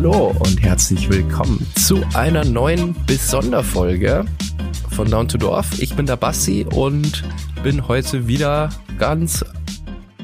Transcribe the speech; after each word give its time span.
Hallo 0.00 0.32
und 0.38 0.62
herzlich 0.62 1.10
willkommen 1.10 1.66
zu 1.74 2.04
einer 2.14 2.44
neuen 2.44 2.94
Besonderfolge 3.06 4.24
von 4.92 5.10
Down 5.10 5.26
to 5.26 5.38
Dorf. 5.38 5.80
Ich 5.80 5.96
bin 5.96 6.06
der 6.06 6.14
Bassi 6.14 6.64
und 6.72 7.24
bin 7.64 7.88
heute 7.88 8.28
wieder 8.28 8.68
ganz 8.96 9.44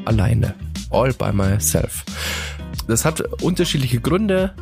alleine. 0.04 0.54
All 0.90 1.12
by 1.12 1.32
myself. 1.32 2.04
Das 2.86 3.04
hat 3.04 3.42
unterschiedliche 3.42 4.00
Gründe. 4.00 4.54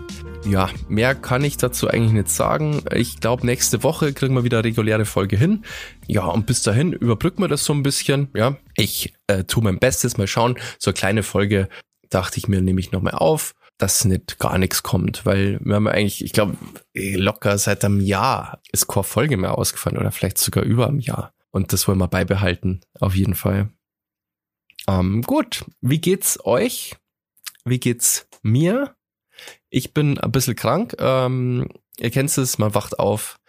Ja, 0.46 0.70
mehr 0.88 1.14
kann 1.14 1.44
ich 1.44 1.58
dazu 1.58 1.88
eigentlich 1.88 2.12
nicht 2.12 2.30
sagen. 2.30 2.82
Ich 2.94 3.20
glaube, 3.20 3.44
nächste 3.44 3.82
Woche 3.82 4.14
kriegen 4.14 4.34
wir 4.34 4.44
wieder 4.44 4.64
reguläre 4.64 5.04
Folge 5.04 5.36
hin. 5.36 5.66
Ja, 6.06 6.24
und 6.24 6.46
bis 6.46 6.62
dahin 6.62 6.94
überbrücken 6.94 7.42
wir 7.42 7.48
das 7.48 7.66
so 7.66 7.74
ein 7.74 7.82
bisschen. 7.82 8.28
Ja, 8.34 8.56
ich 8.78 9.12
äh, 9.26 9.44
tue 9.44 9.62
mein 9.62 9.78
Bestes. 9.78 10.16
Mal 10.16 10.26
schauen. 10.26 10.56
So 10.78 10.88
eine 10.88 10.94
kleine 10.94 11.22
Folge 11.22 11.68
dachte 12.08 12.38
ich 12.38 12.48
mir, 12.48 12.62
nehme 12.62 12.80
ich 12.80 12.92
nochmal 12.92 13.12
auf 13.12 13.54
dass 13.82 14.04
nicht 14.04 14.38
gar 14.38 14.58
nichts 14.58 14.84
kommt, 14.84 15.26
weil 15.26 15.58
wir 15.60 15.74
haben 15.74 15.88
eigentlich, 15.88 16.24
ich 16.24 16.32
glaube, 16.32 16.56
locker 16.94 17.58
seit 17.58 17.84
einem 17.84 17.98
Jahr 17.98 18.60
ist 18.70 18.86
keine 18.86 19.02
Folge 19.02 19.36
mehr 19.36 19.58
ausgefallen 19.58 19.98
oder 19.98 20.12
vielleicht 20.12 20.38
sogar 20.38 20.62
über 20.62 20.86
einem 20.86 21.00
Jahr. 21.00 21.34
Und 21.50 21.72
das 21.72 21.88
wollen 21.88 21.98
wir 21.98 22.06
beibehalten, 22.06 22.82
auf 23.00 23.16
jeden 23.16 23.34
Fall. 23.34 23.70
Ähm, 24.86 25.22
gut, 25.22 25.64
wie 25.80 26.00
geht's 26.00 26.38
euch? 26.44 26.94
Wie 27.64 27.80
geht's 27.80 28.28
mir? 28.42 28.94
Ich 29.68 29.92
bin 29.92 30.16
ein 30.16 30.30
bisschen 30.30 30.54
krank. 30.54 30.94
Ähm, 31.00 31.68
ihr 31.98 32.10
kennt 32.10 32.38
es, 32.38 32.58
man 32.58 32.76
wacht 32.76 33.00
auf, 33.00 33.40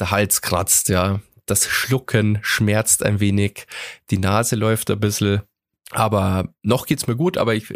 der 0.00 0.10
Hals 0.10 0.42
kratzt, 0.42 0.88
ja. 0.88 1.20
Das 1.46 1.68
Schlucken 1.68 2.40
schmerzt 2.42 3.04
ein 3.04 3.20
wenig, 3.20 3.66
die 4.10 4.18
Nase 4.18 4.56
läuft 4.56 4.90
ein 4.90 4.98
bisschen. 4.98 5.42
Aber 5.90 6.52
noch 6.62 6.86
geht's 6.86 7.06
mir 7.06 7.16
gut, 7.16 7.38
aber 7.38 7.54
ich 7.54 7.72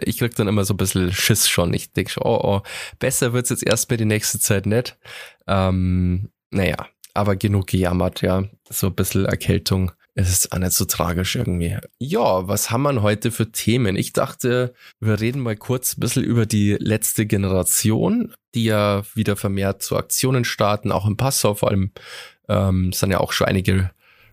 ich 0.00 0.18
krieg 0.18 0.34
dann 0.34 0.48
immer 0.48 0.64
so 0.64 0.74
ein 0.74 0.78
bisschen 0.78 1.12
Schiss 1.12 1.48
schon. 1.48 1.72
Ich 1.74 1.92
denke 1.92 2.10
schon, 2.10 2.24
oh, 2.24 2.40
oh, 2.42 2.62
besser 2.98 3.32
wird's 3.32 3.50
jetzt 3.50 3.66
erstmal 3.66 3.96
die 3.96 4.04
nächste 4.04 4.38
Zeit 4.38 4.66
nicht. 4.66 4.98
Ähm, 5.46 6.30
naja, 6.50 6.86
aber 7.14 7.36
genug 7.36 7.68
gejammert, 7.68 8.22
ja. 8.22 8.44
So 8.68 8.88
ein 8.88 8.94
bisschen 8.94 9.24
Erkältung. 9.24 9.92
Es 10.14 10.30
ist 10.30 10.52
auch 10.52 10.58
nicht 10.58 10.72
so 10.72 10.84
tragisch 10.84 11.36
irgendwie. 11.36 11.78
Ja, 11.98 12.46
was 12.46 12.70
haben 12.70 12.82
wir 12.82 13.00
heute 13.00 13.30
für 13.30 13.50
Themen? 13.50 13.96
Ich 13.96 14.12
dachte, 14.12 14.74
wir 15.00 15.20
reden 15.20 15.40
mal 15.40 15.56
kurz 15.56 15.96
ein 15.96 16.00
bisschen 16.00 16.22
über 16.22 16.44
die 16.44 16.76
letzte 16.78 17.24
Generation, 17.24 18.34
die 18.54 18.64
ja 18.64 19.04
wieder 19.14 19.36
vermehrt 19.36 19.82
zu 19.82 19.96
Aktionen 19.96 20.44
starten, 20.44 20.92
auch 20.92 21.06
in 21.06 21.16
Passau 21.16 21.54
vor 21.54 21.70
allem 21.70 21.92
ähm, 22.48 22.92
sind 22.92 23.10
ja 23.10 23.20
auch 23.20 23.32
schon 23.32 23.46
einige 23.46 23.90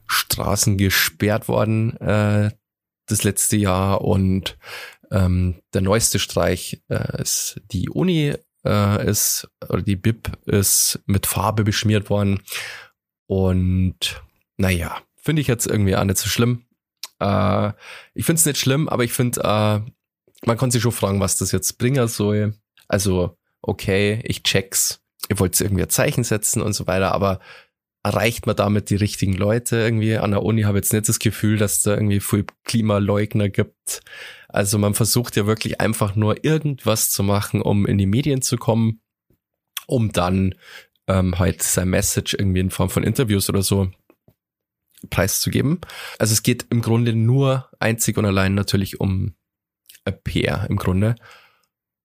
Straßen 0.08 0.78
gesperrt 0.78 1.48
worden 1.48 1.96
äh, 1.98 2.52
das 3.06 3.24
letzte 3.24 3.58
Jahr 3.58 4.02
und 4.02 4.58
ähm, 5.12 5.62
der 5.74 5.82
neueste 5.82 6.20
Streich 6.20 6.82
äh, 6.90 7.22
ist 7.22 7.62
die 7.72 7.90
Uni 7.90 8.36
äh, 8.66 9.10
ist 9.10 9.48
oder 9.68 9.82
die 9.82 9.96
Bib 9.96 10.32
ist 10.46 11.00
mit 11.06 11.26
Farbe 11.26 11.64
beschmiert 11.64 12.10
worden 12.10 12.42
und 13.28 14.22
naja, 14.58 14.98
finde 15.16 15.42
ich 15.42 15.48
jetzt 15.48 15.68
irgendwie 15.68 15.96
auch 15.96 16.04
nicht 16.04 16.18
so 16.18 16.28
schlimm. 16.28 16.66
Äh, 17.20 17.70
ich 18.14 18.26
finde 18.26 18.40
es 18.40 18.46
nicht 18.46 18.58
schlimm, 18.58 18.90
aber 18.90 19.04
ich 19.04 19.14
finde, 19.14 19.42
äh, 19.42 19.80
man 20.46 20.58
kann 20.58 20.72
sich 20.72 20.82
schon 20.82 20.92
fragen, 20.92 21.20
was 21.20 21.38
das 21.38 21.52
jetzt 21.52 21.78
bringen 21.78 22.08
soll. 22.08 22.54
Also 22.88 23.38
okay, 23.62 24.22
ich 24.24 24.44
check's. 24.44 25.02
Ihr 25.30 25.40
wollt 25.40 25.60
irgendwie 25.60 25.84
ein 25.84 25.90
Zeichen 25.90 26.24
setzen 26.24 26.62
und 26.62 26.74
so 26.74 26.88
weiter, 26.88 27.12
aber 27.14 27.40
erreicht 28.04 28.48
man 28.48 28.56
damit 28.56 28.90
die 28.90 28.96
richtigen 28.96 29.34
Leute 29.34 29.78
irgendwie? 29.78 30.18
An 30.18 30.32
der 30.32 30.44
Uni 30.44 30.64
habe 30.64 30.78
jetzt 30.78 30.94
nicht 30.94 31.10
das 31.10 31.20
Gefühl, 31.20 31.58
dass 31.58 31.82
da 31.82 31.94
irgendwie 31.94 32.20
viel 32.20 32.46
Klimaleugner 32.64 33.50
gibt. 33.50 34.02
Also 34.50 34.78
man 34.78 34.96
versucht 34.96 35.36
ja 35.36 35.46
wirklich 35.46 35.80
einfach 35.80 36.16
nur 36.16 36.44
irgendwas 36.44 37.12
zu 37.12 37.24
machen, 37.24 37.62
um 37.62 37.86
in 37.86 37.98
die 37.98 38.08
Medien 38.08 38.42
zu 38.42 38.58
kommen, 38.58 39.02
um 39.88 40.12
dann 40.12 40.56
ähm, 41.08 41.40
halt 41.40 41.64
sein 41.64 41.90
Message 41.90 42.34
irgendwie 42.34 42.60
in 42.60 42.72
Form 42.72 42.90
von 42.90 43.04
Interviews 43.04 43.50
oder 43.50 43.62
so 43.62 43.92
preiszugeben. 45.10 45.80
Also 46.18 46.34
es 46.34 46.44
geht 46.44 46.66
im 46.72 46.82
Grunde 46.82 47.14
nur 47.14 47.70
einzig 47.80 48.18
und 48.18 48.26
allein 48.26 48.56
natürlich 48.56 49.00
um 49.00 49.36
PR 50.24 50.68
im 50.70 50.78
Grunde. 50.78 51.16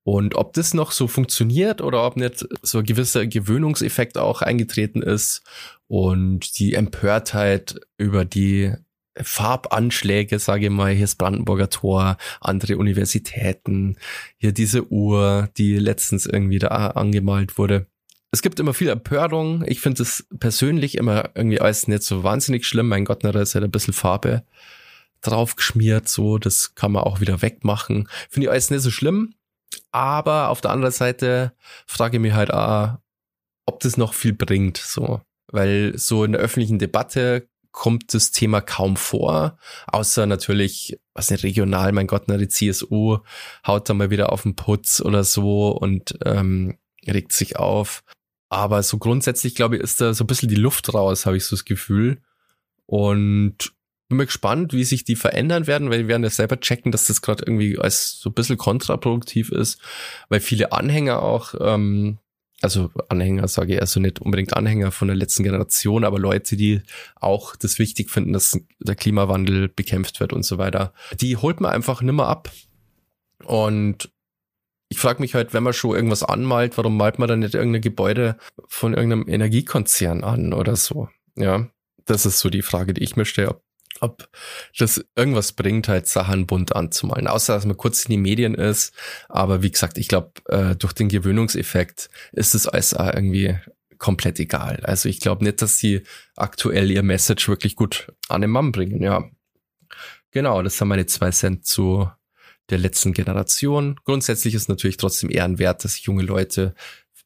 Und 0.07 0.35
ob 0.35 0.53
das 0.53 0.75
noch 0.75 0.93
so 0.93 1.09
funktioniert 1.09 1.81
oder 1.81 2.07
ob 2.07 2.17
nicht 2.17 2.47
so 2.61 2.79
ein 2.79 2.85
gewisser 2.85 3.27
Gewöhnungseffekt 3.27 4.19
auch 4.19 4.43
eingetreten 4.43 5.03
ist 5.03 5.43
und 5.87 6.59
die 6.59 6.75
Empörtheit 6.75 7.81
über 7.97 8.27
die 8.27 8.75
Farbanschläge, 9.21 10.39
sage 10.39 10.67
ich 10.67 10.71
mal, 10.71 10.93
hier 10.93 11.05
ist 11.05 11.17
Brandenburger 11.17 11.71
Tor, 11.71 12.17
andere 12.41 12.77
Universitäten, 12.77 13.97
hier 14.37 14.53
diese 14.53 14.91
Uhr, 14.91 15.49
die 15.57 15.79
letztens 15.79 16.27
irgendwie 16.27 16.59
da 16.59 16.69
angemalt 16.69 17.59
wurde. 17.59 17.87
Es 18.33 18.43
gibt 18.43 18.59
immer 18.59 18.75
viel 18.75 18.89
Empörung. 18.89 19.63
Ich 19.67 19.81
finde 19.81 20.03
es 20.03 20.27
persönlich 20.41 20.97
immer 20.97 21.31
irgendwie 21.37 21.61
alles 21.61 21.87
nicht 21.87 22.03
so 22.03 22.25
wahnsinnig 22.25 22.67
schlimm. 22.67 22.89
Mein 22.89 23.05
Gott, 23.05 23.21
na, 23.23 23.31
da 23.31 23.41
ist 23.41 23.55
halt 23.55 23.65
ein 23.65 23.71
bisschen 23.71 23.95
Farbe 23.95 24.45
draufgeschmiert, 25.21 26.09
so, 26.09 26.39
das 26.39 26.75
kann 26.75 26.93
man 26.93 27.05
auch 27.05 27.21
wieder 27.21 27.43
wegmachen. 27.43 28.09
Finde 28.29 28.47
ich 28.47 28.51
alles 28.51 28.71
nicht 28.71 28.83
so 28.83 28.91
schlimm. 28.91 29.35
Aber 29.93 30.51
auf 30.51 30.61
der 30.61 30.73
anderen 30.73 30.93
Seite 30.93 31.53
frage 31.87 32.17
ich 32.17 32.21
mich 32.21 32.33
halt 32.33 32.53
auch, 32.53 32.99
ob 33.67 33.81
das 33.81 33.97
noch 33.97 34.15
viel 34.15 34.33
bringt, 34.33 34.77
so. 34.77 35.21
Weil 35.47 35.97
so 35.97 36.25
in 36.25 36.33
der 36.33 36.41
öffentlichen 36.41 36.79
Debatte 36.79 37.49
kommt 37.75 38.15
das 38.15 38.31
Thema 38.31 38.61
kaum 38.61 38.97
vor, 38.97 39.59
außer 39.89 40.27
natürlich, 40.27 40.99
was 41.13 41.31
nicht 41.31 41.43
regional, 41.43 41.91
mein 41.91 42.07
Gott, 42.07 42.25
na, 42.29 42.37
die 42.37 42.49
CSU 42.49 43.19
haut 43.67 43.89
da 43.89 43.95
mal 43.95 44.11
wieder 44.11 44.33
auf 44.33 44.43
den 44.43 44.55
Putz 44.55 45.01
oder 45.01 45.25
so 45.25 45.71
und 45.71 46.17
ähm, 46.25 46.79
regt 47.07 47.33
sich 47.33 47.57
auf. 47.57 48.05
Aber 48.49 48.85
so 48.85 48.99
grundsätzlich, 48.99 49.57
glaube 49.57 49.77
ich, 49.77 49.83
ist 49.83 50.01
da 50.01 50.15
so 50.15 50.23
ein 50.23 50.29
bisschen 50.29 50.49
die 50.49 50.55
Luft 50.55 50.95
raus, 50.95 51.27
habe 51.27 51.37
ich 51.37 51.45
so 51.45 51.57
das 51.57 51.65
Gefühl. 51.65 52.23
Und 52.87 53.73
bin 54.09 54.19
mal 54.19 54.27
gespannt, 54.27 54.73
wie 54.73 54.85
sich 54.85 55.03
die 55.03 55.17
verändern 55.17 55.67
werden, 55.67 55.91
weil 55.91 56.01
wir 56.01 56.09
werden 56.09 56.23
ja 56.23 56.31
selber 56.31 56.61
checken, 56.61 56.93
dass 56.93 57.09
das 57.09 57.23
gerade 57.23 57.43
irgendwie 57.45 57.77
als 57.79 58.21
so 58.21 58.31
ein 58.31 58.35
bisschen 58.35 58.57
kontraproduktiv 58.57 59.51
ist, 59.51 59.81
weil 60.29 60.39
viele 60.39 60.71
Anhänger 60.71 61.23
auch, 61.23 61.55
ähm, 61.61 62.19
also 62.61 62.91
Anhänger 63.09 63.49
sage 63.49 63.75
ich 63.75 63.81
also 63.81 64.01
nicht 64.01 64.21
unbedingt 64.21 64.57
Anhänger 64.57 64.91
von 64.91 65.09
der 65.09 65.17
letzten 65.17 65.43
Generation, 65.43 66.05
aber 66.05 66.19
Leute, 66.19 66.57
die 66.57 66.83
auch 67.17 67.57
das 67.57 67.79
wichtig 67.79 68.11
finden, 68.11 68.33
dass 68.33 68.59
der 68.81 68.95
Klimawandel 68.95 69.69
bekämpft 69.69 70.21
wird 70.21 70.33
und 70.33 70.45
so 70.45 70.59
weiter, 70.59 70.93
die 71.21 71.37
holt 71.37 71.61
man 71.61 71.73
einfach 71.73 72.01
nimmer 72.01 72.29
ab. 72.29 72.51
Und 73.45 74.11
ich 74.89 74.99
frage 74.99 75.21
mich 75.21 75.35
halt, 75.35 75.53
wenn 75.53 75.63
man 75.63 75.73
schon 75.73 75.97
irgendwas 75.97 76.23
anmalt, 76.23 76.77
warum 76.77 76.97
malt 76.97 77.19
man 77.19 77.29
dann 77.29 77.41
nicht 77.41 77.55
irgendein 77.55 77.83
Gebäude 77.83 78.37
von 78.69 78.95
irgendeinem 78.95 79.29
Energiekonzern 79.29 80.23
an 80.23 80.53
oder 80.53 80.77
so? 80.77 81.09
Ja, 81.37 81.69
das 82.05 82.27
ist 82.27 82.39
so 82.39 82.49
die 82.49 82.63
Frage, 82.63 82.95
die 82.95 83.03
ich 83.03 83.17
mir 83.17 83.25
stelle, 83.25 83.51
ob 83.51 83.64
ob 84.05 84.29
das 84.79 85.05
irgendwas 85.17 85.53
bringt, 85.53 85.89
halt 85.89 86.07
Sachen 86.07 86.47
bunt 86.47 86.75
anzumalen. 86.77 87.27
Außer, 87.27 87.55
dass 87.55 87.67
man 87.67 87.77
kurz 87.77 88.05
in 88.05 88.11
die 88.11 88.19
Medien 88.19 88.55
ist. 88.55 88.95
Aber 89.29 89.63
wie 89.63 89.71
gesagt, 89.71 89.99
ich 89.99 90.09
glaube, 90.09 90.33
äh, 90.49 90.77
durch 90.77 90.93
den 90.93 91.09
Gewöhnungseffekt 91.09 92.11
ist 92.33 92.55
es 92.55 92.67
alles 92.67 92.93
irgendwie 92.93 93.57
komplett 93.99 94.39
egal. 94.39 94.81
Also 94.83 95.09
ich 95.09 95.21
glaube 95.21 95.45
nicht, 95.45 95.63
dass 95.63 95.79
sie 95.79 96.03
aktuell 96.37 96.91
ihr 96.91 97.03
Message 97.03 97.49
wirklich 97.49 97.77
gut 97.77 98.13
an 98.29 98.43
den 98.43 98.51
Mann 98.51 98.73
bringen, 98.73 99.03
ja. 99.03 99.25
Genau, 100.31 100.63
das 100.63 100.81
haben 100.81 100.89
meine 100.89 101.07
zwei 101.07 101.31
Cent 101.31 101.65
zu 101.65 102.11
der 102.71 102.79
letzten 102.79 103.13
Generation. 103.13 103.97
Grundsätzlich 104.05 104.55
ist 104.55 104.69
natürlich 104.69 104.97
trotzdem 104.97 105.31
ehrenwert, 105.31 105.85
dass 105.85 106.05
junge 106.05 106.23
Leute 106.23 106.75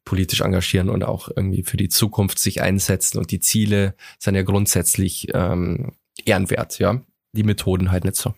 politisch 0.05 0.41
engagieren 0.41 0.89
und 0.89 1.05
auch 1.05 1.29
irgendwie 1.35 1.63
für 1.63 1.77
die 1.77 1.89
Zukunft 1.89 2.39
sich 2.39 2.63
einsetzen 2.63 3.19
und 3.19 3.31
die 3.31 3.41
Ziele 3.41 3.95
sind 4.19 4.37
ja 4.37 4.43
grundsätzlich 4.43 5.29
ähm, 5.35 5.93
ehrenwert, 6.25 6.79
ja. 6.79 7.01
Die 7.33 7.43
Methoden 7.43 7.91
halt 7.91 8.05
nicht 8.05 8.17
so. 8.17 8.35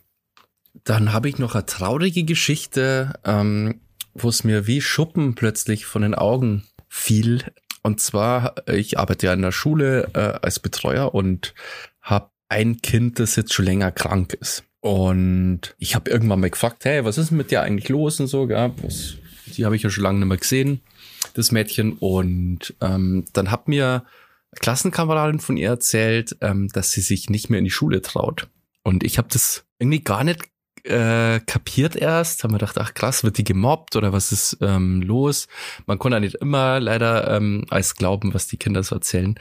Dann 0.84 1.12
habe 1.12 1.28
ich 1.28 1.38
noch 1.38 1.54
eine 1.54 1.66
traurige 1.66 2.24
Geschichte, 2.24 3.14
ähm, 3.24 3.80
wo 4.14 4.28
es 4.28 4.44
mir 4.44 4.66
wie 4.66 4.80
Schuppen 4.80 5.34
plötzlich 5.34 5.86
von 5.86 6.02
den 6.02 6.14
Augen 6.14 6.64
fiel. 6.88 7.44
Und 7.82 8.00
zwar, 8.00 8.54
ich 8.68 8.98
arbeite 8.98 9.26
ja 9.26 9.32
in 9.32 9.42
der 9.42 9.52
Schule 9.52 10.10
äh, 10.14 10.38
als 10.42 10.58
Betreuer 10.58 11.14
und 11.14 11.54
habe 12.02 12.30
ein 12.48 12.82
Kind, 12.82 13.18
das 13.18 13.36
jetzt 13.36 13.52
schon 13.52 13.64
länger 13.64 13.92
krank 13.92 14.34
ist. 14.34 14.64
Und 14.80 15.74
ich 15.78 15.94
habe 15.94 16.10
irgendwann 16.10 16.40
mal 16.40 16.50
gefragt, 16.50 16.84
hey, 16.84 17.04
was 17.04 17.18
ist 17.18 17.30
mit 17.30 17.50
dir 17.50 17.62
eigentlich 17.62 17.88
los 17.88 18.18
und 18.18 18.26
so, 18.26 18.46
gell? 18.46 18.72
Was, 18.82 19.14
die 19.56 19.64
habe 19.64 19.76
ich 19.76 19.82
ja 19.82 19.90
schon 19.90 20.04
lange 20.04 20.18
nicht 20.20 20.28
mehr 20.28 20.36
gesehen, 20.36 20.80
das 21.34 21.52
Mädchen. 21.52 21.92
Und 21.92 22.74
ähm, 22.80 23.24
dann 23.32 23.50
hat 23.50 23.68
mir 23.68 24.04
Klassenkameradin 24.58 25.40
von 25.40 25.56
ihr 25.56 25.68
erzählt, 25.68 26.36
ähm, 26.40 26.68
dass 26.68 26.90
sie 26.90 27.00
sich 27.00 27.30
nicht 27.30 27.50
mehr 27.50 27.58
in 27.58 27.64
die 27.64 27.70
Schule 27.70 28.02
traut. 28.02 28.48
Und 28.82 29.04
ich 29.04 29.18
habe 29.18 29.28
das 29.30 29.64
irgendwie 29.78 30.02
gar 30.02 30.24
nicht 30.24 30.50
äh, 30.84 31.40
kapiert 31.40 31.94
erst, 31.96 32.42
haben 32.42 32.52
wir 32.52 32.58
gedacht, 32.58 32.78
ach 32.78 32.94
krass, 32.94 33.22
wird 33.22 33.38
die 33.38 33.44
gemobbt 33.44 33.96
oder 33.96 34.12
was 34.12 34.32
ist 34.32 34.58
ähm, 34.60 35.02
los? 35.02 35.46
Man 35.86 35.98
konnte 35.98 36.16
ja 36.16 36.20
nicht 36.20 36.36
immer 36.36 36.80
leider 36.80 37.36
ähm, 37.36 37.64
alles 37.70 37.96
glauben, 37.96 38.34
was 38.34 38.46
die 38.46 38.56
Kinder 38.56 38.82
so 38.82 38.94
erzählen. 38.94 39.34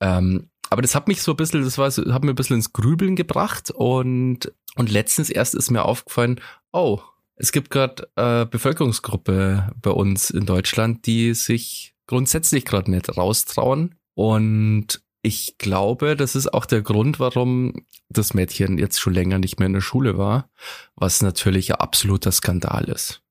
Ähm, 0.00 0.50
aber 0.70 0.82
das 0.82 0.94
hat 0.94 1.08
mich 1.08 1.22
so 1.22 1.32
ein 1.32 1.36
bisschen, 1.36 1.62
das 1.64 1.78
war, 1.78 1.90
hat 1.90 2.24
mir 2.24 2.30
ein 2.30 2.36
bisschen 2.36 2.56
ins 2.56 2.72
Grübeln 2.72 3.16
gebracht 3.16 3.70
und, 3.70 4.52
und 4.76 4.90
letztens 4.90 5.30
erst 5.30 5.54
ist 5.54 5.70
mir 5.70 5.84
aufgefallen, 5.84 6.40
oh, 6.72 7.00
es 7.36 7.52
gibt 7.52 7.70
gerade 7.70 8.08
äh, 8.16 8.46
Bevölkerungsgruppe 8.46 9.72
bei 9.80 9.90
uns 9.90 10.30
in 10.30 10.44
Deutschland, 10.44 11.06
die 11.06 11.34
sich 11.34 11.94
grundsätzlich 12.06 12.64
gerade 12.64 12.90
nicht 12.90 13.16
raustrauen. 13.16 13.94
Und 14.18 15.00
ich 15.22 15.58
glaube, 15.58 16.16
das 16.16 16.34
ist 16.34 16.52
auch 16.52 16.66
der 16.66 16.82
Grund, 16.82 17.20
warum 17.20 17.84
das 18.08 18.34
Mädchen 18.34 18.76
jetzt 18.76 18.98
schon 18.98 19.14
länger 19.14 19.38
nicht 19.38 19.60
mehr 19.60 19.66
in 19.66 19.74
der 19.74 19.80
Schule 19.80 20.18
war, 20.18 20.50
was 20.96 21.22
natürlich 21.22 21.70
ein 21.70 21.78
absoluter 21.78 22.32
Skandal 22.32 22.86
ist. 22.86 23.22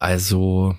Also, 0.00 0.76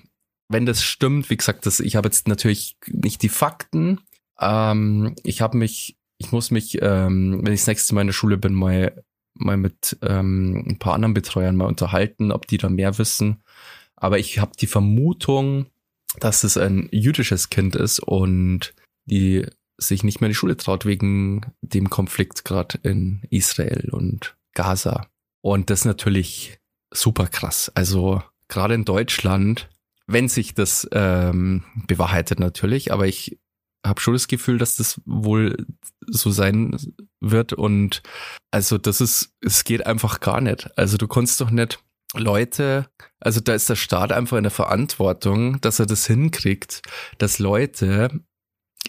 wenn 0.49 0.65
das 0.65 0.83
stimmt, 0.83 1.29
wie 1.29 1.37
gesagt, 1.37 1.65
das, 1.65 1.79
ich 1.79 1.95
habe 1.95 2.09
jetzt 2.09 2.27
natürlich 2.27 2.75
nicht 2.87 3.21
die 3.21 3.29
Fakten. 3.29 4.01
Ähm, 4.37 5.15
ich 5.23 5.39
habe 5.39 5.57
mich, 5.57 5.95
ich 6.17 6.33
muss 6.33 6.51
mich, 6.51 6.79
ähm, 6.81 7.39
wenn 7.41 7.53
ich 7.53 7.61
das 7.61 7.67
nächste 7.67 7.95
Mal 7.95 8.01
in 8.01 8.07
der 8.07 8.13
Schule 8.13 8.35
bin, 8.35 8.53
mal 8.53 9.01
mal 9.33 9.55
mit 9.55 9.97
ähm, 10.01 10.65
ein 10.67 10.77
paar 10.77 10.93
anderen 10.93 11.13
Betreuern 11.13 11.55
mal 11.55 11.67
unterhalten, 11.67 12.33
ob 12.33 12.47
die 12.47 12.57
da 12.57 12.67
mehr 12.67 12.97
wissen. 12.97 13.41
Aber 13.95 14.19
ich 14.19 14.39
habe 14.39 14.51
die 14.59 14.67
Vermutung, 14.67 15.67
dass 16.19 16.43
es 16.43 16.57
ein 16.57 16.89
jüdisches 16.91 17.49
Kind 17.49 17.77
ist 17.77 17.99
und 17.99 18.73
die 19.05 19.45
sich 19.77 20.03
nicht 20.03 20.21
mehr 20.21 20.27
in 20.27 20.31
die 20.31 20.37
Schule 20.37 20.57
traut 20.57 20.85
wegen 20.85 21.53
dem 21.61 21.89
Konflikt 21.89 22.45
gerade 22.45 22.79
in 22.83 23.23
Israel 23.29 23.89
und 23.91 24.35
Gaza. 24.53 25.07
Und 25.41 25.69
das 25.69 25.81
ist 25.81 25.85
natürlich 25.85 26.59
super 26.93 27.27
krass. 27.27 27.71
Also 27.75 28.21
gerade 28.47 28.75
in 28.75 28.85
Deutschland, 28.85 29.69
wenn 30.07 30.29
sich 30.29 30.53
das 30.53 30.87
ähm, 30.91 31.63
bewahrheitet 31.87 32.39
natürlich, 32.39 32.91
aber 32.93 33.07
ich 33.07 33.39
habe 33.85 33.99
schon 33.99 34.13
das 34.13 34.27
Gefühl, 34.27 34.57
dass 34.57 34.77
das 34.77 35.01
wohl 35.05 35.65
so 36.07 36.31
sein 36.31 36.77
wird. 37.19 37.53
Und 37.53 38.01
also 38.51 38.77
das 38.77 39.01
ist, 39.01 39.33
es 39.41 39.63
geht 39.63 39.85
einfach 39.85 40.19
gar 40.19 40.39
nicht. 40.39 40.69
Also 40.77 40.97
du 40.97 41.07
kannst 41.07 41.41
doch 41.41 41.49
nicht 41.49 41.79
Leute, 42.15 42.87
also 43.19 43.41
da 43.41 43.53
ist 43.53 43.69
der 43.69 43.75
Staat 43.75 44.11
einfach 44.11 44.37
in 44.37 44.43
der 44.43 44.51
Verantwortung, 44.51 45.59
dass 45.61 45.79
er 45.79 45.85
das 45.85 46.05
hinkriegt, 46.05 46.81
dass 47.17 47.39
Leute, 47.39 48.21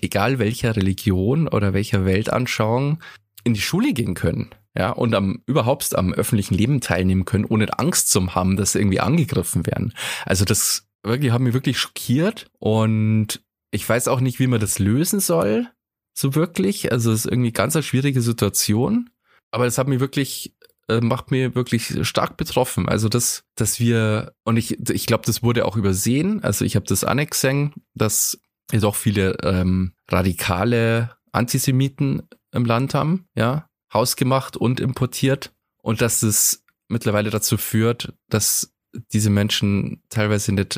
egal 0.03 0.39
welcher 0.39 0.77
Religion 0.77 1.49
oder 1.49 1.73
welcher 1.73 2.05
Weltanschauung, 2.05 3.03
in 3.45 3.55
die 3.55 3.61
Schule 3.61 3.93
gehen 3.93 4.15
können. 4.15 4.51
Ja, 4.77 4.91
und 4.91 5.15
am 5.15 5.43
überhaupt 5.47 5.95
am 5.95 6.13
öffentlichen 6.13 6.55
Leben 6.55 6.81
teilnehmen 6.81 7.25
können, 7.25 7.45
ohne 7.45 7.79
Angst 7.79 8.11
zu 8.11 8.35
haben, 8.35 8.57
dass 8.57 8.73
sie 8.73 8.81
irgendwie 8.81 9.01
angegriffen 9.01 9.67
werden. 9.67 9.95
Also 10.27 10.45
das 10.45 10.89
wirklich 11.05 11.31
hat 11.31 11.41
mich 11.41 11.55
wirklich 11.55 11.79
schockiert 11.79 12.47
und 12.59 13.41
ich 13.71 13.89
weiß 13.89 14.09
auch 14.09 14.21
nicht, 14.21 14.41
wie 14.41 14.47
man 14.47 14.61
das 14.61 14.79
lösen 14.79 15.21
soll, 15.21 15.69
so 16.15 16.35
wirklich. 16.35 16.93
Also 16.93 17.13
es 17.13 17.25
ist 17.25 17.31
irgendwie 17.31 17.53
ganz 17.53 17.77
eine 17.77 17.83
schwierige 17.83 18.23
Situation. 18.23 19.11
Aber 19.51 19.65
das 19.65 19.79
hat 19.79 19.89
mich 19.89 20.01
wirklich, 20.01 20.57
äh, 20.89 21.01
macht 21.01 21.31
mir 21.31 21.55
wirklich 21.55 22.07
stark 22.07 22.37
betroffen. 22.37 22.89
Also 22.89 23.09
das, 23.09 23.45
dass 23.57 23.79
wir, 23.79 24.33
und 24.45 24.57
ich, 24.57 24.79
ich 24.91 25.07
glaube, 25.07 25.25
das 25.27 25.43
wurde 25.43 25.67
auch 25.67 25.77
übersehen. 25.77 26.43
Also 26.43 26.65
ich 26.65 26.77
habe 26.77 26.87
das 26.87 27.05
angesehen, 27.05 27.73
dass 27.95 28.41
es 28.73 28.85
auch 28.85 28.97
viele 28.97 29.37
ähm, 29.43 29.93
radikale 30.09 31.17
Antisemiten 31.33 32.23
im 32.53 32.65
Land 32.65 32.95
haben, 32.95 33.27
ja, 33.35 33.69
hausgemacht 33.93 34.57
und 34.57 34.81
importiert. 34.81 35.53
Und 35.83 36.01
dass 36.01 36.23
es 36.23 36.65
mittlerweile 36.89 37.31
dazu 37.31 37.57
führt, 37.57 38.15
dass 38.29 38.75
diese 39.13 39.31
Menschen 39.31 40.03
teilweise 40.09 40.53
nicht 40.53 40.77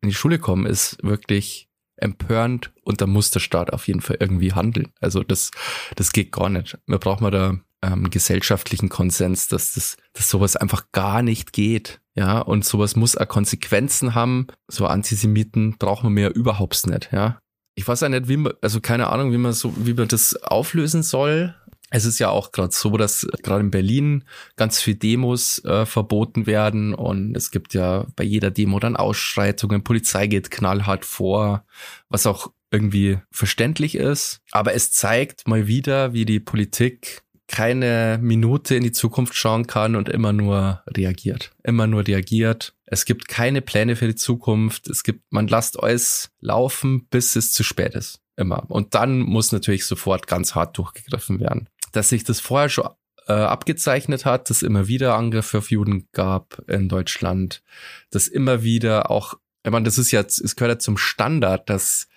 in 0.00 0.08
die 0.08 0.14
Schule 0.14 0.38
kommen, 0.38 0.66
ist 0.66 1.02
wirklich 1.02 1.68
empörend 1.96 2.72
und 2.82 3.00
da 3.00 3.06
muss 3.06 3.30
der 3.30 3.40
Staat 3.40 3.72
auf 3.72 3.88
jeden 3.88 4.00
Fall 4.00 4.18
irgendwie 4.20 4.52
handeln. 4.52 4.92
Also 5.00 5.22
das, 5.22 5.50
das 5.94 6.12
geht 6.12 6.32
gar 6.32 6.48
nicht. 6.48 6.78
Wir 6.86 6.98
brauchen 6.98 7.30
da 7.30 7.58
ähm, 7.82 8.10
gesellschaftlichen 8.10 8.88
Konsens, 8.88 9.48
dass 9.48 9.74
das, 9.74 9.96
dass 10.12 10.28
sowas 10.28 10.56
einfach 10.56 10.92
gar 10.92 11.22
nicht 11.22 11.52
geht. 11.52 12.00
Ja, 12.16 12.40
und 12.40 12.64
sowas 12.64 12.96
muss 12.96 13.16
auch 13.16 13.28
Konsequenzen 13.28 14.14
haben. 14.14 14.46
So 14.68 14.86
Antisemiten 14.86 15.76
brauchen 15.78 16.16
wir 16.16 16.24
ja 16.24 16.30
überhaupt 16.30 16.86
nicht, 16.86 17.10
ja. 17.12 17.38
Ich 17.74 17.86
weiß 17.86 18.00
ja 18.00 18.08
nicht, 18.08 18.28
wie 18.28 18.38
man, 18.38 18.54
also 18.62 18.80
keine 18.80 19.08
Ahnung, 19.08 19.32
wie 19.32 19.38
man 19.38 19.52
so, 19.52 19.74
wie 19.76 19.92
man 19.92 20.08
das 20.08 20.34
auflösen 20.42 21.02
soll. 21.02 21.54
Es 21.90 22.06
ist 22.06 22.18
ja 22.18 22.30
auch 22.30 22.50
gerade 22.52 22.72
so, 22.72 22.96
dass 22.96 23.28
gerade 23.42 23.60
in 23.60 23.70
Berlin 23.70 24.24
ganz 24.56 24.80
viel 24.80 24.94
Demos 24.94 25.62
äh, 25.64 25.84
verboten 25.84 26.46
werden 26.46 26.94
und 26.94 27.36
es 27.36 27.50
gibt 27.50 27.74
ja 27.74 28.06
bei 28.16 28.24
jeder 28.24 28.50
Demo 28.50 28.80
dann 28.80 28.96
Ausschreitungen, 28.96 29.84
Polizei 29.84 30.26
geht 30.26 30.50
knallhart 30.50 31.04
vor, 31.04 31.64
was 32.08 32.26
auch 32.26 32.50
irgendwie 32.70 33.18
verständlich 33.30 33.94
ist. 33.94 34.40
Aber 34.50 34.74
es 34.74 34.90
zeigt 34.90 35.46
mal 35.46 35.66
wieder, 35.66 36.12
wie 36.12 36.24
die 36.24 36.40
Politik 36.40 37.22
keine 37.48 38.18
Minute 38.20 38.74
in 38.74 38.82
die 38.82 38.92
Zukunft 38.92 39.34
schauen 39.34 39.66
kann 39.66 39.96
und 39.96 40.08
immer 40.08 40.32
nur 40.32 40.82
reagiert. 40.86 41.52
Immer 41.62 41.86
nur 41.86 42.06
reagiert. 42.06 42.74
Es 42.86 43.04
gibt 43.04 43.28
keine 43.28 43.62
Pläne 43.62 43.96
für 43.96 44.06
die 44.06 44.16
Zukunft. 44.16 44.88
Es 44.88 45.02
gibt, 45.02 45.22
man 45.30 45.48
lasst 45.48 45.80
alles 45.80 46.30
laufen, 46.40 47.06
bis 47.08 47.36
es 47.36 47.52
zu 47.52 47.62
spät 47.62 47.94
ist. 47.94 48.20
Immer. 48.36 48.64
Und 48.68 48.94
dann 48.94 49.20
muss 49.20 49.52
natürlich 49.52 49.86
sofort 49.86 50.26
ganz 50.26 50.54
hart 50.54 50.76
durchgegriffen 50.76 51.40
werden 51.40 51.68
dass 51.96 52.10
sich 52.10 52.24
das 52.24 52.40
vorher 52.40 52.68
schon 52.68 52.88
äh, 53.26 53.32
abgezeichnet 53.32 54.24
hat, 54.24 54.50
dass 54.50 54.62
immer 54.62 54.86
wieder 54.86 55.16
Angriffe 55.16 55.58
auf 55.58 55.70
Juden 55.70 56.08
gab 56.12 56.62
in 56.68 56.88
Deutschland, 56.88 57.62
dass 58.10 58.28
immer 58.28 58.62
wieder 58.62 59.10
auch, 59.10 59.34
ich 59.64 59.72
meine, 59.72 59.84
das 59.84 59.98
ist 59.98 60.10
ja, 60.10 60.20
es 60.20 60.56
gehört 60.56 60.74
ja 60.74 60.78
zum 60.78 60.98
Standard, 60.98 61.68
dass 61.68 62.08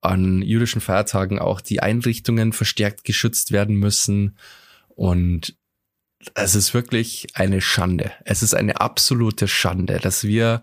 an 0.00 0.42
jüdischen 0.42 0.80
Feiertagen 0.80 1.38
auch 1.38 1.60
die 1.60 1.80
Einrichtungen 1.80 2.52
verstärkt 2.52 3.04
geschützt 3.04 3.52
werden 3.52 3.76
müssen 3.76 4.38
und 4.98 5.56
es 6.34 6.56
ist 6.56 6.74
wirklich 6.74 7.28
eine 7.34 7.60
Schande. 7.60 8.10
Es 8.24 8.42
ist 8.42 8.52
eine 8.52 8.80
absolute 8.80 9.46
Schande, 9.46 10.00
dass 10.00 10.24
wir 10.24 10.62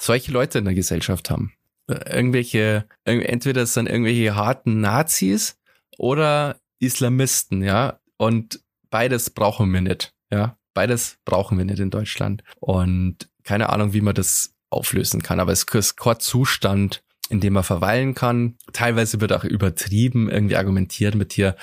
solche 0.00 0.32
Leute 0.32 0.58
in 0.58 0.64
der 0.64 0.74
Gesellschaft 0.74 1.30
haben. 1.30 1.52
Irgendwelche, 1.86 2.86
entweder 3.04 3.62
es 3.62 3.74
sind 3.74 3.88
irgendwelche 3.88 4.34
harten 4.34 4.80
Nazis 4.80 5.60
oder 5.96 6.56
Islamisten, 6.80 7.62
ja. 7.62 8.00
Und 8.16 8.60
beides 8.90 9.30
brauchen 9.30 9.72
wir 9.72 9.80
nicht, 9.80 10.12
ja. 10.32 10.58
Beides 10.74 11.18
brauchen 11.24 11.56
wir 11.56 11.64
nicht 11.64 11.78
in 11.78 11.90
Deutschland. 11.90 12.42
Und 12.58 13.28
keine 13.44 13.70
Ahnung, 13.70 13.92
wie 13.92 14.00
man 14.00 14.16
das 14.16 14.54
auflösen 14.70 15.22
kann. 15.22 15.38
Aber 15.38 15.52
es 15.52 15.62
ist 15.62 15.94
Zustand, 16.18 17.04
in 17.28 17.38
dem 17.38 17.52
man 17.52 17.62
verweilen 17.62 18.14
kann. 18.14 18.56
Teilweise 18.72 19.20
wird 19.20 19.32
auch 19.32 19.44
übertrieben 19.44 20.28
irgendwie 20.28 20.56
argumentiert 20.56 21.14
mit 21.14 21.32
hier 21.32 21.54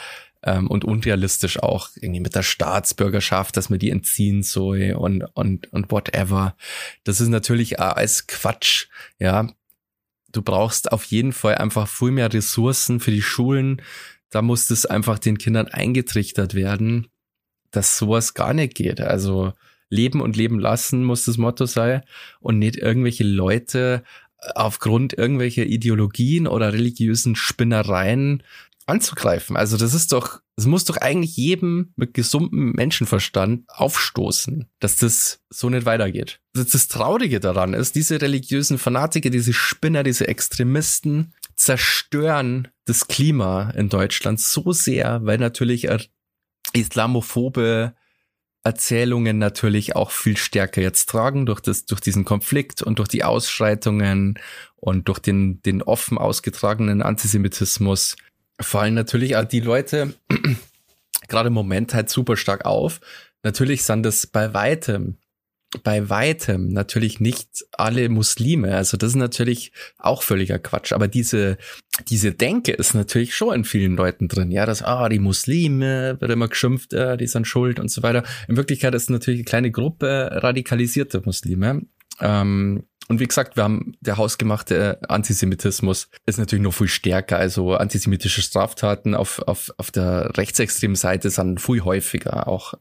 ähm, 0.44 0.68
und 0.68 0.86
unrealistisch 0.86 1.60
auch 1.60 1.90
irgendwie 1.96 2.22
mit 2.22 2.36
der 2.36 2.44
Staatsbürgerschaft, 2.44 3.58
dass 3.58 3.70
man 3.70 3.80
die 3.80 3.90
entziehen 3.90 4.44
soll 4.44 4.94
und 4.98 5.24
und 5.34 5.72
und 5.74 5.92
whatever. 5.92 6.56
Das 7.04 7.22
ist 7.22 7.30
natürlich 7.30 7.80
als 7.80 8.28
Quatsch, 8.28 8.88
ja. 9.20 9.48
Du 10.32 10.44
brauchst 10.44 10.92
auf 10.92 11.06
jeden 11.06 11.34
Fall 11.34 11.56
einfach 11.56 11.88
viel 11.88 12.12
mehr 12.12 12.32
Ressourcen 12.32 13.00
für 13.00 13.10
die 13.10 13.24
Schulen, 13.24 13.82
da 14.30 14.42
muss 14.42 14.70
es 14.70 14.86
einfach 14.86 15.20
den 15.20 15.38
Kindern 15.38 15.68
eingetrichtert 15.68 16.54
werden, 16.54 17.08
dass 17.72 17.98
sowas 17.98 18.34
gar 18.34 18.54
nicht 18.54 18.76
geht. 18.76 19.02
Also 19.02 19.54
leben 19.90 20.22
und 20.22 20.38
leben 20.38 20.60
lassen 20.60 21.04
muss 21.04 21.26
das 21.26 21.38
Motto 21.38 21.66
sein 21.66 22.04
und 22.40 22.60
nicht 22.60 22.76
irgendwelche 22.78 23.24
Leute 23.24 24.04
aufgrund 24.56 25.14
irgendwelcher 25.14 25.66
Ideologien 25.66 26.48
oder 26.48 26.72
religiösen 26.72 27.36
Spinnereien 27.36 28.44
anzugreifen. 28.90 29.56
Also 29.56 29.78
das 29.78 29.94
ist 29.94 30.12
doch, 30.12 30.42
es 30.58 30.66
muss 30.66 30.86
doch 30.86 30.98
eigentlich 30.98 31.38
jedem 31.38 31.94
mit 31.96 32.14
gesundem 32.14 32.74
Menschenverstand 32.74 33.64
aufstoßen, 33.70 34.70
dass 34.80 34.98
das 34.98 35.42
so 35.50 35.70
nicht 35.70 35.86
weitergeht. 35.86 36.42
Das, 36.54 36.68
das 36.68 36.88
Traurige 36.88 37.40
daran 37.40 37.74
ist, 37.74 37.96
diese 37.96 38.22
religiösen 38.22 38.78
Fanatiker, 38.78 39.30
diese 39.30 39.54
Spinner, 39.54 40.04
diese 40.04 40.28
Extremisten 40.28 41.34
zerstören 41.56 42.68
das 42.86 43.08
Klima 43.08 43.72
in 43.72 43.90
Deutschland 43.90 44.40
so 44.40 44.72
sehr, 44.72 45.22
weil 45.24 45.38
natürlich 45.38 45.88
islamophobe 46.74 47.94
Erzählungen 48.64 49.38
natürlich 49.38 49.96
auch 49.96 50.12
viel 50.12 50.36
stärker 50.36 50.82
jetzt 50.82 51.10
tragen 51.10 51.46
durch 51.46 51.62
das, 51.62 51.86
durch 51.86 52.02
diesen 52.02 52.26
Konflikt 52.26 52.82
und 52.82 53.00
durch 53.00 53.08
die 53.08 53.24
Ausschreitungen 53.24 54.38
und 54.76 55.08
durch 55.08 55.20
den, 55.20 55.62
den 55.62 55.82
offen 55.82 56.18
ausgetragenen 56.18 57.02
Antisemitismus 57.02 58.16
fallen 58.60 58.94
natürlich 58.94 59.36
auch 59.36 59.46
die 59.46 59.62
Leute 59.62 60.14
gerade 61.28 61.48
im 61.48 61.54
Moment 61.54 61.94
halt 61.94 62.10
super 62.10 62.38
stark 62.38 62.66
auf. 62.66 63.00
Natürlich 63.44 63.84
sind 63.84 64.04
das 64.04 64.28
bei 64.28 64.54
weitem 64.54 65.18
bei 65.84 66.10
weitem 66.10 66.70
natürlich 66.74 67.20
nicht 67.20 67.66
alle 67.74 68.10
Muslime. 68.10 68.76
Also 68.76 68.98
das 68.98 69.10
ist 69.10 69.16
natürlich 69.16 69.72
auch 69.98 70.24
völliger 70.24 70.58
Quatsch. 70.58 70.94
Aber 70.94 71.08
diese, 71.08 71.58
diese 72.08 72.32
Denke 72.32 72.72
ist 72.72 72.96
natürlich 72.96 73.36
schon 73.36 73.54
in 73.54 73.64
vielen 73.66 73.96
Leuten 73.96 74.28
drin. 74.28 74.52
Ja, 74.52 74.66
dass, 74.66 74.82
ah, 74.82 75.08
die 75.10 75.20
Muslime 75.20 76.20
wird 76.20 76.32
immer 76.32 76.48
geschimpft, 76.48 76.94
äh, 76.94 77.18
die 77.18 77.28
sind 77.28 77.46
schuld 77.46 77.80
und 77.80 77.92
so 77.92 78.02
weiter. 78.02 78.24
In 78.48 78.58
Wirklichkeit 78.58 78.96
ist 78.96 79.04
es 79.04 79.10
natürlich 79.10 79.40
eine 79.40 79.46
kleine 79.46 79.72
Gruppe 79.72 80.30
radikalisierte 80.32 81.22
Muslime. 81.24 81.84
Ähm, 82.20 82.84
Und 83.10 83.20
wie 83.20 83.28
gesagt, 83.28 83.56
wir 83.56 83.64
haben 83.64 83.98
der 84.02 84.18
hausgemachte 84.18 85.00
Antisemitismus 85.10 86.10
ist 86.28 86.38
natürlich 86.38 86.64
noch 86.64 86.74
viel 86.74 86.88
stärker. 86.88 87.38
Also 87.38 87.74
antisemitische 87.74 88.44
Straftaten 88.44 89.16
auf, 89.16 89.40
auf, 89.40 89.74
auf 89.78 89.90
der 89.90 90.38
rechtsextremen 90.38 90.96
Seite 90.96 91.32
sind 91.32 91.60
viel 91.60 91.84
häufiger 91.84 92.48
auch 92.48 92.76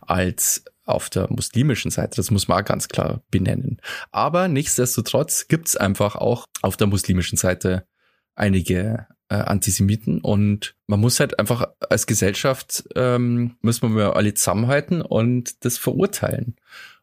als 0.00 0.64
auf 0.86 1.10
der 1.10 1.30
muslimischen 1.30 1.90
Seite. 1.90 2.16
Das 2.16 2.30
muss 2.30 2.48
man 2.48 2.64
ganz 2.64 2.88
klar 2.88 3.22
benennen. 3.30 3.82
Aber 4.12 4.48
nichtsdestotrotz 4.48 5.46
gibt's 5.46 5.76
einfach 5.76 6.16
auch 6.16 6.46
auf 6.62 6.78
der 6.78 6.86
muslimischen 6.86 7.36
Seite 7.36 7.86
einige 8.34 9.06
äh, 9.28 9.34
Antisemiten 9.34 10.20
und 10.20 10.74
man 10.86 11.00
muss 11.00 11.20
halt 11.20 11.38
einfach 11.38 11.66
als 11.90 12.06
Gesellschaft 12.06 12.84
ähm, 12.94 13.56
müssen 13.60 13.94
wir 13.94 14.16
alle 14.16 14.32
zusammenhalten 14.34 15.02
und 15.02 15.64
das 15.64 15.76
verurteilen. 15.76 16.56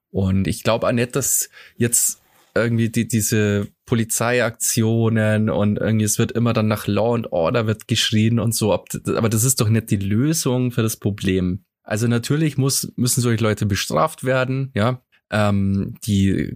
Und 0.10 0.48
ich 0.48 0.63
glaube 0.63 0.88
auch 0.88 0.92
nicht, 0.92 1.15
dass 1.15 1.50
jetzt 1.75 2.23
irgendwie 2.55 2.89
die, 2.89 3.07
diese 3.07 3.67
Polizeiaktionen 3.86 5.50
und 5.50 5.77
irgendwie 5.77 6.05
es 6.05 6.19
wird 6.19 6.31
immer 6.31 6.53
dann 6.53 6.67
nach 6.67 6.88
Law 6.88 7.15
and 7.15 7.31
Order 7.31 7.67
wird 7.67 7.88
geschrien 7.88 8.39
und 8.39 8.53
so. 8.53 8.74
Aber 8.74 9.29
das 9.29 9.43
ist 9.43 9.60
doch 9.60 9.69
nicht 9.69 9.89
die 9.89 9.98
Lösung 9.98 10.72
für 10.72 10.83
das 10.83 10.98
Problem. 10.98 11.65
Also 11.83 12.07
natürlich 12.07 12.57
muss, 12.57 12.91
müssen 12.95 13.22
solche 13.22 13.43
Leute 13.43 13.65
bestraft 13.65 14.24
werden, 14.24 14.72
ja, 14.74 15.01
ähm, 15.31 15.95
die 16.05 16.55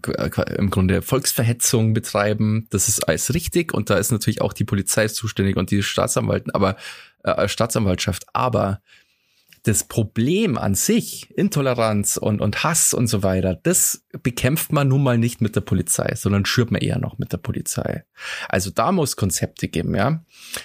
im 0.57 0.69
Grunde 0.69 1.01
Volksverhetzung 1.01 1.93
betreiben. 1.93 2.67
Das 2.69 2.87
ist 2.87 3.07
alles 3.07 3.33
richtig 3.33 3.73
und 3.73 3.89
da 3.89 3.97
ist 3.97 4.11
natürlich 4.11 4.41
auch 4.41 4.53
die 4.53 4.65
Polizei 4.65 5.07
zuständig 5.07 5.57
und 5.57 5.71
die 5.71 5.83
Staatsanwalten, 5.83 6.51
aber 6.51 6.77
äh, 7.23 7.47
Staatsanwaltschaft. 7.47 8.25
Aber 8.33 8.81
das 9.67 9.83
Problem 9.83 10.57
an 10.57 10.75
sich, 10.75 11.29
Intoleranz 11.35 12.15
und, 12.15 12.39
und 12.39 12.63
Hass 12.63 12.93
und 12.93 13.07
so 13.07 13.21
weiter, 13.21 13.59
das 13.61 14.05
bekämpft 14.23 14.71
man 14.71 14.87
nun 14.87 15.03
mal 15.03 15.17
nicht 15.17 15.41
mit 15.41 15.55
der 15.55 15.61
Polizei, 15.61 16.13
sondern 16.15 16.45
schürt 16.45 16.71
man 16.71 16.81
eher 16.81 16.99
noch 16.99 17.17
mit 17.17 17.33
der 17.33 17.37
Polizei. 17.37 18.05
Also 18.47 18.69
da 18.69 18.93
muss 18.93 19.17
Konzepte 19.17 19.67
geben, 19.67 19.93
ja. 19.93 20.23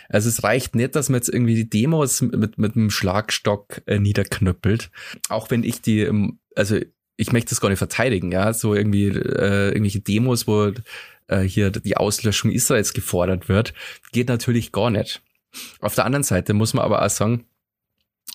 Also 0.09 0.29
es 0.29 0.45
reicht 0.45 0.77
nicht, 0.77 0.95
dass 0.95 1.09
man 1.09 1.19
jetzt 1.19 1.29
irgendwie 1.29 1.57
die 1.57 1.69
Demos 1.69 2.23
mit, 2.23 2.59
mit 2.59 2.77
einem 2.77 2.91
Schlagstock 2.91 3.83
äh, 3.87 3.99
niederknüppelt. 3.99 4.91
Auch 5.29 5.51
wenn 5.51 5.65
ich 5.65 5.83
die, 5.83 6.09
also 6.55 6.79
ich 7.17 7.33
möchte 7.33 7.51
das 7.51 7.61
gar 7.61 7.69
nicht 7.69 7.79
verteidigen, 7.79 8.31
ja. 8.31 8.53
So 8.53 8.75
irgendwie 8.75 9.09
äh, 9.09 9.69
irgendwelche 9.69 10.01
Demos, 10.01 10.47
wo 10.47 10.73
äh, 11.27 11.41
hier 11.41 11.71
die 11.71 11.97
Auslöschung 11.97 12.53
Israels 12.53 12.93
gefordert 12.95 13.49
wird, 13.49 13.75
geht 14.13 14.29
natürlich 14.29 14.71
gar 14.71 14.91
nicht. 14.91 15.23
Auf 15.81 15.97
der 15.97 16.07
anderen 16.07 16.23
Seite 16.23 16.55
muss 16.55 16.73
man 16.73 16.85
aber 16.85 17.05
auch 17.05 17.11
sagen, 17.11 17.45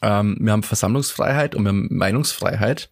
ähm, 0.01 0.37
wir 0.39 0.51
haben 0.51 0.63
Versammlungsfreiheit 0.63 1.55
und 1.55 1.63
wir 1.63 1.69
haben 1.69 1.87
Meinungsfreiheit. 1.91 2.91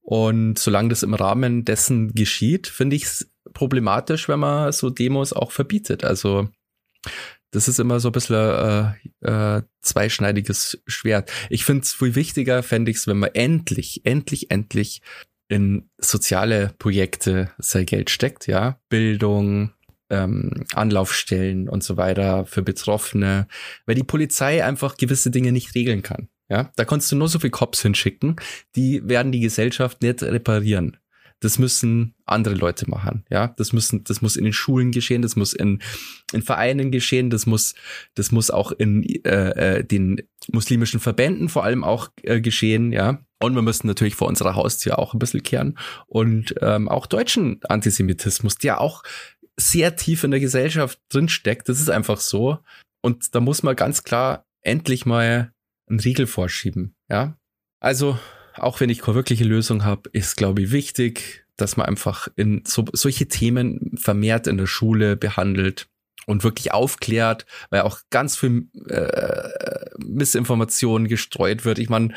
Und 0.00 0.58
solange 0.58 0.90
das 0.90 1.02
im 1.02 1.14
Rahmen 1.14 1.64
dessen 1.64 2.14
geschieht, 2.14 2.68
finde 2.68 2.96
ich 2.96 3.04
es 3.04 3.30
problematisch, 3.54 4.28
wenn 4.28 4.38
man 4.38 4.72
so 4.72 4.90
Demos 4.90 5.32
auch 5.32 5.50
verbietet. 5.50 6.04
Also 6.04 6.48
das 7.50 7.68
ist 7.68 7.80
immer 7.80 8.00
so 8.00 8.10
ein 8.10 8.12
bisschen 8.12 8.94
äh, 9.22 9.56
äh, 9.56 9.62
zweischneidiges 9.80 10.82
Schwert. 10.86 11.32
Ich 11.48 11.64
finde 11.64 11.82
es 11.82 11.94
viel 11.94 12.14
wichtiger, 12.14 12.62
fände 12.62 12.90
ich 12.90 12.98
es, 12.98 13.06
wenn 13.06 13.18
man 13.18 13.30
endlich, 13.34 14.04
endlich, 14.04 14.50
endlich 14.50 15.02
in 15.48 15.88
soziale 15.98 16.74
Projekte 16.78 17.50
sein 17.58 17.86
Geld 17.86 18.10
steckt, 18.10 18.46
ja. 18.46 18.80
Bildung, 18.88 19.72
ähm, 20.10 20.64
Anlaufstellen 20.74 21.68
und 21.68 21.82
so 21.82 21.96
weiter 21.96 22.46
für 22.46 22.62
Betroffene, 22.62 23.48
weil 23.86 23.94
die 23.94 24.04
Polizei 24.04 24.64
einfach 24.64 24.96
gewisse 24.96 25.30
Dinge 25.30 25.52
nicht 25.52 25.74
regeln 25.74 26.02
kann. 26.02 26.28
Ja, 26.48 26.70
da 26.76 26.84
kannst 26.84 27.10
du 27.10 27.16
nur 27.16 27.28
so 27.28 27.40
viel 27.40 27.50
Cops 27.50 27.82
hinschicken, 27.82 28.36
die 28.76 29.06
werden 29.08 29.32
die 29.32 29.40
Gesellschaft 29.40 30.02
nicht 30.02 30.22
reparieren. 30.22 30.96
Das 31.40 31.58
müssen 31.58 32.14
andere 32.24 32.54
Leute 32.54 32.88
machen. 32.88 33.24
Ja, 33.30 33.48
das 33.48 33.74
müssen, 33.74 34.04
das 34.04 34.22
muss 34.22 34.36
in 34.36 34.44
den 34.44 34.54
Schulen 34.54 34.90
geschehen, 34.90 35.20
das 35.20 35.36
muss 35.36 35.52
in, 35.52 35.82
in 36.32 36.40
Vereinen 36.40 36.90
geschehen, 36.90 37.28
das 37.28 37.44
muss, 37.44 37.74
das 38.14 38.32
muss 38.32 38.50
auch 38.50 38.72
in 38.72 39.02
äh, 39.24 39.78
äh, 39.78 39.84
den 39.84 40.22
muslimischen 40.50 40.98
Verbänden 40.98 41.50
vor 41.50 41.64
allem 41.64 41.84
auch 41.84 42.08
äh, 42.22 42.40
geschehen. 42.40 42.90
Ja, 42.90 43.20
und 43.38 43.54
wir 43.54 43.60
müssen 43.60 43.86
natürlich 43.86 44.14
vor 44.14 44.28
unserer 44.28 44.54
Haustür 44.54 44.98
auch 44.98 45.12
ein 45.12 45.18
bisschen 45.18 45.42
kehren 45.42 45.78
und 46.06 46.54
ähm, 46.62 46.88
auch 46.88 47.06
deutschen 47.06 47.60
Antisemitismus, 47.68 48.56
der 48.56 48.80
auch 48.80 49.02
sehr 49.56 49.96
tief 49.96 50.24
in 50.24 50.30
der 50.30 50.40
Gesellschaft 50.40 51.00
drinsteckt. 51.08 51.68
Das 51.68 51.80
ist 51.80 51.90
einfach 51.90 52.20
so. 52.20 52.58
Und 53.00 53.34
da 53.34 53.40
muss 53.40 53.62
man 53.62 53.76
ganz 53.76 54.02
klar 54.04 54.44
endlich 54.62 55.06
mal 55.06 55.52
einen 55.88 56.00
Riegel 56.00 56.26
vorschieben. 56.26 56.94
Ja. 57.08 57.38
Also, 57.80 58.18
auch 58.54 58.80
wenn 58.80 58.90
ich 58.90 59.00
keine 59.00 59.14
wirkliche 59.14 59.44
Lösung 59.44 59.84
habe, 59.84 60.10
ist, 60.12 60.36
glaube 60.36 60.62
ich, 60.62 60.70
wichtig, 60.72 61.46
dass 61.56 61.76
man 61.76 61.86
einfach 61.86 62.28
in 62.36 62.62
so, 62.66 62.84
solche 62.92 63.28
Themen 63.28 63.96
vermehrt 63.96 64.46
in 64.46 64.58
der 64.58 64.66
Schule 64.66 65.16
behandelt 65.16 65.88
und 66.26 66.42
wirklich 66.42 66.72
aufklärt, 66.72 67.46
weil 67.70 67.82
auch 67.82 68.00
ganz 68.10 68.36
viel 68.36 68.68
äh, 68.88 69.48
Missinformation 69.98 71.06
gestreut 71.06 71.64
wird. 71.64 71.78
Ich 71.78 71.88
meine, 71.88 72.12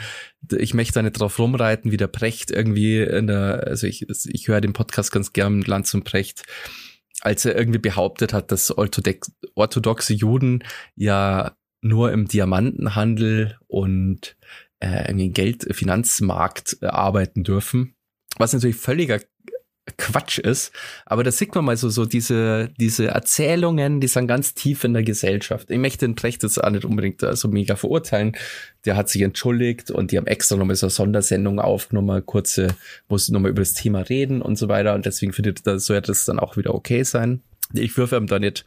ich 0.58 0.74
möchte 0.74 0.96
da 0.96 1.04
nicht 1.04 1.20
drauf 1.20 1.38
rumreiten, 1.38 1.92
wie 1.92 1.98
der 1.98 2.08
Precht 2.08 2.52
irgendwie 2.52 3.02
in 3.02 3.28
der, 3.28 3.68
also 3.68 3.86
ich, 3.86 4.08
ich 4.10 4.48
höre 4.48 4.62
den 4.62 4.74
Podcast 4.74 5.12
ganz 5.12 5.32
gern, 5.32 5.62
Lanz 5.62 5.94
und 5.94 6.04
Precht, 6.04 6.44
als 7.22 7.46
er 7.46 7.56
irgendwie 7.56 7.80
behauptet 7.80 8.34
hat, 8.34 8.52
dass 8.52 8.72
orthodoxe 8.76 10.14
Juden 10.14 10.64
ja 10.96 11.56
nur 11.82 12.12
im 12.12 12.28
Diamantenhandel 12.28 13.58
und 13.68 14.38
äh, 14.80 15.10
im 15.12 15.34
Geld 15.34 15.68
Finanzmarkt 15.74 16.78
äh, 16.82 16.88
arbeiten 16.88 17.44
dürfen, 17.44 17.96
was 18.38 18.54
natürlich 18.54 18.78
völliger 18.78 19.20
Quatsch 19.98 20.40
ist. 20.40 20.72
Aber 21.06 21.24
da 21.24 21.32
sieht 21.32 21.54
man 21.56 21.66
mal 21.66 21.78
so, 21.78 21.90
so 21.90 22.06
diese, 22.06 22.70
diese 22.80 23.08
Erzählungen, 23.08 24.02
die 24.02 24.08
sind 24.08 24.28
ganz 24.28 24.54
tief 24.54 24.84
in 24.84 24.94
der 24.94 25.04
Gesellschaft. 25.04 25.70
Ich 25.70 25.78
möchte 25.78 26.06
den 26.06 26.16
Precht 26.16 26.44
jetzt 26.44 26.64
auch 26.64 26.70
nicht 26.70 26.86
unbedingt 26.86 27.22
so 27.22 27.48
mega 27.48 27.76
verurteilen. 27.76 28.36
Der 28.86 28.96
hat 28.96 29.10
sich 29.10 29.22
entschuldigt 29.22 29.92
und 29.92 30.12
die 30.12 30.18
haben 30.18 30.28
extra 30.28 30.56
nochmal 30.56 30.76
so 30.76 30.88
eine 30.88 30.92
Sondersendung 30.92 31.60
aufgenommen, 31.60 32.26
kurze, 32.26 32.68
muss 33.08 33.30
nochmal 33.30 33.52
über 33.52 33.62
das 33.62 33.74
Thema 33.74 34.02
reden 34.02 34.42
und 34.42 34.58
so 34.58 34.68
weiter. 34.68 34.94
Und 34.96 35.06
deswegen 35.06 35.34
findet 35.34 35.66
er, 35.68 35.80
soll 35.80 36.02
das 36.02 36.26
dann 36.26 36.40
auch 36.40 36.58
wieder 36.58 36.74
okay 36.74 37.04
sein. 37.04 37.42
Ich 37.74 37.98
würfe 37.98 38.16
ihm 38.18 38.28
da 38.28 38.40
nicht 38.40 38.66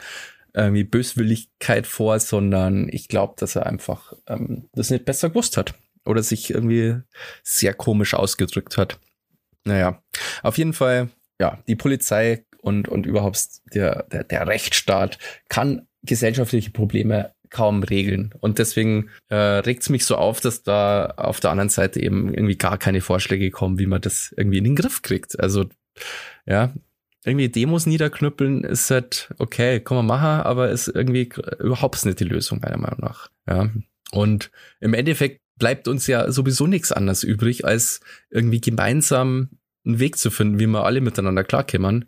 irgendwie 0.55 0.85
Böswilligkeit 0.85 1.87
vor, 1.87 2.19
sondern 2.21 2.89
ich 2.91 3.09
glaube, 3.09 3.35
dass 3.39 3.57
er 3.57 3.67
einfach 3.67 4.13
ähm, 4.27 4.69
das 4.75 4.91
nicht 4.91 5.05
besser 5.05 5.31
gewusst 5.31 5.57
hat 5.57 5.75
oder 6.05 6.23
sich 6.23 6.51
irgendwie 6.51 6.97
sehr 7.43 7.75
komisch 7.75 8.15
ausgedrückt 8.15 8.77
hat. 8.77 8.99
Naja, 9.65 10.03
auf 10.43 10.59
jeden 10.59 10.73
Fall, 10.73 11.09
ja, 11.41 11.59
die 11.67 11.77
Polizei 11.77 12.45
und, 12.61 12.89
und 12.89 13.07
überhaupt 13.07 13.49
der, 13.75 14.05
der, 14.05 14.25
der 14.25 14.47
Rechtsstaat 14.47 15.19
kann 15.49 15.87
gesellschaftliche 16.03 16.71
Probleme 16.71 17.33
kaum 17.51 17.83
regeln. 17.83 18.35
Und 18.41 18.59
deswegen 18.59 19.11
äh, 19.29 19.37
regt 19.37 19.83
es 19.83 19.91
mich 19.91 20.05
so 20.05 20.17
auf, 20.17 20.41
dass 20.41 20.63
da 20.63 21.07
auf 21.17 21.39
der 21.39 21.51
anderen 21.51 21.69
Seite 21.69 22.01
eben 22.01 22.33
irgendwie 22.33 22.57
gar 22.57 22.79
keine 22.79 23.01
Vorschläge 23.01 23.51
kommen, 23.51 23.79
wie 23.79 23.87
man 23.87 24.01
das 24.01 24.35
irgendwie 24.37 24.59
in 24.59 24.65
den 24.65 24.77
Griff 24.77 25.03
kriegt. 25.03 25.39
Also, 25.39 25.67
ja, 26.47 26.73
irgendwie 27.25 27.49
Demos 27.49 27.87
niederknüppeln 27.87 28.65
ist 28.65 28.91
halt 28.91 29.33
okay, 29.39 29.81
kann 29.81 29.97
man 29.99 30.07
machen, 30.07 30.45
aber 30.45 30.71
ist 30.71 30.89
irgendwie 30.89 31.29
überhaupt 31.61 32.05
nicht 32.05 32.19
die 32.19 32.25
Lösung, 32.25 32.61
meiner 32.61 32.79
Meinung 32.79 33.01
nach. 33.01 33.29
Ja. 33.49 33.71
Und 34.11 34.51
im 34.81 34.95
Endeffekt 34.95 35.42
bleibt 35.59 35.89
uns 35.89 36.07
ja 36.07 36.31
sowieso 36.31 36.67
nichts 36.67 36.93
anderes 36.93 37.23
übrig, 37.23 37.65
als 37.65 38.01
irgendwie 38.31 38.61
gemeinsam 38.61 39.51
einen 39.85 39.99
Weg 39.99 40.19
zu 40.19 40.31
finden, 40.31 40.59
wie 40.59 40.67
wir 40.67 40.85
alle 40.85 41.01
miteinander 41.01 41.45
klarkommen. 41.45 42.07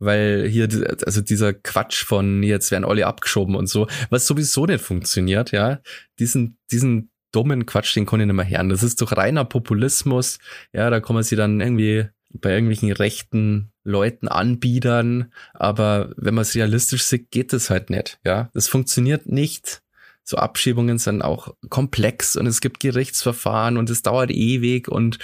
Weil 0.00 0.46
hier, 0.48 0.68
also 1.04 1.20
dieser 1.20 1.52
Quatsch 1.52 2.04
von 2.04 2.44
jetzt 2.44 2.70
werden 2.70 2.84
alle 2.84 3.06
abgeschoben 3.06 3.56
und 3.56 3.68
so, 3.68 3.88
was 4.10 4.26
sowieso 4.26 4.64
nicht 4.64 4.80
funktioniert, 4.80 5.50
ja. 5.50 5.80
Diesen, 6.20 6.56
diesen 6.70 7.10
dummen 7.32 7.66
Quatsch, 7.66 7.96
den 7.96 8.06
kann 8.06 8.20
ich 8.20 8.26
nicht 8.26 8.36
mehr 8.36 8.48
hören. 8.48 8.68
Das 8.68 8.82
ist 8.82 9.02
doch 9.02 9.16
reiner 9.16 9.44
Populismus. 9.44 10.38
Ja, 10.72 10.88
da 10.90 11.00
man 11.08 11.24
sie 11.24 11.36
dann 11.36 11.60
irgendwie 11.60 12.06
bei 12.32 12.50
irgendwelchen 12.50 12.92
rechten 12.92 13.72
Leuten 13.84 14.28
anbiedern. 14.28 15.32
Aber 15.54 16.12
wenn 16.16 16.34
man 16.34 16.42
es 16.42 16.54
realistisch 16.54 17.02
sieht, 17.02 17.30
geht 17.30 17.52
das 17.52 17.70
halt 17.70 17.90
nicht. 17.90 18.20
Ja, 18.24 18.50
das 18.54 18.68
funktioniert 18.68 19.26
nicht 19.26 19.82
so 20.28 20.36
Abschiebungen 20.36 20.98
sind 20.98 21.22
auch 21.22 21.54
komplex 21.70 22.36
und 22.36 22.46
es 22.46 22.60
gibt 22.60 22.80
Gerichtsverfahren 22.80 23.78
und 23.78 23.88
es 23.88 24.02
dauert 24.02 24.30
ewig 24.30 24.86
und 24.86 25.18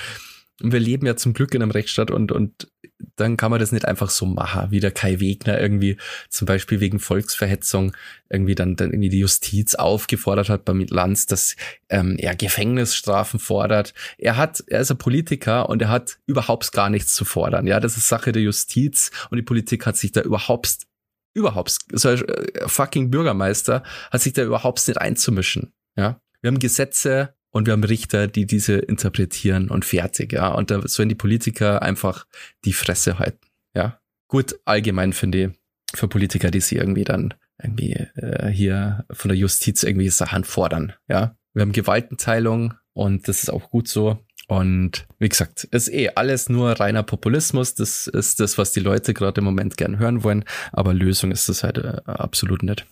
wir 0.60 0.80
leben 0.80 1.04
ja 1.04 1.14
zum 1.14 1.34
Glück 1.34 1.54
in 1.54 1.62
einem 1.62 1.72
Rechtsstaat 1.72 2.10
und, 2.10 2.32
und 2.32 2.68
dann 3.16 3.36
kann 3.36 3.50
man 3.50 3.60
das 3.60 3.70
nicht 3.70 3.84
einfach 3.84 4.08
so 4.08 4.24
machen, 4.24 4.70
wie 4.70 4.80
der 4.80 4.92
Kai 4.92 5.20
Wegner 5.20 5.60
irgendwie 5.60 5.98
zum 6.30 6.46
Beispiel 6.46 6.80
wegen 6.80 7.00
Volksverhetzung 7.00 7.94
irgendwie 8.30 8.54
dann, 8.54 8.76
dann 8.76 8.92
irgendwie 8.92 9.10
die 9.10 9.18
Justiz 9.18 9.74
aufgefordert 9.74 10.48
hat 10.48 10.64
beim 10.64 10.80
Lanz, 10.88 11.26
dass 11.26 11.56
ähm, 11.90 12.16
er 12.18 12.34
Gefängnisstrafen 12.34 13.40
fordert. 13.40 13.92
Er 14.16 14.38
hat, 14.38 14.64
er 14.68 14.80
ist 14.80 14.90
ein 14.90 14.96
Politiker 14.96 15.68
und 15.68 15.82
er 15.82 15.90
hat 15.90 16.16
überhaupt 16.24 16.72
gar 16.72 16.88
nichts 16.88 17.14
zu 17.14 17.26
fordern. 17.26 17.66
Ja, 17.66 17.78
das 17.78 17.98
ist 17.98 18.08
Sache 18.08 18.32
der 18.32 18.42
Justiz 18.42 19.10
und 19.30 19.36
die 19.36 19.42
Politik 19.42 19.84
hat 19.84 19.98
sich 19.98 20.12
da 20.12 20.22
überhaupt 20.22 20.86
überhaupt, 21.34 21.78
so 21.92 22.10
äh, 22.10 22.68
fucking 22.68 23.10
Bürgermeister 23.10 23.82
hat 24.10 24.22
sich 24.22 24.32
da 24.32 24.42
überhaupt 24.42 24.86
nicht 24.88 24.98
einzumischen. 24.98 25.72
Ja, 25.96 26.20
wir 26.40 26.48
haben 26.48 26.58
Gesetze 26.58 27.34
und 27.50 27.66
wir 27.66 27.72
haben 27.72 27.84
Richter, 27.84 28.26
die 28.26 28.46
diese 28.46 28.74
interpretieren 28.74 29.68
und 29.68 29.84
fertig. 29.84 30.32
Ja, 30.32 30.48
und 30.48 30.70
da 30.70 30.80
sollen 30.86 31.08
die 31.08 31.14
Politiker 31.14 31.82
einfach 31.82 32.26
die 32.64 32.72
Fresse 32.72 33.18
halten. 33.18 33.46
Ja, 33.74 34.00
Gut, 34.34 34.58
allgemein 34.64 35.12
finde 35.12 35.44
ich, 35.44 35.50
für 35.94 36.08
Politiker, 36.08 36.50
die 36.50 36.60
sie 36.60 36.74
irgendwie 36.74 37.04
dann 37.04 37.34
irgendwie 37.62 37.92
äh, 37.92 38.48
hier 38.48 39.04
von 39.12 39.28
der 39.28 39.38
Justiz 39.38 39.84
irgendwie 39.84 40.08
Sachen 40.08 40.42
fordern. 40.42 40.94
Ja, 41.08 41.36
wir 41.52 41.62
haben 41.62 41.70
Gewaltenteilung 41.70 42.74
und 42.94 43.28
das 43.28 43.44
ist 43.44 43.50
auch 43.50 43.70
gut 43.70 43.86
so. 43.86 44.18
Und 44.46 45.06
wie 45.18 45.28
gesagt, 45.28 45.64
ist 45.64 45.88
eh 45.88 46.10
alles 46.14 46.48
nur 46.48 46.72
reiner 46.72 47.02
Populismus. 47.02 47.74
Das 47.74 48.06
ist 48.06 48.40
das, 48.40 48.58
was 48.58 48.72
die 48.72 48.80
Leute 48.80 49.14
gerade 49.14 49.40
im 49.40 49.44
Moment 49.44 49.76
gern 49.76 49.98
hören 49.98 50.22
wollen. 50.22 50.44
Aber 50.72 50.92
Lösung 50.92 51.30
ist 51.30 51.48
das 51.48 51.62
halt 51.62 51.78
äh, 51.78 52.00
absolut 52.04 52.62
nicht. 52.62 52.86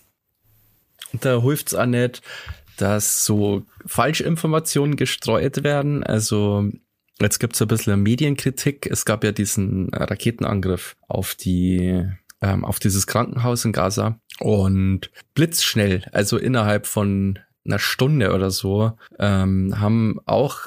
Da 1.20 1.42
hilft's 1.42 1.74
auch 1.74 1.86
nicht, 1.86 2.22
dass 2.78 3.24
so 3.24 3.64
Falschinformationen 3.86 4.96
gestreut 4.96 5.62
werden. 5.62 6.02
Also 6.02 6.70
jetzt 7.20 7.38
gibt's 7.38 7.60
ein 7.60 7.68
bisschen 7.68 8.02
Medienkritik. 8.02 8.86
Es 8.86 9.04
gab 9.04 9.22
ja 9.22 9.32
diesen 9.32 9.90
Raketenangriff 9.92 10.96
auf 11.06 11.34
die 11.34 12.06
ähm, 12.40 12.64
auf 12.64 12.80
dieses 12.80 13.06
Krankenhaus 13.06 13.64
in 13.64 13.72
Gaza 13.72 14.18
und 14.40 15.10
blitzschnell, 15.34 16.04
also 16.12 16.36
innerhalb 16.36 16.86
von 16.86 17.38
einer 17.64 17.78
Stunde 17.78 18.32
oder 18.32 18.50
so, 18.50 18.92
ähm, 19.18 19.78
haben 19.80 20.18
auch 20.26 20.66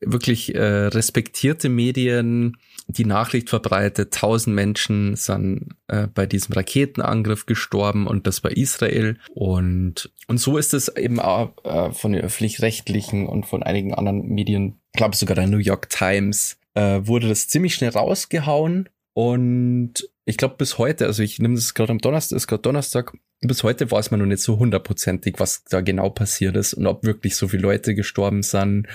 wirklich 0.00 0.54
äh, 0.54 0.86
respektierte 0.86 1.68
Medien 1.68 2.56
die 2.86 3.04
Nachricht 3.04 3.50
verbreitet, 3.50 4.14
tausend 4.14 4.54
Menschen 4.54 5.16
sind 5.16 5.74
äh, 5.88 6.06
bei 6.06 6.26
diesem 6.26 6.54
Raketenangriff 6.54 7.46
gestorben 7.46 8.06
und 8.06 8.26
das 8.26 8.44
war 8.44 8.56
Israel. 8.56 9.18
Und, 9.34 10.12
und 10.28 10.38
so 10.38 10.58
ist 10.58 10.74
es 10.74 10.88
eben 10.88 11.18
auch 11.18 11.52
äh, 11.64 11.92
von 11.92 12.12
den 12.12 12.22
öffentlich-rechtlichen 12.22 13.26
und 13.26 13.46
von 13.46 13.62
einigen 13.62 13.94
anderen 13.94 14.26
Medien, 14.28 14.80
ich 14.92 14.98
glaube 14.98 15.16
sogar 15.16 15.34
der 15.34 15.46
New 15.46 15.58
York 15.58 15.88
Times, 15.88 16.58
äh, 16.74 17.00
wurde 17.02 17.28
das 17.28 17.48
ziemlich 17.48 17.74
schnell 17.74 17.90
rausgehauen. 17.90 18.88
Und 19.14 20.08
ich 20.24 20.36
glaube 20.36 20.56
bis 20.58 20.78
heute, 20.78 21.06
also 21.06 21.22
ich 21.22 21.38
nehme 21.38 21.54
das 21.54 21.74
gerade 21.74 21.92
am 21.92 21.98
Donnerstag, 21.98 22.36
ist 22.36 22.46
gerade 22.46 22.62
Donnerstag, 22.62 23.12
bis 23.40 23.62
heute 23.62 23.90
weiß 23.90 24.10
man 24.10 24.20
noch 24.20 24.26
nicht 24.26 24.42
so 24.42 24.58
hundertprozentig, 24.58 25.34
was 25.38 25.64
da 25.64 25.80
genau 25.80 26.10
passiert 26.10 26.56
ist 26.56 26.74
und 26.74 26.86
ob 26.86 27.04
wirklich 27.04 27.36
so 27.36 27.48
viele 27.48 27.62
Leute 27.62 27.94
gestorben 27.94 28.42
sind 28.42 28.88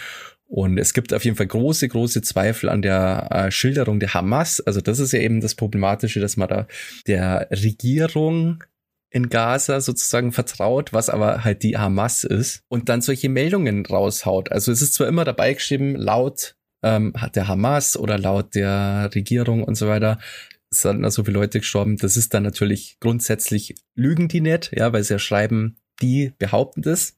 und 0.49 0.79
es 0.79 0.95
gibt 0.95 1.13
auf 1.13 1.23
jeden 1.23 1.37
Fall 1.37 1.45
große, 1.45 1.87
große 1.87 2.23
Zweifel 2.23 2.69
an 2.69 2.81
der 2.81 3.27
äh, 3.29 3.51
Schilderung 3.51 3.99
der 3.99 4.15
Hamas. 4.15 4.59
Also 4.59 4.81
das 4.81 4.97
ist 4.97 5.13
ja 5.13 5.19
eben 5.19 5.41
das 5.41 5.53
Problematische, 5.53 6.19
dass 6.19 6.37
man 6.37 6.49
da 6.49 6.67
der 7.05 7.47
Regierung 7.51 8.63
in 9.11 9.29
Gaza 9.29 9.79
sozusagen 9.79 10.31
vertraut, 10.31 10.91
was 10.91 11.09
aber 11.09 11.43
halt 11.43 11.61
die 11.61 11.77
Hamas 11.77 12.23
ist 12.23 12.63
und 12.67 12.89
dann 12.89 13.01
solche 13.01 13.29
Meldungen 13.29 13.85
raushaut. 13.85 14.51
Also 14.51 14.71
es 14.71 14.81
ist 14.81 14.95
zwar 14.95 15.07
immer 15.07 15.23
dabei 15.23 15.53
geschrieben, 15.53 15.95
laut 15.95 16.55
ähm, 16.81 17.13
hat 17.15 17.35
der 17.35 17.47
Hamas 17.47 17.95
oder 17.95 18.17
laut 18.17 18.55
der 18.55 19.11
Regierung 19.13 19.63
und 19.63 19.75
so 19.75 19.87
weiter 19.87 20.17
sind 20.71 21.03
da 21.03 21.11
so 21.11 21.23
viele 21.23 21.37
Leute 21.37 21.59
gestorben. 21.59 21.97
Das 21.97 22.17
ist 22.17 22.33
dann 22.33 22.43
natürlich 22.43 22.97
grundsätzlich 22.99 23.75
lügen 23.93 24.27
die 24.27 24.41
nicht, 24.41 24.71
ja, 24.75 24.91
weil 24.93 25.03
sie 25.03 25.13
ja 25.13 25.19
schreiben, 25.19 25.77
die 26.01 26.33
behaupten 26.39 26.81
das. 26.81 27.17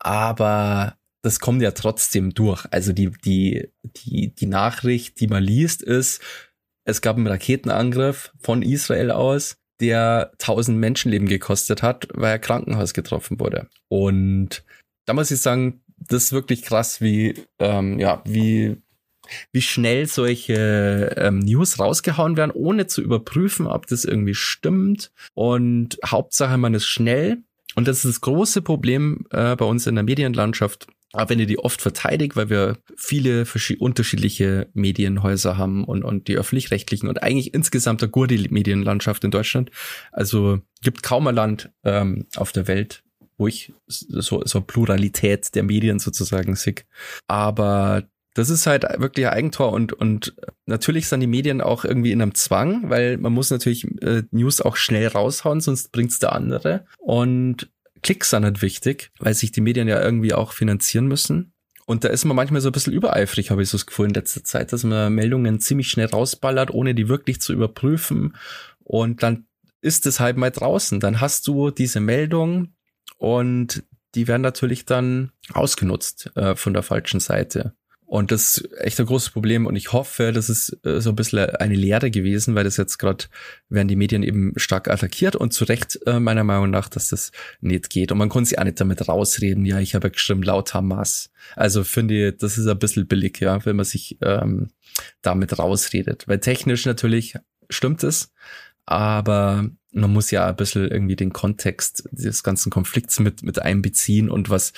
Aber 0.00 0.96
das 1.22 1.40
kommt 1.40 1.62
ja 1.62 1.70
trotzdem 1.70 2.34
durch. 2.34 2.66
Also 2.70 2.92
die, 2.92 3.10
die, 3.24 3.68
die, 3.82 4.34
die 4.34 4.46
Nachricht, 4.46 5.20
die 5.20 5.28
man 5.28 5.42
liest, 5.42 5.82
ist, 5.82 6.20
es 6.84 7.00
gab 7.00 7.16
einen 7.16 7.28
Raketenangriff 7.28 8.32
von 8.40 8.62
Israel 8.62 9.12
aus, 9.12 9.56
der 9.80 10.32
tausend 10.38 10.78
Menschenleben 10.78 11.28
gekostet 11.28 11.82
hat, 11.82 12.08
weil 12.12 12.32
er 12.32 12.38
Krankenhaus 12.38 12.92
getroffen 12.92 13.38
wurde. 13.40 13.68
Und 13.88 14.64
da 15.06 15.14
muss 15.14 15.30
ich 15.30 15.40
sagen, 15.40 15.82
das 15.96 16.24
ist 16.24 16.32
wirklich 16.32 16.62
krass, 16.62 17.00
wie, 17.00 17.34
ähm, 17.60 18.00
ja, 18.00 18.22
wie, 18.24 18.76
wie 19.52 19.62
schnell 19.62 20.06
solche 20.06 21.14
ähm, 21.16 21.38
News 21.38 21.78
rausgehauen 21.78 22.36
werden, 22.36 22.50
ohne 22.50 22.88
zu 22.88 23.00
überprüfen, 23.00 23.68
ob 23.68 23.86
das 23.86 24.04
irgendwie 24.04 24.34
stimmt. 24.34 25.12
Und 25.34 25.98
Hauptsache, 26.04 26.58
man 26.58 26.74
ist 26.74 26.86
schnell. 26.86 27.38
Und 27.74 27.88
das 27.88 27.98
ist 27.98 28.16
das 28.16 28.20
große 28.20 28.62
Problem 28.62 29.24
äh, 29.30 29.56
bei 29.56 29.64
uns 29.64 29.86
in 29.86 29.94
der 29.94 30.04
Medienlandschaft 30.04 30.88
aber 31.12 31.30
wenn 31.30 31.38
ihr 31.38 31.46
die 31.46 31.58
oft 31.58 31.82
verteidigt, 31.82 32.36
weil 32.36 32.50
wir 32.50 32.78
viele 32.96 33.44
unterschiedliche 33.78 34.68
Medienhäuser 34.72 35.58
haben 35.58 35.84
und, 35.84 36.04
und 36.04 36.28
die 36.28 36.36
öffentlich-rechtlichen 36.36 37.08
und 37.08 37.22
eigentlich 37.22 37.54
insgesamt 37.54 38.02
eine 38.02 38.10
gute 38.10 38.36
Medienlandschaft 38.50 39.22
in 39.24 39.30
Deutschland. 39.30 39.70
Also 40.10 40.60
gibt 40.82 41.02
kaum 41.02 41.26
ein 41.26 41.34
Land 41.34 41.70
ähm, 41.84 42.26
auf 42.36 42.52
der 42.52 42.66
Welt, 42.66 43.02
wo 43.36 43.46
ich 43.46 43.72
so, 43.86 44.42
so 44.44 44.60
Pluralität 44.60 45.54
der 45.54 45.62
Medien 45.62 45.98
sozusagen 45.98 46.56
sehe. 46.56 46.76
Aber 47.28 48.04
das 48.34 48.48
ist 48.48 48.66
halt 48.66 48.84
wirklich 48.96 49.26
ein 49.26 49.34
Eigentor 49.34 49.72
und, 49.72 49.92
und 49.92 50.34
natürlich 50.64 51.08
sind 51.08 51.20
die 51.20 51.26
Medien 51.26 51.60
auch 51.60 51.84
irgendwie 51.84 52.12
in 52.12 52.22
einem 52.22 52.34
Zwang, 52.34 52.88
weil 52.88 53.18
man 53.18 53.32
muss 53.32 53.50
natürlich 53.50 53.84
äh, 54.00 54.22
News 54.30 54.62
auch 54.62 54.76
schnell 54.76 55.08
raushauen, 55.08 55.60
sonst 55.60 55.92
bringt's 55.92 56.18
der 56.18 56.32
andere. 56.32 56.86
Und 56.98 57.70
Klicks 58.02 58.30
sind 58.30 58.44
halt 58.44 58.62
wichtig, 58.62 59.10
weil 59.18 59.34
sich 59.34 59.52
die 59.52 59.60
Medien 59.60 59.88
ja 59.88 60.02
irgendwie 60.02 60.34
auch 60.34 60.52
finanzieren 60.52 61.06
müssen. 61.06 61.52
Und 61.86 62.04
da 62.04 62.08
ist 62.08 62.24
man 62.24 62.36
manchmal 62.36 62.60
so 62.60 62.68
ein 62.68 62.72
bisschen 62.72 62.92
übereifrig, 62.92 63.50
habe 63.50 63.62
ich 63.62 63.68
so 63.68 63.76
das 63.76 63.86
Gefühl 63.86 64.06
in 64.06 64.14
letzter 64.14 64.44
Zeit, 64.44 64.72
dass 64.72 64.84
man 64.84 65.12
Meldungen 65.12 65.60
ziemlich 65.60 65.88
schnell 65.88 66.06
rausballert, 66.06 66.70
ohne 66.70 66.94
die 66.94 67.08
wirklich 67.08 67.40
zu 67.40 67.52
überprüfen. 67.52 68.36
Und 68.84 69.22
dann 69.22 69.46
ist 69.80 70.06
es 70.06 70.20
halt 70.20 70.36
mal 70.36 70.50
draußen. 70.50 71.00
Dann 71.00 71.20
hast 71.20 71.46
du 71.48 71.70
diese 71.70 72.00
Meldung 72.00 72.74
und 73.18 73.84
die 74.14 74.28
werden 74.28 74.42
natürlich 74.42 74.84
dann 74.84 75.32
ausgenutzt 75.52 76.30
äh, 76.36 76.54
von 76.54 76.72
der 76.72 76.82
falschen 76.82 77.20
Seite. 77.20 77.74
Und 78.12 78.30
das 78.30 78.58
ist 78.58 78.72
echt 78.76 79.00
ein 79.00 79.06
großes 79.06 79.30
Problem 79.30 79.64
und 79.64 79.74
ich 79.74 79.94
hoffe, 79.94 80.32
das 80.32 80.50
ist 80.50 80.78
äh, 80.84 81.00
so 81.00 81.08
ein 81.08 81.16
bisschen 81.16 81.38
eine 81.38 81.74
Lehre 81.74 82.10
gewesen, 82.10 82.54
weil 82.54 82.64
das 82.64 82.76
jetzt 82.76 82.98
gerade 82.98 83.24
werden 83.70 83.88
die 83.88 83.96
Medien 83.96 84.22
eben 84.22 84.52
stark 84.56 84.88
attackiert 84.88 85.34
und 85.34 85.54
zu 85.54 85.64
Recht 85.64 85.98
äh, 86.04 86.20
meiner 86.20 86.44
Meinung 86.44 86.68
nach, 86.68 86.90
dass 86.90 87.08
das 87.08 87.32
nicht 87.62 87.88
geht. 87.88 88.12
Und 88.12 88.18
man 88.18 88.28
konnte 88.28 88.50
sich 88.50 88.58
auch 88.58 88.64
nicht 88.64 88.78
damit 88.78 89.08
rausreden, 89.08 89.64
ja, 89.64 89.80
ich 89.80 89.94
habe 89.94 90.08
ja 90.08 90.12
gestimmt 90.12 90.44
laut 90.44 90.74
Hamas. 90.74 91.30
Also 91.56 91.84
finde 91.84 92.28
ich, 92.28 92.36
das 92.36 92.58
ist 92.58 92.66
ein 92.66 92.78
bisschen 92.78 93.06
billig, 93.06 93.40
ja, 93.40 93.64
wenn 93.64 93.76
man 93.76 93.86
sich 93.86 94.18
ähm, 94.20 94.68
damit 95.22 95.58
rausredet. 95.58 96.28
Weil 96.28 96.40
technisch 96.40 96.84
natürlich 96.84 97.36
stimmt 97.70 98.04
es, 98.04 98.30
aber 98.84 99.70
man 99.90 100.12
muss 100.12 100.30
ja 100.30 100.48
ein 100.48 100.56
bisschen 100.56 100.86
irgendwie 100.86 101.16
den 101.16 101.32
Kontext 101.32 102.06
des 102.10 102.42
ganzen 102.42 102.68
Konflikts 102.68 103.20
mit, 103.20 103.42
mit 103.42 103.62
einbeziehen 103.62 104.28
und 104.28 104.50
was 104.50 104.74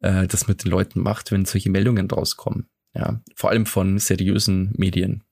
äh, 0.00 0.26
das 0.26 0.48
mit 0.48 0.64
den 0.64 0.70
Leuten 0.70 1.00
macht, 1.02 1.32
wenn 1.32 1.44
solche 1.44 1.68
Meldungen 1.68 2.10
rauskommen. 2.10 2.66
Ja, 2.94 3.20
vor 3.34 3.50
allem 3.50 3.66
von 3.66 3.98
seriösen 3.98 4.72
Medien. 4.76 5.22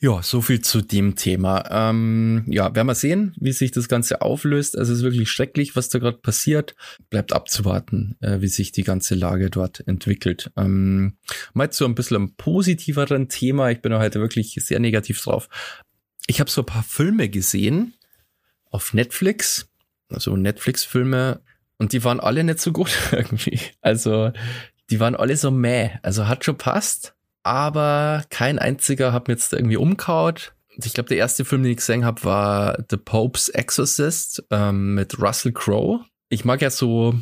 Ja, 0.00 0.22
so 0.22 0.40
viel 0.40 0.60
zu 0.60 0.82
dem 0.82 1.16
Thema. 1.16 1.64
Ähm, 1.70 2.44
ja, 2.48 2.74
werden 2.74 2.88
wir 2.88 2.94
sehen, 2.94 3.34
wie 3.38 3.52
sich 3.52 3.70
das 3.70 3.88
Ganze 3.88 4.20
auflöst. 4.20 4.76
Also 4.76 4.92
es 4.92 4.98
ist 4.98 5.04
wirklich 5.04 5.30
schrecklich, 5.30 5.76
was 5.76 5.88
da 5.88 5.98
gerade 5.98 6.18
passiert. 6.18 6.74
Bleibt 7.10 7.32
abzuwarten, 7.32 8.16
äh, 8.20 8.40
wie 8.40 8.48
sich 8.48 8.72
die 8.72 8.82
ganze 8.82 9.14
Lage 9.14 9.48
dort 9.50 9.86
entwickelt. 9.86 10.50
Ähm, 10.56 11.16
mal 11.52 11.70
zu 11.70 11.84
ein 11.84 11.94
bisschen 11.94 12.16
einem 12.16 12.34
positiveren 12.36 13.28
Thema. 13.28 13.70
Ich 13.70 13.80
bin 13.80 13.94
heute 13.94 14.20
wirklich 14.20 14.58
sehr 14.60 14.80
negativ 14.80 15.22
drauf. 15.22 15.48
Ich 16.26 16.40
habe 16.40 16.50
so 16.50 16.62
ein 16.62 16.66
paar 16.66 16.82
Filme 16.82 17.28
gesehen 17.28 17.94
auf 18.70 18.92
Netflix, 18.92 19.70
also 20.08 20.36
Netflix-Filme, 20.36 21.40
und 21.76 21.92
die 21.92 22.04
waren 22.04 22.20
alle 22.20 22.44
nicht 22.44 22.60
so 22.60 22.72
gut 22.72 22.90
irgendwie. 23.12 23.60
Also 23.80 24.32
die 24.90 25.00
waren 25.00 25.16
alle 25.16 25.36
so 25.36 25.50
meh. 25.50 25.90
Also 26.02 26.28
hat 26.28 26.44
schon 26.44 26.58
passt, 26.58 27.14
aber 27.42 28.24
kein 28.30 28.58
einziger 28.58 29.12
hat 29.12 29.28
mir 29.28 29.34
jetzt 29.34 29.52
irgendwie 29.52 29.76
umkaut. 29.76 30.54
Ich 30.82 30.92
glaube, 30.92 31.08
der 31.08 31.18
erste 31.18 31.44
Film, 31.44 31.62
den 31.62 31.72
ich 31.72 31.78
gesehen 31.78 32.04
habe, 32.04 32.24
war 32.24 32.84
The 32.90 32.96
Pope's 32.96 33.48
Exorcist 33.48 34.44
ähm, 34.50 34.94
mit 34.94 35.20
Russell 35.20 35.52
Crowe. 35.52 36.04
Ich 36.28 36.44
mag 36.44 36.62
ja 36.62 36.70
so 36.70 37.14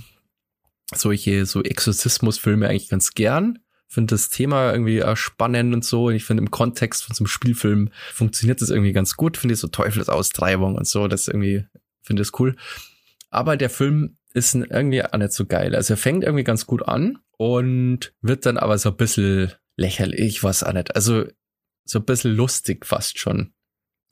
solche 0.95 1.47
so 1.47 1.63
Exorzismusfilme 1.63 2.69
eigentlich 2.69 2.89
ganz 2.89 3.13
gern. 3.13 3.59
Finde 3.89 4.15
das 4.15 4.31
Thema 4.31 4.73
irgendwie 4.73 5.03
spannend 5.17 5.75
und 5.75 5.85
so. 5.85 6.07
Und 6.07 6.15
ich 6.15 6.25
finde 6.25 6.43
im 6.43 6.51
Kontext 6.51 7.05
von 7.05 7.15
so 7.15 7.23
einem 7.23 7.29
Spielfilm 7.29 7.91
funktioniert 8.13 8.63
das 8.63 8.71
irgendwie 8.71 8.93
ganz 8.93 9.17
gut. 9.17 9.37
Finde 9.37 9.53
ich 9.55 9.61
so 9.61 9.69
Teufelsaustreibung 9.69 10.77
und 10.77 10.87
so. 10.87 11.09
Das 11.09 11.29
irgendwie 11.29 11.67
finde 12.01 12.23
ich 12.23 12.39
cool. 12.41 12.57
Aber 13.31 13.59
der 13.59 13.69
Film 13.69 14.17
ist 14.35 14.55
irgendwie 14.55 15.05
auch 15.05 15.17
nicht 15.17 15.33
so 15.33 15.47
geil. 15.47 15.75
Also 15.75 15.95
er 15.95 15.99
fängt 15.99 16.25
irgendwie 16.25 16.45
ganz 16.45 16.67
gut 16.67 16.87
an 16.87 17.19
und 17.37 18.13
wird 18.21 18.47
dann 18.47 18.59
aber 18.59 18.79
so 18.79 18.91
ein 18.91 18.97
bisschen 18.97 19.53
lächerlich, 19.77 20.43
was 20.43 20.63
auch 20.63 20.73
nicht. 20.73 20.95
Also 20.95 21.27
so 21.85 21.99
ein 21.99 22.05
bisschen 22.05 22.35
lustig 22.35 22.87
fast 22.87 23.19
schon. 23.19 23.53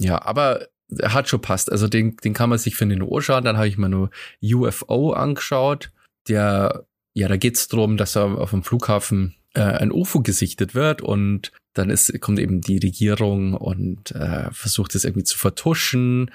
Ja, 0.00 0.22
aber 0.22 0.68
er 0.98 1.14
hat 1.14 1.28
schon 1.28 1.40
passt. 1.40 1.70
Also 1.70 1.88
den, 1.88 2.16
den 2.16 2.34
kann 2.34 2.50
man 2.50 2.58
sich 2.58 2.74
für 2.76 2.86
den 2.86 3.02
Ohr 3.02 3.22
schauen. 3.22 3.44
Dann 3.44 3.56
habe 3.56 3.68
ich 3.68 3.78
mir 3.78 3.88
nur 3.88 4.10
UFO 4.42 5.12
angeschaut. 5.12 5.92
Der, 6.28 6.86
ja, 7.14 7.28
da 7.28 7.36
geht's 7.36 7.68
drum, 7.68 7.96
dass 7.96 8.16
er 8.16 8.38
auf 8.38 8.50
dem 8.50 8.62
Flughafen 8.62 9.36
äh, 9.54 9.60
ein 9.60 9.92
UFO 9.92 10.20
gesichtet 10.20 10.74
wird 10.74 11.02
und 11.02 11.52
dann 11.74 11.90
ist, 11.90 12.20
kommt 12.20 12.38
eben 12.38 12.60
die 12.60 12.78
Regierung 12.78 13.54
und 13.54 14.10
äh, 14.12 14.50
versucht 14.52 14.94
es 14.94 15.04
irgendwie 15.04 15.24
zu 15.24 15.38
vertuschen 15.38 16.30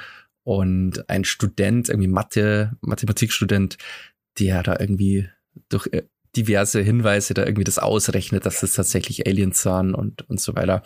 und 0.45 1.09
ein 1.09 1.25
Student, 1.25 1.89
irgendwie 1.89 2.07
Mathe, 2.07 2.77
Mathematikstudent, 2.81 3.77
der 4.39 4.63
da 4.63 4.77
irgendwie 4.79 5.27
durch 5.69 5.87
äh, 5.91 6.03
diverse 6.35 6.81
Hinweise 6.81 7.33
da 7.33 7.43
irgendwie 7.43 7.63
das 7.63 7.79
ausrechnet, 7.79 8.45
dass 8.45 8.59
das 8.59 8.73
tatsächlich 8.73 9.25
Aliens 9.27 9.61
sahen 9.61 9.95
und, 9.95 10.29
und 10.29 10.39
so 10.39 10.55
weiter. 10.55 10.83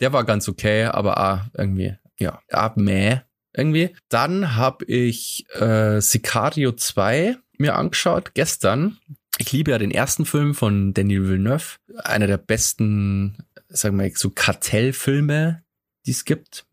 Der 0.00 0.12
war 0.12 0.24
ganz 0.24 0.48
okay, 0.48 0.84
aber 0.84 1.18
ah, 1.18 1.50
irgendwie, 1.56 1.94
ja, 2.18 2.40
ab 2.50 2.76
meh. 2.76 3.20
irgendwie. 3.56 3.96
Dann 4.08 4.56
habe 4.56 4.84
ich 4.84 5.46
äh, 5.54 6.00
Sicario 6.00 6.72
2 6.72 7.38
mir 7.58 7.76
angeschaut, 7.76 8.34
gestern. 8.34 8.98
Ich 9.38 9.52
liebe 9.52 9.70
ja 9.70 9.78
den 9.78 9.90
ersten 9.90 10.26
Film 10.26 10.54
von 10.54 10.92
Denis 10.92 11.22
Villeneuve. 11.22 11.76
Einer 12.04 12.26
der 12.26 12.36
besten, 12.36 13.38
sagen 13.68 13.96
wir 13.96 14.08
mal, 14.08 14.12
so 14.14 14.30
Kartellfilme, 14.30 15.62
die 16.04 16.10
es 16.10 16.26
gibt. 16.26 16.66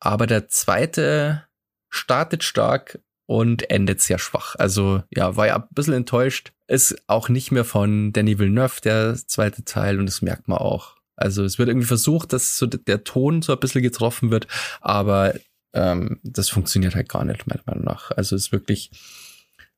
Aber 0.00 0.26
der 0.26 0.48
zweite 0.48 1.44
startet 1.90 2.42
stark 2.44 3.00
und 3.26 3.70
endet 3.70 4.00
sehr 4.00 4.18
schwach. 4.18 4.56
Also 4.56 5.02
ja, 5.10 5.36
war 5.36 5.46
ja 5.46 5.56
ein 5.56 5.68
bisschen 5.70 5.94
enttäuscht. 5.94 6.52
Ist 6.66 7.02
auch 7.06 7.28
nicht 7.28 7.52
mehr 7.52 7.64
von 7.64 8.12
Danny 8.12 8.38
Villeneuve, 8.38 8.80
der 8.82 9.14
zweite 9.14 9.64
Teil, 9.64 9.98
und 9.98 10.06
das 10.06 10.22
merkt 10.22 10.48
man 10.48 10.58
auch. 10.58 10.96
Also 11.16 11.44
es 11.44 11.58
wird 11.58 11.68
irgendwie 11.68 11.86
versucht, 11.86 12.32
dass 12.32 12.56
so 12.56 12.66
der 12.66 13.04
Ton 13.04 13.42
so 13.42 13.52
ein 13.52 13.60
bisschen 13.60 13.82
getroffen 13.82 14.30
wird, 14.30 14.46
aber 14.80 15.34
ähm, 15.74 16.18
das 16.22 16.48
funktioniert 16.48 16.94
halt 16.94 17.08
gar 17.08 17.24
nicht, 17.24 17.46
meiner 17.46 17.62
Meinung 17.66 17.84
nach. 17.84 18.10
Also 18.12 18.34
es 18.34 18.46
ist 18.46 18.52
wirklich, 18.52 18.90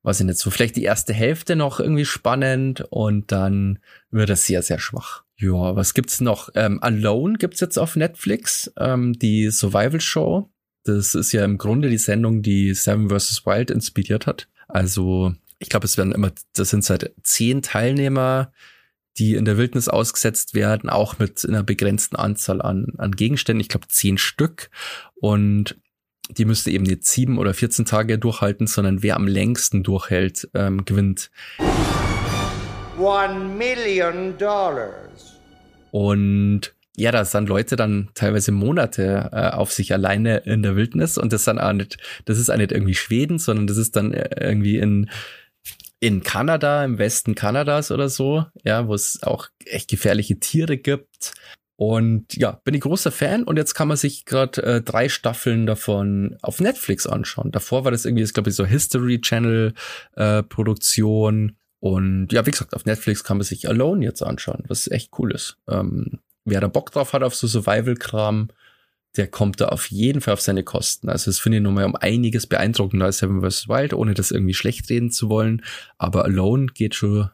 weiß 0.03 0.20
ich 0.20 0.27
nicht, 0.27 0.38
so 0.38 0.51
vielleicht 0.51 0.77
die 0.77 0.85
erste 0.85 1.12
Hälfte 1.12 1.57
noch 1.57 1.81
irgendwie 1.81 2.05
spannend 2.05 2.85
und 2.90 3.33
dann 3.33 3.81
wird 4.11 4.31
es 4.31 4.46
sehr, 4.46 4.62
sehr 4.62 4.79
schwach. 4.79 5.25
Ja, 5.37 5.75
was 5.75 5.94
gibt's 5.94 6.20
noch? 6.20 6.51
Ähm, 6.55 6.81
Alone 6.83 7.37
gibt's 7.37 7.61
jetzt 7.61 7.77
auf 7.77 7.96
Netflix, 7.96 8.72
ähm, 8.79 9.12
die 9.14 9.51
Survival 9.51 10.01
Show. 10.01 10.51
Das 10.84 11.14
ist 11.14 11.32
ja 11.32 11.44
im 11.44 11.58
Grunde 11.58 11.88
die 11.88 11.98
Sendung, 11.98 12.42
die 12.42 12.74
Seven 12.74 13.08
vs. 13.08 13.46
Wild 13.46 13.70
inspiriert 13.70 14.26
hat. 14.26 14.48
Also 14.68 15.34
ich 15.58 15.68
glaube, 15.68 15.86
es 15.86 15.96
werden 15.96 16.12
immer, 16.12 16.32
das 16.54 16.70
sind 16.70 16.84
seit 16.84 17.12
zehn 17.22 17.62
Teilnehmer, 17.62 18.52
die 19.18 19.34
in 19.34 19.44
der 19.44 19.58
Wildnis 19.58 19.88
ausgesetzt 19.88 20.54
werden, 20.54 20.90
auch 20.90 21.18
mit 21.18 21.46
einer 21.46 21.62
begrenzten 21.62 22.16
Anzahl 22.16 22.60
an, 22.62 22.94
an 22.98 23.12
Gegenständen, 23.12 23.60
ich 23.60 23.68
glaube 23.68 23.86
zehn 23.88 24.18
Stück. 24.18 24.70
Und 25.14 25.76
die 26.30 26.44
müsste 26.44 26.70
eben 26.70 26.84
nicht 26.84 27.04
sieben 27.04 27.38
oder 27.38 27.54
14 27.54 27.84
Tage 27.84 28.18
durchhalten, 28.18 28.66
sondern 28.66 29.02
wer 29.02 29.16
am 29.16 29.26
längsten 29.26 29.82
durchhält, 29.82 30.48
ähm, 30.54 30.84
gewinnt. 30.84 31.30
One 32.98 33.56
million 33.56 34.36
dollars. 34.38 35.40
Und 35.90 36.74
ja, 36.96 37.11
da 37.11 37.24
sind 37.24 37.48
Leute 37.48 37.76
dann 37.76 38.11
teilweise 38.14 38.52
Monate 38.52 39.31
äh, 39.33 39.48
auf 39.50 39.72
sich 39.72 39.92
alleine 39.92 40.38
in 40.38 40.62
der 40.62 40.76
Wildnis 40.76 41.16
und 41.16 41.33
das 41.33 41.44
dann 41.44 41.59
auch 41.59 41.72
nicht, 41.72 41.98
das 42.26 42.38
ist 42.38 42.50
auch 42.50 42.57
nicht 42.57 42.72
irgendwie 42.72 42.94
Schweden, 42.94 43.38
sondern 43.38 43.66
das 43.66 43.78
ist 43.78 43.96
dann 43.96 44.12
äh, 44.12 44.28
irgendwie 44.40 44.78
in 44.78 45.09
in 46.00 46.24
Kanada, 46.24 46.85
im 46.85 46.98
Westen 46.98 47.37
Kanadas 47.37 47.92
oder 47.92 48.09
so, 48.09 48.44
ja, 48.64 48.88
wo 48.88 48.94
es 48.94 49.22
auch 49.22 49.46
echt 49.64 49.88
gefährliche 49.88 50.40
Tiere 50.40 50.76
gibt. 50.76 51.33
Und 51.76 52.35
ja, 52.37 52.61
bin 52.64 52.74
ich 52.74 52.81
großer 52.81 53.12
Fan 53.12 53.44
und 53.44 53.57
jetzt 53.57 53.74
kann 53.74 53.87
man 53.87 53.96
sich 53.96 54.24
gerade 54.24 54.62
äh, 54.64 54.83
drei 54.83 55.09
Staffeln 55.09 55.64
davon 55.64 56.37
auf 56.42 56.61
Netflix 56.61 57.07
anschauen. 57.07 57.52
Davor 57.52 57.85
war 57.85 57.92
das 57.92 58.05
irgendwie, 58.05 58.24
glaube 58.24 58.50
ich, 58.50 58.57
so 58.57 58.66
History 58.66 59.20
Channel 59.20 59.74
äh, 60.16 60.42
Produktion. 60.42 61.57
Und 61.78 62.33
ja, 62.33 62.44
wie 62.46 62.50
gesagt, 62.50 62.74
auf 62.74 62.85
Netflix 62.85 63.22
kann 63.22 63.37
man 63.37 63.44
sich 63.44 63.68
Alone 63.68 64.05
jetzt 64.05 64.22
anschauen, 64.22 64.64
was 64.66 64.90
echt 64.90 65.12
cool 65.18 65.33
ist. 65.33 65.57
Ähm, 65.68 66.18
wer 66.44 66.61
da 66.61 66.68
Bock 66.68 66.90
drauf 66.90 67.12
hat 67.12 67.22
auf 67.22 67.35
so 67.35 67.46
Survival-Kram, 67.46 68.48
der 69.16 69.26
kommt 69.28 69.61
da 69.61 69.68
auf 69.68 69.90
jeden 69.90 70.20
Fall 70.20 70.35
auf 70.35 70.40
seine 70.40 70.62
Kosten. 70.62 71.09
Also 71.09 71.31
das 71.31 71.38
finde 71.38 71.59
ich 71.59 71.62
nochmal 71.62 71.85
um 71.85 71.96
einiges 71.96 72.46
beeindruckender 72.46 73.07
als 73.07 73.18
Seven 73.18 73.42
vs. 73.42 73.68
Wild, 73.68 73.92
ohne 73.92 74.14
das 74.14 74.31
irgendwie 74.31 74.55
schlecht 74.55 74.88
reden 74.88 75.11
zu 75.11 75.28
wollen. 75.28 75.62
Aber 75.98 76.24
Alone 76.24 76.66
geht 76.66 76.94
schon, 76.94 77.31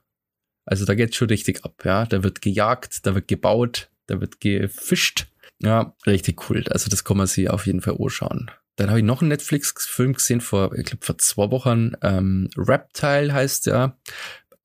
also 0.65 0.85
da 0.85 0.95
geht 0.95 1.15
schon 1.15 1.29
richtig 1.29 1.65
ab, 1.65 1.83
ja. 1.85 2.05
Da 2.07 2.23
wird 2.23 2.43
gejagt, 2.43 3.07
da 3.07 3.15
wird 3.15 3.29
gebaut, 3.29 3.91
da 4.07 4.21
wird 4.21 4.41
gefischt. 4.41 5.27
Ja, 5.61 5.95
richtig 6.07 6.49
cool. 6.51 6.65
Also 6.71 6.89
das 6.91 7.05
kann 7.05 7.17
man 7.17 7.27
sich 7.27 7.51
auf 7.51 7.67
jeden 7.67 7.81
Fall 7.81 7.97
anschauen. 8.01 8.51
Dann 8.77 8.91
habe 8.91 9.01
ich 9.01 9.05
noch 9.05 9.23
einen 9.23 9.31
Netflix-Film 9.31 10.15
gesehen 10.15 10.41
vor, 10.41 10.73
ich 10.75 10.85
glaube, 10.85 11.05
vor 11.05 11.19
zwei 11.19 11.51
Wochen. 11.51 11.93
Ähm, 12.03 12.49
Reptile 12.57 13.33
heißt 13.33 13.67
der. 13.67 13.97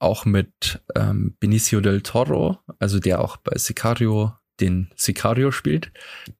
Auch 0.04 0.26
mit 0.26 0.82
ähm, 0.96 1.36
Benicio 1.40 1.80
del 1.80 2.02
Toro, 2.02 2.58
also 2.78 3.00
der 3.00 3.22
auch 3.22 3.38
bei 3.38 3.58
Sicario 3.58 4.34
den 4.60 4.92
Sicario 4.96 5.52
spielt. 5.52 5.92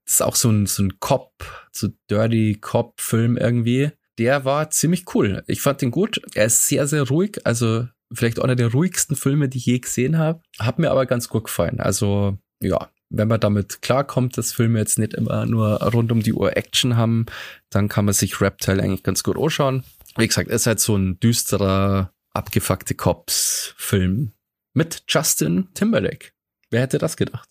Das 0.06 0.16
ist 0.16 0.22
auch 0.22 0.36
so 0.36 0.50
ein, 0.50 0.66
so 0.66 0.84
ein 0.84 1.00
Cop, 1.00 1.32
so 1.72 1.88
Dirty 2.10 2.58
Cop-Film 2.60 3.38
irgendwie. 3.38 3.92
Der 4.18 4.46
war 4.46 4.70
ziemlich 4.70 5.06
cool. 5.16 5.44
Ich 5.48 5.62
fand 5.62 5.82
den 5.82 5.92
gut. 5.92 6.22
Er 6.36 6.46
ist 6.46 6.68
sehr, 6.68 6.88
sehr 6.88 7.08
ruhig. 7.08 7.40
Also 7.46 7.88
vielleicht 8.14 8.40
einer 8.40 8.56
der 8.56 8.72
ruhigsten 8.72 9.16
Filme, 9.16 9.50
die 9.50 9.58
ich 9.58 9.66
je 9.66 9.80
gesehen 9.80 10.18
habe. 10.18 10.42
Hat 10.60 10.78
mir 10.78 10.92
aber 10.92 11.06
ganz 11.06 11.30
gut 11.30 11.46
gefallen. 11.46 11.80
Also 11.80 12.38
ja, 12.62 12.90
wenn 13.10 13.28
man 13.28 13.40
damit 13.40 13.82
klarkommt, 13.82 14.38
dass 14.38 14.54
Filme 14.54 14.80
jetzt 14.80 15.00
nicht 15.00 15.14
immer 15.14 15.46
nur 15.46 15.82
rund 15.82 16.12
um 16.12 16.22
die 16.22 16.34
Uhr 16.34 16.56
Action 16.56 16.96
haben, 16.96 17.26
dann 17.70 17.88
kann 17.88 18.06
man 18.06 18.14
sich 18.14 18.42
Reptile 18.42 18.82
eigentlich 18.82 19.04
ganz 19.04 19.24
gut 19.24 19.38
anschauen. 19.38 19.84
Wie 20.18 20.28
gesagt, 20.28 20.50
ist 20.50 20.68
halt 20.68 20.80
so 20.80 20.96
ein 20.96 21.20
düsterer, 21.20 22.13
abgefuckte 22.34 22.96
Cops-Film 22.96 24.34
mit 24.74 25.04
Justin 25.08 25.70
Timberlake. 25.74 26.32
Wer 26.70 26.82
hätte 26.82 26.98
das 26.98 27.18
gedacht? 27.18 27.50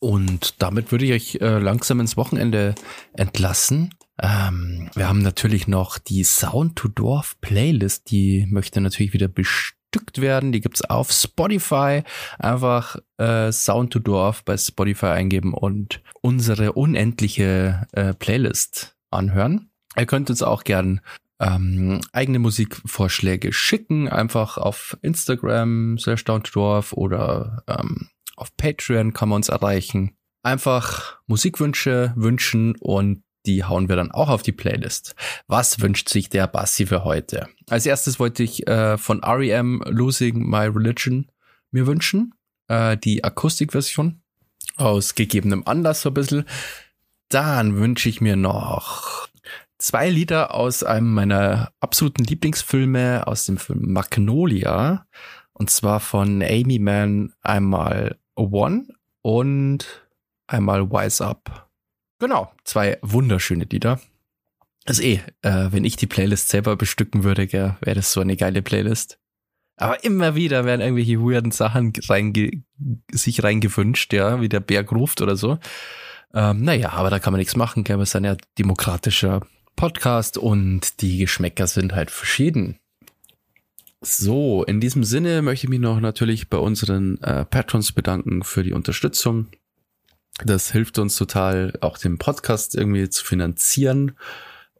Und 0.00 0.60
damit 0.60 0.90
würde 0.90 1.04
ich 1.04 1.12
euch 1.12 1.40
äh, 1.40 1.58
langsam 1.58 2.00
ins 2.00 2.16
Wochenende 2.16 2.74
entlassen. 3.12 3.94
Ähm, 4.20 4.90
wir 4.94 5.08
haben 5.08 5.22
natürlich 5.22 5.68
noch 5.68 5.98
die 5.98 6.24
Sound 6.24 6.74
to 6.74 6.88
Dorf 6.88 7.40
Playlist, 7.40 8.10
die 8.10 8.46
möchte 8.50 8.80
natürlich 8.80 9.12
wieder 9.12 9.28
bestückt 9.28 10.20
werden. 10.20 10.50
Die 10.50 10.60
gibt's 10.60 10.82
auf 10.82 11.12
Spotify. 11.12 12.02
Einfach 12.40 12.96
äh, 13.18 13.52
Sound 13.52 13.92
to 13.92 14.00
Dorf 14.00 14.44
bei 14.44 14.56
Spotify 14.56 15.06
eingeben 15.06 15.54
und 15.54 16.02
unsere 16.20 16.72
unendliche 16.72 17.86
äh, 17.92 18.12
Playlist 18.12 18.96
anhören. 19.10 19.70
Ihr 19.96 20.06
könnt 20.06 20.30
uns 20.30 20.42
auch 20.42 20.64
gern 20.64 21.00
ähm, 21.42 22.00
eigene 22.12 22.38
Musikvorschläge 22.38 23.52
schicken, 23.52 24.08
einfach 24.08 24.58
auf 24.58 24.96
Instagram, 25.02 25.98
slash 25.98 26.24
Dorf 26.24 26.92
oder 26.92 27.64
ähm, 27.66 28.08
auf 28.36 28.56
Patreon 28.56 29.12
kann 29.12 29.28
man 29.28 29.36
uns 29.36 29.48
erreichen. 29.48 30.16
Einfach 30.44 31.18
Musikwünsche 31.26 32.12
wünschen 32.16 32.76
und 32.76 33.24
die 33.44 33.64
hauen 33.64 33.88
wir 33.88 33.96
dann 33.96 34.12
auch 34.12 34.28
auf 34.28 34.42
die 34.42 34.52
Playlist. 34.52 35.16
Was 35.48 35.80
wünscht 35.80 36.08
sich 36.08 36.28
der 36.28 36.46
Bassi 36.46 36.86
für 36.86 37.02
heute? 37.02 37.48
Als 37.68 37.86
erstes 37.86 38.20
wollte 38.20 38.44
ich 38.44 38.68
äh, 38.68 38.96
von 38.96 39.22
REM 39.24 39.82
Losing 39.86 40.48
My 40.48 40.66
Religion 40.66 41.26
mir 41.72 41.88
wünschen. 41.88 42.34
Äh, 42.68 42.96
die 42.96 43.24
Akustikversion. 43.24 44.22
Aus 44.76 45.16
gegebenem 45.16 45.66
Anlass 45.66 46.02
so 46.02 46.10
ein 46.10 46.14
bisschen. 46.14 46.44
Dann 47.28 47.76
wünsche 47.76 48.08
ich 48.08 48.20
mir 48.20 48.36
noch 48.36 49.28
zwei 49.82 50.08
Lieder 50.08 50.54
aus 50.54 50.84
einem 50.84 51.12
meiner 51.12 51.72
absoluten 51.80 52.24
Lieblingsfilme, 52.24 53.26
aus 53.26 53.46
dem 53.46 53.58
Film 53.58 53.92
Magnolia. 53.92 55.06
Und 55.52 55.70
zwar 55.70 56.00
von 56.00 56.42
Amy 56.42 56.78
Mann 56.78 57.32
einmal 57.42 58.16
One 58.34 58.86
und 59.22 60.08
einmal 60.46 60.90
Wise 60.90 61.24
Up. 61.24 61.68
Genau, 62.18 62.52
zwei 62.64 62.98
wunderschöne 63.02 63.64
Lieder. 63.64 64.00
Also 64.86 65.02
eh, 65.02 65.20
äh, 65.42 65.68
wenn 65.70 65.84
ich 65.84 65.96
die 65.96 66.06
Playlist 66.06 66.48
selber 66.48 66.76
bestücken 66.76 67.24
würde, 67.24 67.52
wäre 67.52 67.94
das 67.94 68.12
so 68.12 68.20
eine 68.20 68.36
geile 68.36 68.62
Playlist. 68.62 69.18
Aber 69.76 70.04
immer 70.04 70.34
wieder 70.34 70.64
werden 70.64 70.80
irgendwelche 70.80 71.18
weirden 71.20 71.50
Sachen 71.50 71.92
reinge 72.08 72.62
sich 73.10 73.42
reingewünscht, 73.42 74.12
ja, 74.12 74.40
wie 74.40 74.48
der 74.48 74.60
Berg 74.60 74.92
ruft 74.92 75.22
oder 75.22 75.36
so. 75.36 75.58
Ähm, 76.34 76.62
naja, 76.62 76.90
aber 76.90 77.10
da 77.10 77.18
kann 77.18 77.32
man 77.32 77.38
nichts 77.38 77.56
machen, 77.56 77.84
gell? 77.84 77.98
Wir 77.98 78.06
sind 78.06 78.24
ja 78.24 78.36
demokratischer 78.58 79.40
Podcast 79.76 80.38
und 80.38 81.00
die 81.00 81.18
Geschmäcker 81.18 81.66
sind 81.66 81.94
halt 81.94 82.10
verschieden. 82.10 82.78
So, 84.00 84.64
in 84.64 84.80
diesem 84.80 85.04
Sinne 85.04 85.42
möchte 85.42 85.66
ich 85.66 85.70
mich 85.70 85.80
noch 85.80 86.00
natürlich 86.00 86.48
bei 86.50 86.58
unseren 86.58 87.22
äh, 87.22 87.44
Patrons 87.44 87.92
bedanken 87.92 88.42
für 88.42 88.64
die 88.64 88.72
Unterstützung. 88.72 89.46
Das 90.44 90.72
hilft 90.72 90.98
uns 90.98 91.16
total, 91.16 91.74
auch 91.80 91.98
den 91.98 92.18
Podcast 92.18 92.74
irgendwie 92.74 93.08
zu 93.08 93.24
finanzieren 93.24 94.16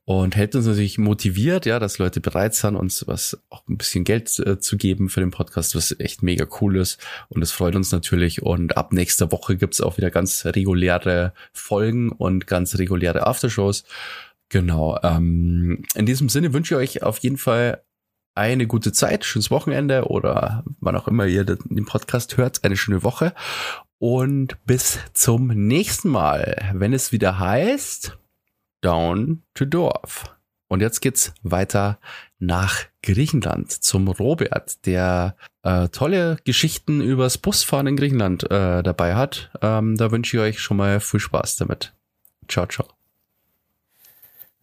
und 0.04 0.34
hält 0.34 0.56
uns 0.56 0.66
natürlich 0.66 0.98
motiviert, 0.98 1.64
ja, 1.64 1.78
dass 1.78 1.98
Leute 1.98 2.20
bereit 2.20 2.54
sind, 2.54 2.74
uns 2.74 3.06
was 3.06 3.40
auch 3.50 3.62
ein 3.68 3.78
bisschen 3.78 4.02
Geld 4.02 4.36
äh, 4.40 4.58
zu 4.58 4.76
geben 4.76 5.08
für 5.08 5.20
den 5.20 5.30
Podcast, 5.30 5.76
was 5.76 5.94
echt 6.00 6.24
mega 6.24 6.46
cool 6.60 6.76
ist. 6.76 6.98
Und 7.28 7.42
es 7.42 7.52
freut 7.52 7.76
uns 7.76 7.92
natürlich. 7.92 8.42
Und 8.42 8.76
ab 8.76 8.92
nächster 8.92 9.30
Woche 9.30 9.56
gibt's 9.56 9.80
auch 9.80 9.98
wieder 9.98 10.10
ganz 10.10 10.44
reguläre 10.44 11.32
Folgen 11.52 12.10
und 12.10 12.48
ganz 12.48 12.76
reguläre 12.78 13.26
Aftershows. 13.26 13.84
Genau. 14.52 14.98
Ähm, 15.02 15.82
in 15.94 16.04
diesem 16.04 16.28
Sinne 16.28 16.52
wünsche 16.52 16.74
ich 16.74 16.98
euch 16.98 17.02
auf 17.02 17.16
jeden 17.18 17.38
Fall 17.38 17.82
eine 18.34 18.66
gute 18.66 18.92
Zeit, 18.92 19.24
schönes 19.24 19.50
Wochenende 19.50 20.04
oder 20.08 20.62
wann 20.78 20.94
auch 20.94 21.08
immer 21.08 21.24
ihr 21.24 21.44
den 21.44 21.86
Podcast 21.86 22.36
hört, 22.36 22.62
eine 22.62 22.76
schöne 22.76 23.02
Woche 23.02 23.32
und 23.98 24.62
bis 24.66 24.98
zum 25.14 25.46
nächsten 25.46 26.10
Mal, 26.10 26.70
wenn 26.74 26.92
es 26.92 27.12
wieder 27.12 27.38
heißt 27.38 28.18
Down 28.82 29.42
to 29.54 29.64
Dorf. 29.64 30.36
Und 30.68 30.80
jetzt 30.80 31.00
geht's 31.00 31.32
weiter 31.42 31.98
nach 32.38 32.80
Griechenland 33.02 33.70
zum 33.70 34.08
Robert, 34.08 34.84
der 34.84 35.34
äh, 35.62 35.88
tolle 35.88 36.36
Geschichten 36.44 37.00
übers 37.00 37.38
Busfahren 37.38 37.86
in 37.86 37.96
Griechenland 37.96 38.50
äh, 38.50 38.82
dabei 38.82 39.14
hat. 39.14 39.50
Ähm, 39.62 39.96
da 39.96 40.10
wünsche 40.10 40.36
ich 40.36 40.42
euch 40.42 40.60
schon 40.60 40.76
mal 40.76 41.00
viel 41.00 41.20
Spaß 41.20 41.56
damit. 41.56 41.94
Ciao, 42.48 42.66
ciao. 42.66 43.01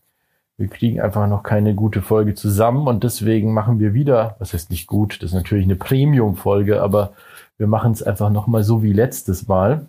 Wir 0.56 0.66
kriegen 0.66 1.00
einfach 1.00 1.28
noch 1.28 1.44
keine 1.44 1.76
gute 1.76 2.02
Folge 2.02 2.34
zusammen 2.34 2.88
und 2.88 3.04
deswegen 3.04 3.54
machen 3.54 3.78
wir 3.78 3.94
wieder, 3.94 4.34
was 4.40 4.52
heißt 4.52 4.70
nicht 4.70 4.88
gut, 4.88 5.22
das 5.22 5.30
ist 5.30 5.36
natürlich 5.36 5.66
eine 5.66 5.76
Premium-Folge, 5.76 6.82
aber 6.82 7.12
wir 7.56 7.68
machen 7.68 7.92
es 7.92 8.02
einfach 8.02 8.30
nochmal 8.30 8.64
so 8.64 8.82
wie 8.82 8.92
letztes 8.92 9.46
Mal. 9.46 9.86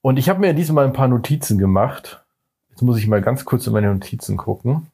Und 0.00 0.16
ich 0.16 0.28
habe 0.28 0.38
mir 0.38 0.54
diesmal 0.54 0.84
ein 0.84 0.92
paar 0.92 1.08
Notizen 1.08 1.58
gemacht. 1.58 2.24
Jetzt 2.70 2.82
muss 2.82 2.98
ich 2.98 3.08
mal 3.08 3.20
ganz 3.20 3.44
kurz 3.44 3.66
in 3.66 3.72
meine 3.72 3.92
Notizen 3.92 4.36
gucken. 4.36 4.86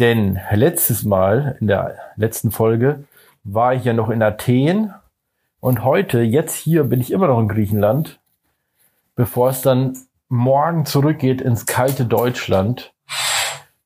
Denn 0.00 0.40
letztes 0.50 1.04
Mal, 1.04 1.56
in 1.60 1.68
der 1.68 1.96
letzten 2.16 2.50
Folge, 2.50 3.04
war 3.44 3.74
ich 3.74 3.84
ja 3.84 3.92
noch 3.92 4.10
in 4.10 4.22
Athen 4.22 4.92
und 5.60 5.84
heute, 5.84 6.20
jetzt 6.20 6.56
hier, 6.56 6.84
bin 6.84 7.00
ich 7.00 7.10
immer 7.10 7.28
noch 7.28 7.38
in 7.38 7.48
Griechenland, 7.48 8.20
bevor 9.14 9.50
es 9.50 9.62
dann 9.62 9.96
morgen 10.28 10.84
zurückgeht 10.84 11.40
ins 11.40 11.66
kalte 11.66 12.06
Deutschland. 12.06 12.92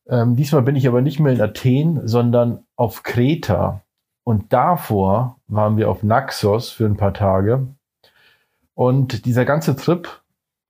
Ähm, 0.08 0.34
diesmal 0.36 0.62
bin 0.62 0.76
ich 0.76 0.88
aber 0.88 1.02
nicht 1.02 1.20
mehr 1.20 1.32
in 1.32 1.40
Athen, 1.40 2.06
sondern 2.08 2.64
auf 2.76 3.02
Kreta. 3.02 3.82
Und 4.24 4.52
davor 4.52 5.36
waren 5.46 5.76
wir 5.76 5.90
auf 5.90 6.02
Naxos 6.02 6.70
für 6.70 6.86
ein 6.86 6.96
paar 6.96 7.14
Tage. 7.14 7.66
Und 8.74 9.26
dieser 9.26 9.44
ganze 9.44 9.76
Trip 9.76 10.22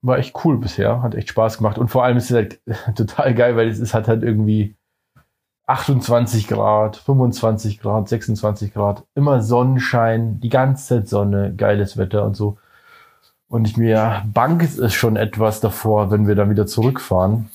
war 0.02 0.18
echt 0.18 0.44
cool 0.44 0.58
bisher, 0.58 1.02
hat 1.02 1.14
echt 1.14 1.28
Spaß 1.28 1.58
gemacht. 1.58 1.78
Und 1.78 1.88
vor 1.88 2.04
allem 2.04 2.16
ist 2.16 2.30
es 2.30 2.36
halt 2.36 2.60
total 2.96 3.34
geil, 3.34 3.56
weil 3.56 3.68
es 3.68 3.78
ist, 3.78 3.94
hat 3.94 4.08
halt 4.08 4.22
irgendwie 4.22 4.74
28 5.68 6.48
Grad, 6.48 6.96
25 6.96 7.78
Grad, 7.78 8.08
26 8.08 8.72
Grad, 8.72 9.04
immer 9.14 9.42
Sonnenschein, 9.42 10.40
die 10.40 10.48
ganze 10.48 10.86
Zeit 10.86 11.08
Sonne, 11.08 11.54
geiles 11.54 11.98
Wetter 11.98 12.24
und 12.24 12.34
so. 12.34 12.56
Und 13.48 13.68
ich 13.68 13.76
mir 13.76 14.22
bangt 14.32 14.62
es 14.62 14.94
schon 14.94 15.16
etwas 15.16 15.60
davor, 15.60 16.10
wenn 16.10 16.26
wir 16.26 16.34
dann 16.34 16.48
wieder 16.48 16.66
zurückfahren. 16.66 17.50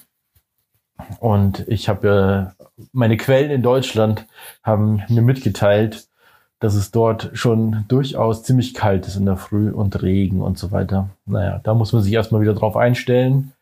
Und 1.19 1.67
ich 1.67 1.89
habe 1.89 2.53
äh, 2.59 2.85
meine 2.91 3.17
Quellen 3.17 3.49
in 3.49 3.63
Deutschland 3.63 4.27
haben 4.61 5.01
mir 5.09 5.23
mitgeteilt, 5.23 6.07
dass 6.59 6.75
es 6.75 6.91
dort 6.91 7.31
schon 7.33 7.85
durchaus 7.87 8.43
ziemlich 8.43 8.75
kalt 8.75 9.07
ist 9.07 9.15
in 9.15 9.25
der 9.25 9.37
Früh 9.37 9.71
und 9.71 10.01
Regen 10.03 10.41
und 10.41 10.59
so 10.59 10.71
weiter. 10.71 11.09
Naja, 11.25 11.59
da 11.63 11.73
muss 11.73 11.93
man 11.93 12.03
sich 12.03 12.13
erstmal 12.13 12.41
wieder 12.41 12.53
drauf 12.53 12.77
einstellen. 12.77 13.53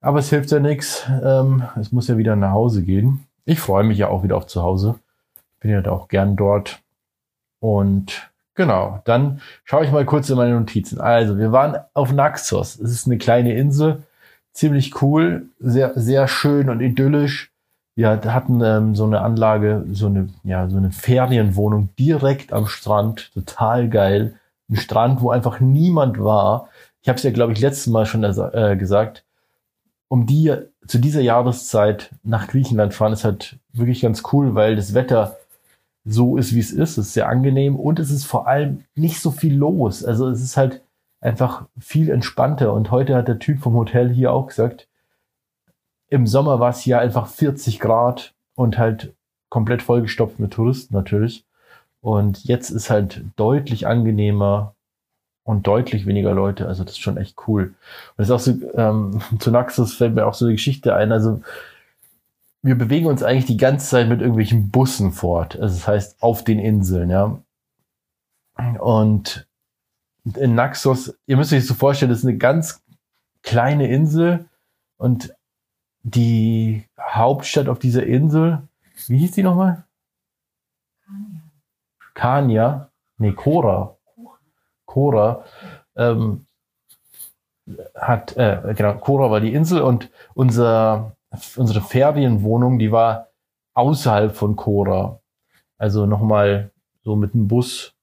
Aber 0.00 0.20
es 0.20 0.30
hilft 0.30 0.52
ja 0.52 0.60
nichts. 0.60 1.04
Ähm, 1.22 1.64
es 1.80 1.90
muss 1.90 2.06
ja 2.06 2.16
wieder 2.16 2.36
nach 2.36 2.52
Hause 2.52 2.84
gehen 2.84 3.26
ich 3.44 3.60
freue 3.60 3.84
mich 3.84 3.98
ja 3.98 4.08
auch 4.08 4.22
wieder 4.22 4.36
auf 4.36 4.46
zu 4.46 4.62
Hause. 4.62 4.96
Bin 5.60 5.70
ja 5.70 5.84
auch 5.90 6.08
gern 6.08 6.36
dort. 6.36 6.80
Und 7.60 8.30
genau, 8.54 9.00
dann 9.04 9.40
schaue 9.64 9.84
ich 9.84 9.92
mal 9.92 10.04
kurz 10.04 10.30
in 10.30 10.36
meine 10.36 10.58
Notizen. 10.58 11.00
Also, 11.00 11.38
wir 11.38 11.52
waren 11.52 11.76
auf 11.94 12.12
Naxos. 12.12 12.78
Es 12.78 12.90
ist 12.90 13.06
eine 13.06 13.18
kleine 13.18 13.54
Insel. 13.54 14.02
Ziemlich 14.52 15.00
cool, 15.00 15.46
sehr, 15.60 15.92
sehr 15.96 16.28
schön 16.28 16.68
und 16.68 16.80
idyllisch. 16.80 17.50
Wir 17.94 18.10
hatten 18.10 18.60
ähm, 18.62 18.94
so 18.94 19.04
eine 19.04 19.20
Anlage, 19.20 19.84
so 19.92 20.06
eine, 20.06 20.28
ja, 20.44 20.68
so 20.68 20.78
eine 20.78 20.92
Ferienwohnung 20.92 21.90
direkt 21.98 22.52
am 22.52 22.66
Strand. 22.66 23.32
Total 23.34 23.88
geil. 23.88 24.34
Ein 24.68 24.76
Strand, 24.76 25.20
wo 25.20 25.30
einfach 25.30 25.60
niemand 25.60 26.22
war. 26.22 26.68
Ich 27.02 27.08
habe 27.08 27.16
es 27.16 27.22
ja, 27.22 27.30
glaube 27.30 27.52
ich, 27.52 27.60
letztes 27.60 27.86
Mal 27.88 28.06
schon 28.06 28.24
äh, 28.24 28.76
gesagt 28.76 29.24
um 30.12 30.26
die 30.26 30.54
zu 30.86 30.98
dieser 30.98 31.22
Jahreszeit 31.22 32.10
nach 32.22 32.46
Griechenland 32.46 32.92
fahren, 32.92 33.14
ist 33.14 33.24
halt 33.24 33.58
wirklich 33.72 34.02
ganz 34.02 34.22
cool, 34.30 34.54
weil 34.54 34.76
das 34.76 34.92
Wetter 34.92 35.38
so 36.04 36.36
ist, 36.36 36.54
wie 36.54 36.58
es 36.58 36.70
ist. 36.70 36.98
Es 36.98 37.06
ist 37.06 37.14
sehr 37.14 37.30
angenehm 37.30 37.76
und 37.76 37.98
es 37.98 38.10
ist 38.10 38.24
vor 38.24 38.46
allem 38.46 38.84
nicht 38.94 39.20
so 39.20 39.30
viel 39.30 39.56
los. 39.56 40.04
Also 40.04 40.28
es 40.28 40.42
ist 40.42 40.58
halt 40.58 40.82
einfach 41.22 41.64
viel 41.78 42.10
entspannter. 42.10 42.74
Und 42.74 42.90
heute 42.90 43.14
hat 43.14 43.26
der 43.26 43.38
Typ 43.38 43.60
vom 43.60 43.72
Hotel 43.72 44.10
hier 44.10 44.34
auch 44.34 44.48
gesagt, 44.48 44.86
im 46.10 46.26
Sommer 46.26 46.60
war 46.60 46.68
es 46.68 46.80
hier 46.80 46.98
einfach 46.98 47.28
40 47.28 47.80
Grad 47.80 48.34
und 48.54 48.76
halt 48.76 49.14
komplett 49.48 49.80
vollgestopft 49.80 50.38
mit 50.38 50.52
Touristen 50.52 50.94
natürlich. 50.94 51.46
Und 52.02 52.44
jetzt 52.44 52.68
ist 52.68 52.90
halt 52.90 53.24
deutlich 53.36 53.86
angenehmer 53.86 54.74
und 55.44 55.66
deutlich 55.66 56.06
weniger 56.06 56.34
Leute. 56.34 56.68
Also 56.68 56.84
das 56.84 56.94
ist 56.94 57.00
schon 57.00 57.16
echt 57.16 57.36
cool. 57.46 57.64
Und 57.64 57.74
das 58.16 58.28
ist 58.28 58.32
auch 58.32 58.40
so, 58.40 58.52
ähm, 58.74 59.20
zu 59.38 59.50
Naxos 59.50 59.94
fällt 59.94 60.14
mir 60.14 60.26
auch 60.26 60.34
so 60.34 60.44
eine 60.44 60.54
Geschichte 60.54 60.94
ein. 60.94 61.12
Also 61.12 61.42
wir 62.62 62.76
bewegen 62.76 63.06
uns 63.06 63.22
eigentlich 63.22 63.46
die 63.46 63.56
ganze 63.56 63.88
Zeit 63.88 64.08
mit 64.08 64.20
irgendwelchen 64.20 64.70
Bussen 64.70 65.12
fort. 65.12 65.58
Also 65.58 65.74
das 65.74 65.88
heißt 65.88 66.22
auf 66.22 66.44
den 66.44 66.58
Inseln, 66.58 67.10
ja. 67.10 67.38
Und 68.78 69.48
in 70.36 70.54
Naxos, 70.54 71.18
ihr 71.26 71.36
müsst 71.36 71.52
euch 71.52 71.66
so 71.66 71.74
vorstellen, 71.74 72.10
das 72.10 72.20
ist 72.20 72.26
eine 72.26 72.38
ganz 72.38 72.82
kleine 73.42 73.88
Insel 73.88 74.44
und 74.96 75.34
die 76.04 76.84
Hauptstadt 77.00 77.68
auf 77.68 77.80
dieser 77.80 78.06
Insel, 78.06 78.62
wie 79.08 79.18
hieß 79.18 79.32
die 79.32 79.42
nochmal? 79.42 79.84
Kania. 81.04 81.42
Kania? 82.14 82.90
Nee, 83.18 83.32
Kora. 83.32 83.96
Kora 84.92 85.44
ähm, 85.96 86.44
hat, 87.94 88.36
äh, 88.36 88.74
genau, 88.76 88.94
Kora 88.94 89.30
war 89.30 89.40
die 89.40 89.54
Insel 89.54 89.80
und 89.80 90.10
unser, 90.34 91.16
unsere 91.56 91.80
Ferienwohnung, 91.80 92.78
die 92.78 92.92
war 92.92 93.28
außerhalb 93.72 94.36
von 94.36 94.54
Kora. 94.54 95.20
Also 95.78 96.04
nochmal 96.04 96.72
so 97.04 97.16
mit 97.16 97.32
dem 97.32 97.48
Bus 97.48 97.94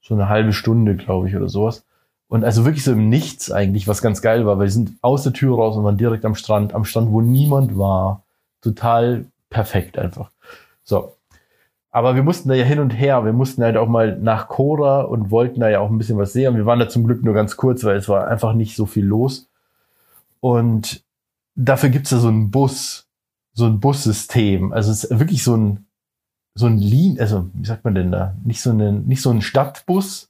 so 0.00 0.14
eine 0.14 0.28
halbe 0.28 0.52
Stunde, 0.52 0.96
glaube 0.96 1.28
ich, 1.28 1.36
oder 1.36 1.48
sowas. 1.48 1.84
Und 2.26 2.42
also 2.42 2.64
wirklich 2.64 2.82
so 2.82 2.90
im 2.90 3.08
Nichts 3.08 3.52
eigentlich, 3.52 3.86
was 3.86 4.02
ganz 4.02 4.20
geil 4.20 4.46
war, 4.46 4.58
weil 4.58 4.66
wir 4.66 4.72
sind 4.72 4.94
aus 5.02 5.22
der 5.22 5.32
Tür 5.32 5.54
raus 5.54 5.76
und 5.76 5.84
waren 5.84 5.96
direkt 5.96 6.24
am 6.24 6.34
Strand, 6.34 6.74
am 6.74 6.84
Strand, 6.84 7.12
wo 7.12 7.20
niemand 7.20 7.78
war. 7.78 8.24
Total 8.62 9.26
perfekt 9.48 9.96
einfach. 9.96 10.32
So. 10.82 11.15
Aber 11.96 12.14
wir 12.14 12.22
mussten 12.22 12.50
da 12.50 12.54
ja 12.54 12.66
hin 12.66 12.78
und 12.78 12.90
her. 12.90 13.24
Wir 13.24 13.32
mussten 13.32 13.62
halt 13.62 13.78
auch 13.78 13.88
mal 13.88 14.18
nach 14.18 14.48
Cora 14.48 15.00
und 15.00 15.30
wollten 15.30 15.60
da 15.60 15.70
ja 15.70 15.80
auch 15.80 15.88
ein 15.88 15.96
bisschen 15.96 16.18
was 16.18 16.34
sehen. 16.34 16.54
Wir 16.54 16.66
waren 16.66 16.78
da 16.78 16.90
zum 16.90 17.06
Glück 17.06 17.24
nur 17.24 17.32
ganz 17.32 17.56
kurz, 17.56 17.84
weil 17.84 17.96
es 17.96 18.06
war 18.06 18.28
einfach 18.28 18.52
nicht 18.52 18.76
so 18.76 18.84
viel 18.84 19.06
los. 19.06 19.48
Und 20.40 21.02
dafür 21.54 21.88
gibt's 21.88 22.10
da 22.10 22.18
so 22.18 22.28
einen 22.28 22.50
Bus, 22.50 23.08
so 23.54 23.64
ein 23.64 23.80
Bussystem. 23.80 24.74
Also 24.74 24.92
es 24.92 25.04
ist 25.04 25.18
wirklich 25.18 25.42
so 25.42 25.56
ein, 25.56 25.86
so 26.54 26.66
ein 26.66 26.76
Lean, 26.76 27.18
also 27.18 27.48
wie 27.54 27.64
sagt 27.64 27.82
man 27.86 27.94
denn 27.94 28.12
da? 28.12 28.36
Nicht 28.44 28.60
so 28.60 28.72
ein, 28.72 29.06
nicht 29.06 29.22
so 29.22 29.30
ein 29.30 29.40
Stadtbus, 29.40 30.28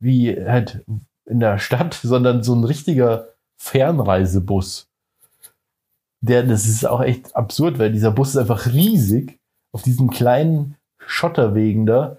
wie 0.00 0.36
halt 0.36 0.84
in 1.24 1.40
der 1.40 1.58
Stadt, 1.58 1.94
sondern 2.02 2.42
so 2.42 2.54
ein 2.54 2.64
richtiger 2.64 3.28
Fernreisebus. 3.56 4.86
Der, 6.20 6.42
das 6.42 6.66
ist 6.66 6.86
auch 6.86 7.00
echt 7.00 7.34
absurd, 7.34 7.78
weil 7.78 7.90
dieser 7.90 8.10
Bus 8.10 8.32
ist 8.32 8.36
einfach 8.36 8.66
riesig 8.66 9.40
auf 9.74 9.82
diesen 9.82 10.08
kleinen 10.08 10.76
Schotterwegen 10.98 11.84
da 11.84 12.18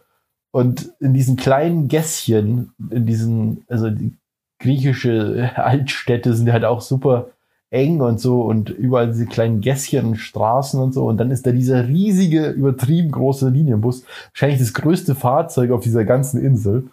und 0.51 0.93
in 0.99 1.13
diesen 1.13 1.37
kleinen 1.37 1.87
Gässchen, 1.87 2.73
in 2.91 3.05
diesen, 3.05 3.65
also 3.69 3.89
die 3.89 4.17
griechische 4.59 5.51
Altstädte 5.55 6.33
sind 6.33 6.51
halt 6.51 6.65
auch 6.65 6.81
super 6.81 7.29
eng 7.71 8.01
und 8.01 8.19
so 8.19 8.41
und 8.41 8.69
überall 8.69 9.07
diese 9.07 9.25
kleinen 9.25 9.61
Gässchen 9.61 10.05
und 10.05 10.15
Straßen 10.17 10.79
und 10.79 10.93
so 10.93 11.05
und 11.07 11.17
dann 11.17 11.31
ist 11.31 11.47
da 11.47 11.51
dieser 11.51 11.87
riesige, 11.87 12.49
übertrieben 12.49 13.11
große 13.11 13.49
Linienbus, 13.49 14.03
wahrscheinlich 14.31 14.59
das 14.59 14.73
größte 14.73 15.15
Fahrzeug 15.15 15.71
auf 15.71 15.81
dieser 15.81 16.05
ganzen 16.05 16.39
Insel 16.43 16.89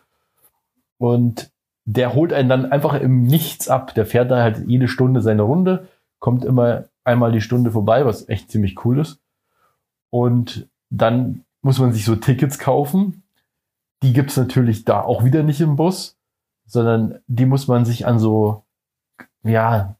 und 0.98 1.50
der 1.84 2.14
holt 2.14 2.32
einen 2.32 2.48
dann 2.48 2.70
einfach 2.70 2.94
im 2.94 3.24
Nichts 3.24 3.68
ab. 3.68 3.94
Der 3.94 4.06
fährt 4.06 4.30
da 4.30 4.42
halt 4.42 4.62
jede 4.68 4.86
Stunde 4.86 5.20
seine 5.20 5.42
Runde, 5.42 5.88
kommt 6.20 6.44
immer 6.44 6.84
einmal 7.02 7.32
die 7.32 7.40
Stunde 7.40 7.72
vorbei, 7.72 8.06
was 8.06 8.28
echt 8.28 8.52
ziemlich 8.52 8.84
cool 8.84 9.00
ist. 9.00 9.21
Und 10.12 10.68
dann 10.90 11.44
muss 11.62 11.78
man 11.78 11.92
sich 11.92 12.04
so 12.04 12.16
Tickets 12.16 12.58
kaufen. 12.58 13.22
Die 14.02 14.12
gibt's 14.12 14.36
natürlich 14.36 14.84
da 14.84 15.00
auch 15.00 15.24
wieder 15.24 15.42
nicht 15.42 15.60
im 15.62 15.76
Bus, 15.76 16.16
sondern 16.66 17.20
die 17.28 17.46
muss 17.46 17.66
man 17.66 17.86
sich 17.86 18.06
an 18.06 18.18
so, 18.18 18.62
ja, 19.42 19.96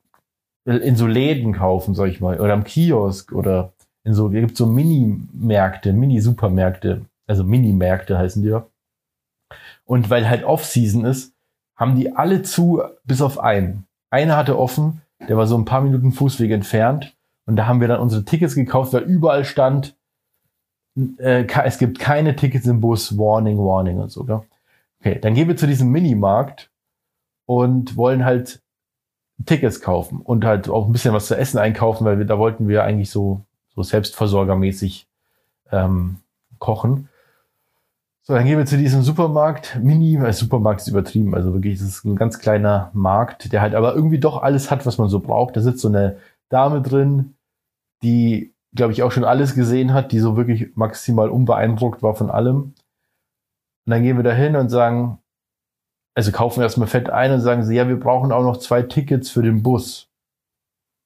in 0.64 0.96
so 0.96 1.06
Läden 1.06 1.54
kaufen, 1.54 1.94
sag 1.94 2.08
ich 2.08 2.20
mal, 2.20 2.40
oder 2.40 2.52
am 2.52 2.64
Kiosk 2.64 3.32
oder 3.32 3.72
in 4.04 4.12
so, 4.12 4.30
hier 4.30 4.42
gibt's 4.42 4.58
so 4.58 4.66
Mini-Märkte, 4.66 5.92
Mini-Supermärkte, 5.92 7.06
also 7.26 7.42
Mini-Märkte 7.42 8.18
heißen 8.18 8.42
die 8.42 8.50
ja. 8.50 8.66
Und 9.86 10.10
weil 10.10 10.28
halt 10.28 10.44
Off-Season 10.44 11.04
ist, 11.04 11.32
haben 11.74 11.96
die 11.96 12.14
alle 12.14 12.42
zu, 12.42 12.82
bis 13.04 13.22
auf 13.22 13.38
einen. 13.38 13.86
Einer 14.10 14.36
hatte 14.36 14.58
offen, 14.58 15.00
der 15.26 15.38
war 15.38 15.46
so 15.46 15.56
ein 15.56 15.64
paar 15.64 15.80
Minuten 15.80 16.12
Fußweg 16.12 16.50
entfernt. 16.50 17.14
Und 17.46 17.56
da 17.56 17.66
haben 17.66 17.80
wir 17.80 17.88
dann 17.88 18.00
unsere 18.00 18.24
Tickets 18.24 18.54
gekauft, 18.54 18.92
weil 18.92 19.02
überall 19.02 19.44
stand, 19.44 19.96
äh, 21.18 21.46
es 21.64 21.78
gibt 21.78 21.98
keine 21.98 22.36
Tickets 22.36 22.66
im 22.66 22.80
Bus, 22.80 23.16
Warning, 23.16 23.58
Warning 23.58 23.98
und 23.98 24.10
so. 24.10 24.24
Gell? 24.24 24.42
Okay, 25.00 25.18
dann 25.20 25.34
gehen 25.34 25.48
wir 25.48 25.56
zu 25.56 25.66
diesem 25.66 25.90
Minimarkt 25.90 26.70
und 27.46 27.96
wollen 27.96 28.24
halt 28.24 28.62
Tickets 29.46 29.80
kaufen 29.80 30.20
und 30.20 30.44
halt 30.44 30.68
auch 30.68 30.86
ein 30.86 30.92
bisschen 30.92 31.14
was 31.14 31.26
zu 31.26 31.36
essen 31.36 31.58
einkaufen, 31.58 32.04
weil 32.04 32.18
wir, 32.18 32.24
da 32.24 32.38
wollten 32.38 32.68
wir 32.68 32.84
eigentlich 32.84 33.10
so, 33.10 33.40
so 33.74 33.82
selbstversorgermäßig 33.82 35.06
ähm, 35.70 36.18
kochen. 36.58 37.08
So, 38.24 38.34
dann 38.34 38.44
gehen 38.44 38.58
wir 38.58 38.66
zu 38.66 38.76
diesem 38.76 39.02
Supermarkt. 39.02 39.80
Mini, 39.82 40.16
äh, 40.16 40.32
Supermarkt 40.32 40.82
ist 40.82 40.88
übertrieben, 40.88 41.34
also 41.34 41.52
wirklich, 41.52 41.74
es 41.74 41.82
ist 41.82 42.04
ein 42.04 42.14
ganz 42.14 42.38
kleiner 42.38 42.90
Markt, 42.92 43.52
der 43.52 43.60
halt 43.60 43.74
aber 43.74 43.96
irgendwie 43.96 44.20
doch 44.20 44.42
alles 44.42 44.70
hat, 44.70 44.86
was 44.86 44.98
man 44.98 45.08
so 45.08 45.18
braucht. 45.18 45.56
Da 45.56 45.60
sitzt 45.60 45.80
so 45.80 45.88
eine 45.88 46.18
Dame 46.48 46.82
drin, 46.82 47.34
die, 48.04 48.51
glaube 48.74 48.92
ich, 48.92 49.02
auch 49.02 49.12
schon 49.12 49.24
alles 49.24 49.54
gesehen 49.54 49.92
hat, 49.92 50.12
die 50.12 50.18
so 50.18 50.36
wirklich 50.36 50.76
maximal 50.76 51.28
unbeeindruckt 51.28 52.02
war 52.02 52.14
von 52.14 52.30
allem. 52.30 52.74
Und 53.84 53.90
dann 53.90 54.02
gehen 54.02 54.16
wir 54.16 54.24
da 54.24 54.32
hin 54.32 54.56
und 54.56 54.68
sagen, 54.68 55.18
also 56.14 56.32
kaufen 56.32 56.62
erstmal 56.62 56.88
fett 56.88 57.10
ein 57.10 57.32
und 57.32 57.40
sagen 57.40 57.64
sie, 57.64 57.74
ja, 57.74 57.88
wir 57.88 57.98
brauchen 57.98 58.32
auch 58.32 58.42
noch 58.42 58.58
zwei 58.58 58.82
Tickets 58.82 59.30
für 59.30 59.42
den 59.42 59.62
Bus. 59.62 60.08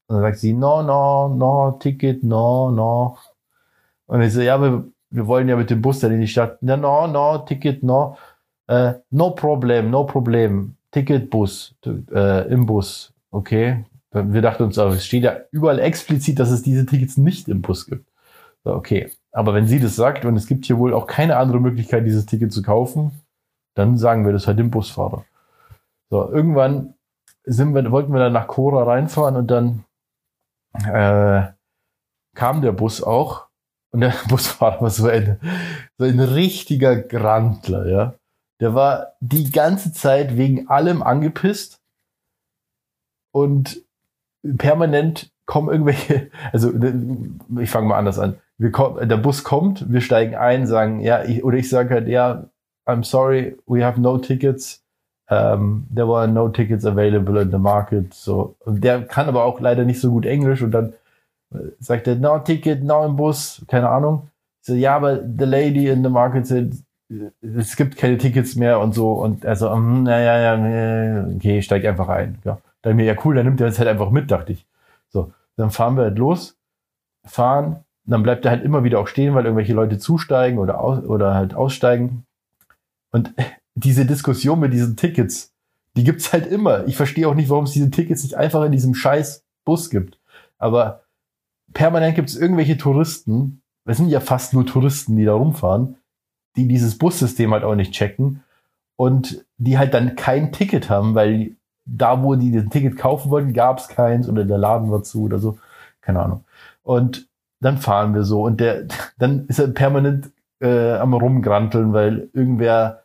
Und 0.09 0.17
dann 0.17 0.23
sagt 0.23 0.39
sie, 0.39 0.53
no, 0.53 0.83
no, 0.83 1.29
no, 1.29 1.73
Ticket, 1.81 2.23
no, 2.23 2.71
no. 2.71 3.19
Und 4.07 4.21
ich 4.23 4.33
so, 4.33 4.41
ja, 4.41 4.61
wir 4.61 4.85
wir 5.11 5.27
wollen 5.27 5.49
ja 5.49 5.57
mit 5.57 5.71
dem 5.71 5.83
Bus 5.83 6.01
dann 6.01 6.13
in 6.13 6.21
die 6.21 6.29
Stadt. 6.29 6.59
Ja, 6.63 6.77
no, 6.77 7.07
no, 7.07 7.39
Ticket, 7.39 7.83
no. 7.83 8.17
Uh, 8.69 8.95
no 9.11 9.31
problem, 9.31 9.91
no 9.91 10.05
problem. 10.05 10.77
Ticketbus, 10.91 11.75
äh, 11.85 12.49
im 12.49 12.67
Bus. 12.67 13.13
Okay. 13.31 13.85
Wir 14.25 14.43
dachten 14.43 14.63
uns, 14.63 14.77
es 14.77 15.05
steht 15.05 15.25
ja 15.25 15.37
überall 15.51 15.79
explizit, 15.79 16.39
dass 16.39 16.51
es 16.51 16.63
diese 16.63 16.87
Tickets 16.87 17.17
nicht 17.17 17.49
im 17.49 17.63
Bus 17.63 17.87
gibt. 17.87 18.11
So, 18.65 18.75
okay. 18.75 19.11
Aber 19.33 19.53
wenn 19.53 19.67
sie 19.67 19.81
das 19.81 19.97
sagt 19.97 20.25
und 20.25 20.37
es 20.37 20.47
gibt 20.47 20.65
hier 20.65 20.79
wohl 20.79 20.95
auch 20.95 21.07
keine 21.07 21.37
andere 21.37 21.61
Möglichkeit, 21.61 22.07
dieses 22.07 22.27
Ticket 22.27 22.53
zu 22.53 22.63
kaufen, 22.63 23.13
dann 23.75 23.99
sagen 23.99 24.25
wir 24.25 24.33
das 24.33 24.47
halt 24.47 24.59
dem 24.59 24.71
Busfahrer. 24.71 25.25
So, 26.09 26.31
irgendwann 26.31 26.95
sind 27.45 27.75
wir, 27.75 27.91
wollten 27.93 28.13
wir 28.13 28.19
dann 28.19 28.33
nach 28.33 28.49
Cora 28.49 28.85
reinfahren 28.85 29.37
und 29.37 29.51
dann 29.51 29.85
äh, 30.85 31.53
kam 32.35 32.63
der 32.63 32.73
Bus 32.73 33.03
auch 33.03 33.47
und 33.93 34.01
der 34.01 34.15
Busfahrer 34.29 34.81
war 34.81 34.91
so 34.91 35.09
ein, 35.09 35.39
so 35.99 36.05
ein 36.05 36.21
richtiger 36.21 36.97
Grantler, 36.97 37.87
ja. 37.87 38.15
Der 38.61 38.75
war 38.75 39.13
die 39.21 39.51
ganze 39.51 39.93
Zeit 39.93 40.39
wegen 40.39 40.69
allem 40.69 41.03
angepisst 41.03 41.83
und 43.33 43.86
permanent 44.57 45.31
kommen 45.47 45.69
irgendwelche, 45.69 46.31
also 46.53 46.73
ich 47.61 47.71
fange 47.71 47.89
mal 47.89 47.99
anders 47.99 48.19
an. 48.19 48.37
Wir 48.59 48.71
kommen, 48.71 49.09
der 49.09 49.17
Bus 49.17 49.45
kommt, 49.45 49.93
wir 49.93 50.01
steigen 50.01 50.35
ein, 50.35 50.67
sagen, 50.67 51.01
ja, 51.01 51.25
ich, 51.25 51.45
oder 51.45 51.59
ich 51.59 51.69
sage 51.69 51.95
halt, 51.95 52.09
ja, 52.09 52.47
I'm 52.87 53.05
sorry, 53.05 53.57
we 53.67 53.85
have 53.85 54.01
no 54.01 54.19
tickets. 54.19 54.83
Um, 55.29 55.89
there 55.93 56.07
were 56.07 56.29
no 56.29 56.49
tickets 56.49 56.85
available 56.85 57.43
in 57.43 57.51
the 57.51 57.59
market. 57.59 58.15
So, 58.15 58.55
der 58.65 59.03
kann 59.03 59.27
aber 59.27 59.45
auch 59.45 59.61
leider 59.61 59.85
nicht 59.85 60.01
so 60.01 60.11
gut 60.11 60.25
Englisch 60.25 60.63
und 60.63 60.71
dann 60.71 60.93
sagt 61.81 62.07
er, 62.07 62.17
no 62.17 62.39
ticket, 62.39 62.85
no 62.85 63.05
im 63.05 63.17
Bus, 63.17 63.65
keine 63.67 63.89
Ahnung. 63.89 64.29
So, 64.63 64.75
ja, 64.75 64.97
aber 64.97 65.17
the 65.17 65.45
lady 65.45 65.89
in 65.89 66.03
the 66.03 66.11
market 66.11 66.47
said, 66.47 66.75
es 67.41 67.77
gibt 67.77 67.97
keine 67.97 68.19
Tickets 68.19 68.57
mehr 68.57 68.81
und 68.81 68.95
so. 68.95 69.13
Und 69.13 69.47
also, 69.47 69.71
um, 69.71 70.03
naja, 70.03 70.57
ja, 70.57 71.27
okay, 71.35 71.63
steig 71.63 71.85
einfach 71.85 72.09
ein. 72.09 72.39
Ja. 72.45 72.59
Dann 72.87 72.95
mir, 72.95 73.05
ja 73.05 73.17
cool, 73.25 73.35
dann 73.35 73.47
nimmt 73.47 73.61
er 73.61 73.67
uns 73.67 73.81
halt 73.81 73.89
einfach 73.89 74.11
mit, 74.11 74.31
dachte 74.31 74.53
ich. 74.53 74.65
So, 75.09 75.33
dann 75.57 75.73
fahren 75.73 75.97
wir 75.97 76.05
halt 76.05 76.19
los, 76.19 76.57
fahren, 77.25 77.85
dann 78.05 78.23
bleibt 78.23 78.45
er 78.45 78.53
halt 78.53 78.63
immer 78.63 78.85
wieder 78.85 79.01
auch 79.01 79.09
stehen, 79.09 79.35
weil 79.35 79.45
irgendwelche 79.45 79.73
Leute 79.73 79.99
zusteigen 79.99 80.61
oder, 80.61 80.81
aus, 80.81 81.03
oder 81.03 81.35
halt 81.35 81.53
aussteigen. 81.53 82.27
Und 83.11 83.35
diese 83.75 84.07
Diskussion 84.07 84.61
mit 84.61 84.73
diesen 84.73 84.95
Tickets, 84.97 85.53
die 85.97 86.05
gibt's 86.05 86.33
halt 86.33 86.47
immer. 86.47 86.87
Ich 86.87 86.97
verstehe 86.97 87.27
auch 87.27 87.35
nicht, 87.35 87.51
warum 87.51 87.65
es 87.65 87.73
diese 87.73 87.91
Tickets 87.91 88.23
nicht 88.23 88.37
einfach 88.37 88.63
in 88.63 88.71
diesem 88.71 88.95
scheiß 88.95 89.43
Bus 89.65 89.91
gibt. 89.91 90.21
Aber 90.59 91.03
permanent 91.73 92.15
gibt 92.15 92.29
es 92.29 92.37
irgendwelche 92.37 92.79
Touristen, 92.79 93.63
es 93.85 93.97
sind 93.97 94.11
ja 94.11 94.21
fast 94.21 94.55
nur 94.55 94.65
Touristen, 94.65 95.17
die 95.17 95.25
da 95.25 95.35
rumfahren, 95.35 95.97
die 96.55 96.69
dieses 96.69 96.99
Bussystem 96.99 97.53
halt 97.53 97.65
auch 97.65 97.75
nicht 97.75 97.95
checken 97.95 98.45
und 98.95 99.45
die 99.57 99.77
halt 99.77 99.93
dann 99.93 100.15
kein 100.15 100.53
Ticket 100.53 100.89
haben, 100.89 101.17
weil 101.17 101.56
da, 101.87 102.23
wo 102.23 102.35
die 102.35 102.53
das 102.53 102.69
Ticket 102.69 102.99
kaufen 102.99 103.31
wollten, 103.31 103.53
gab 103.53 103.79
es 103.79 103.89
keins 103.89 104.29
oder 104.29 104.45
der 104.45 104.59
Laden 104.59 104.91
war 104.91 105.03
zu 105.03 105.25
oder 105.25 105.39
so. 105.39 105.59
Keine 106.01 106.21
Ahnung. 106.21 106.45
Und 106.83 107.29
dann 107.61 107.79
fahren 107.79 108.15
wir 108.15 108.25
so 108.25 108.43
und 108.45 108.61
der, 108.61 108.87
dann 109.19 109.47
ist 109.47 109.59
er 109.59 109.69
permanent 109.69 110.31
äh, 110.61 110.95
am 110.95 111.15
rumgranteln, 111.15 111.93
weil 111.93 112.29
irgendwer 112.33 113.05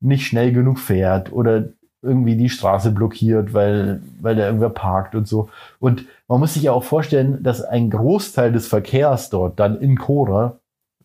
nicht 0.00 0.26
schnell 0.26 0.52
genug 0.52 0.78
fährt 0.78 1.32
oder 1.32 1.64
irgendwie 2.02 2.36
die 2.36 2.48
Straße 2.48 2.90
blockiert, 2.90 3.54
weil, 3.54 4.02
weil 4.20 4.34
da 4.34 4.46
irgendwer 4.46 4.70
parkt 4.70 5.14
und 5.14 5.28
so. 5.28 5.48
Und 5.78 6.06
man 6.26 6.40
muss 6.40 6.54
sich 6.54 6.64
ja 6.64 6.72
auch 6.72 6.82
vorstellen, 6.82 7.42
dass 7.42 7.62
ein 7.62 7.90
Großteil 7.90 8.50
des 8.50 8.66
Verkehrs 8.66 9.30
dort 9.30 9.60
dann 9.60 9.80
in 9.80 9.96
Chora, 9.96 10.58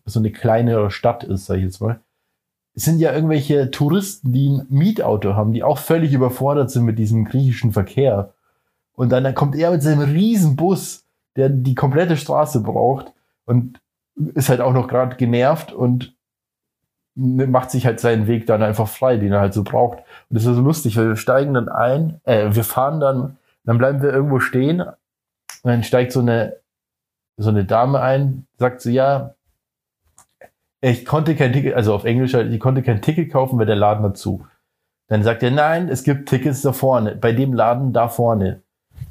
so 0.04 0.18
eine 0.18 0.32
kleinere 0.32 0.90
Stadt 0.90 1.22
ist, 1.22 1.46
sag 1.46 1.58
ich 1.58 1.64
jetzt 1.64 1.80
mal, 1.80 2.00
sind 2.78 3.00
ja 3.00 3.12
irgendwelche 3.12 3.70
Touristen, 3.70 4.32
die 4.32 4.48
ein 4.48 4.66
Mietauto 4.68 5.34
haben, 5.34 5.52
die 5.52 5.64
auch 5.64 5.78
völlig 5.78 6.12
überfordert 6.12 6.70
sind 6.70 6.84
mit 6.84 6.98
diesem 6.98 7.24
griechischen 7.24 7.72
Verkehr. 7.72 8.34
Und 8.94 9.10
dann 9.10 9.34
kommt 9.34 9.56
er 9.56 9.70
mit 9.70 9.82
seinem 9.82 10.00
riesen 10.00 10.56
Bus, 10.56 11.04
der 11.36 11.48
die 11.48 11.74
komplette 11.74 12.16
Straße 12.16 12.62
braucht 12.62 13.12
und 13.46 13.80
ist 14.34 14.48
halt 14.48 14.60
auch 14.60 14.72
noch 14.72 14.88
gerade 14.88 15.16
genervt 15.16 15.72
und 15.72 16.14
macht 17.14 17.72
sich 17.72 17.84
halt 17.84 17.98
seinen 17.98 18.28
Weg 18.28 18.46
dann 18.46 18.62
einfach 18.62 18.86
frei, 18.86 19.16
den 19.16 19.32
er 19.32 19.40
halt 19.40 19.54
so 19.54 19.64
braucht. 19.64 19.98
Und 19.98 20.36
das 20.36 20.44
ist 20.44 20.54
so 20.54 20.62
lustig, 20.62 20.96
weil 20.96 21.08
wir 21.08 21.16
steigen 21.16 21.54
dann 21.54 21.68
ein, 21.68 22.20
äh, 22.24 22.54
wir 22.54 22.64
fahren 22.64 23.00
dann, 23.00 23.38
dann 23.64 23.78
bleiben 23.78 24.02
wir 24.02 24.12
irgendwo 24.12 24.38
stehen 24.38 24.80
und 24.80 24.94
dann 25.64 25.82
steigt 25.82 26.12
so 26.12 26.20
eine, 26.20 26.56
so 27.36 27.50
eine 27.50 27.64
Dame 27.64 28.00
ein, 28.00 28.46
sagt 28.56 28.82
so, 28.82 28.90
ja, 28.90 29.34
ich 30.80 31.04
konnte 31.04 31.34
kein 31.34 31.52
Ticket, 31.52 31.74
also 31.74 31.94
auf 31.94 32.04
Englisch, 32.04 32.34
halt, 32.34 32.52
ich 32.52 32.60
konnte 32.60 32.82
kein 32.82 33.02
Ticket 33.02 33.32
kaufen, 33.32 33.58
weil 33.58 33.66
der 33.66 33.76
Laden 33.76 34.02
dazu. 34.02 34.46
Dann 35.08 35.22
sagt 35.22 35.42
er, 35.42 35.50
nein, 35.50 35.88
es 35.88 36.04
gibt 36.04 36.28
Tickets 36.28 36.62
da 36.62 36.72
vorne, 36.72 37.16
bei 37.16 37.32
dem 37.32 37.52
Laden 37.52 37.92
da 37.92 38.08
vorne. 38.08 38.62